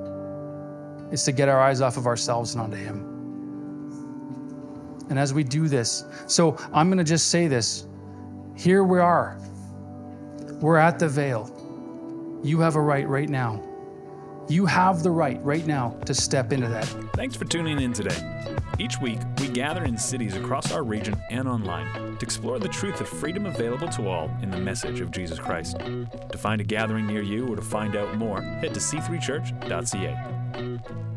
it's 1.12 1.26
to 1.26 1.32
get 1.32 1.50
our 1.50 1.60
eyes 1.60 1.82
off 1.82 1.98
of 1.98 2.08
ourselves 2.08 2.54
and 2.54 2.62
onto 2.62 2.78
Him. 2.78 3.08
And 5.10 5.20
as 5.20 5.34
we 5.34 5.44
do 5.44 5.68
this, 5.68 6.06
so 6.28 6.58
I'm 6.74 6.88
going 6.88 6.98
to 6.98 7.04
just 7.04 7.30
say 7.30 7.48
this 7.48 7.88
here 8.56 8.84
we 8.84 9.00
are. 9.00 9.38
We're 10.62 10.78
at 10.78 11.00
the 11.00 11.10
veil. 11.10 11.50
You 12.44 12.60
have 12.60 12.76
a 12.76 12.82
right 12.82 13.08
right 13.08 13.30
now. 13.30 13.62
You 14.50 14.66
have 14.66 15.04
the 15.04 15.12
right 15.12 15.42
right 15.44 15.66
now 15.66 15.98
to 16.06 16.14
step 16.14 16.52
into 16.52 16.68
that. 16.68 16.86
Thanks 17.14 17.36
for 17.36 17.46
tuning 17.46 17.82
in 17.82 17.94
today. 17.94 18.18
Each 18.80 19.00
week, 19.00 19.20
we 19.40 19.48
gather 19.48 19.84
in 19.84 19.98
cities 19.98 20.36
across 20.36 20.72
our 20.72 20.84
region 20.84 21.16
and 21.30 21.48
online 21.48 22.18
to 22.18 22.26
explore 22.26 22.60
the 22.60 22.68
truth 22.68 23.00
of 23.00 23.08
freedom 23.08 23.46
available 23.46 23.88
to 23.90 24.08
all 24.08 24.30
in 24.42 24.52
the 24.52 24.58
message 24.58 25.00
of 25.00 25.12
Jesus 25.12 25.40
Christ. 25.40 25.78
To 25.80 26.38
find 26.38 26.60
a 26.60 26.64
gathering 26.64 27.08
near 27.08 27.22
you 27.22 27.48
or 27.48 27.56
to 27.56 27.62
find 27.62 27.96
out 27.96 28.18
more, 28.18 28.42
head 28.42 28.74
to 28.74 28.80
c3church.ca. 28.80 31.11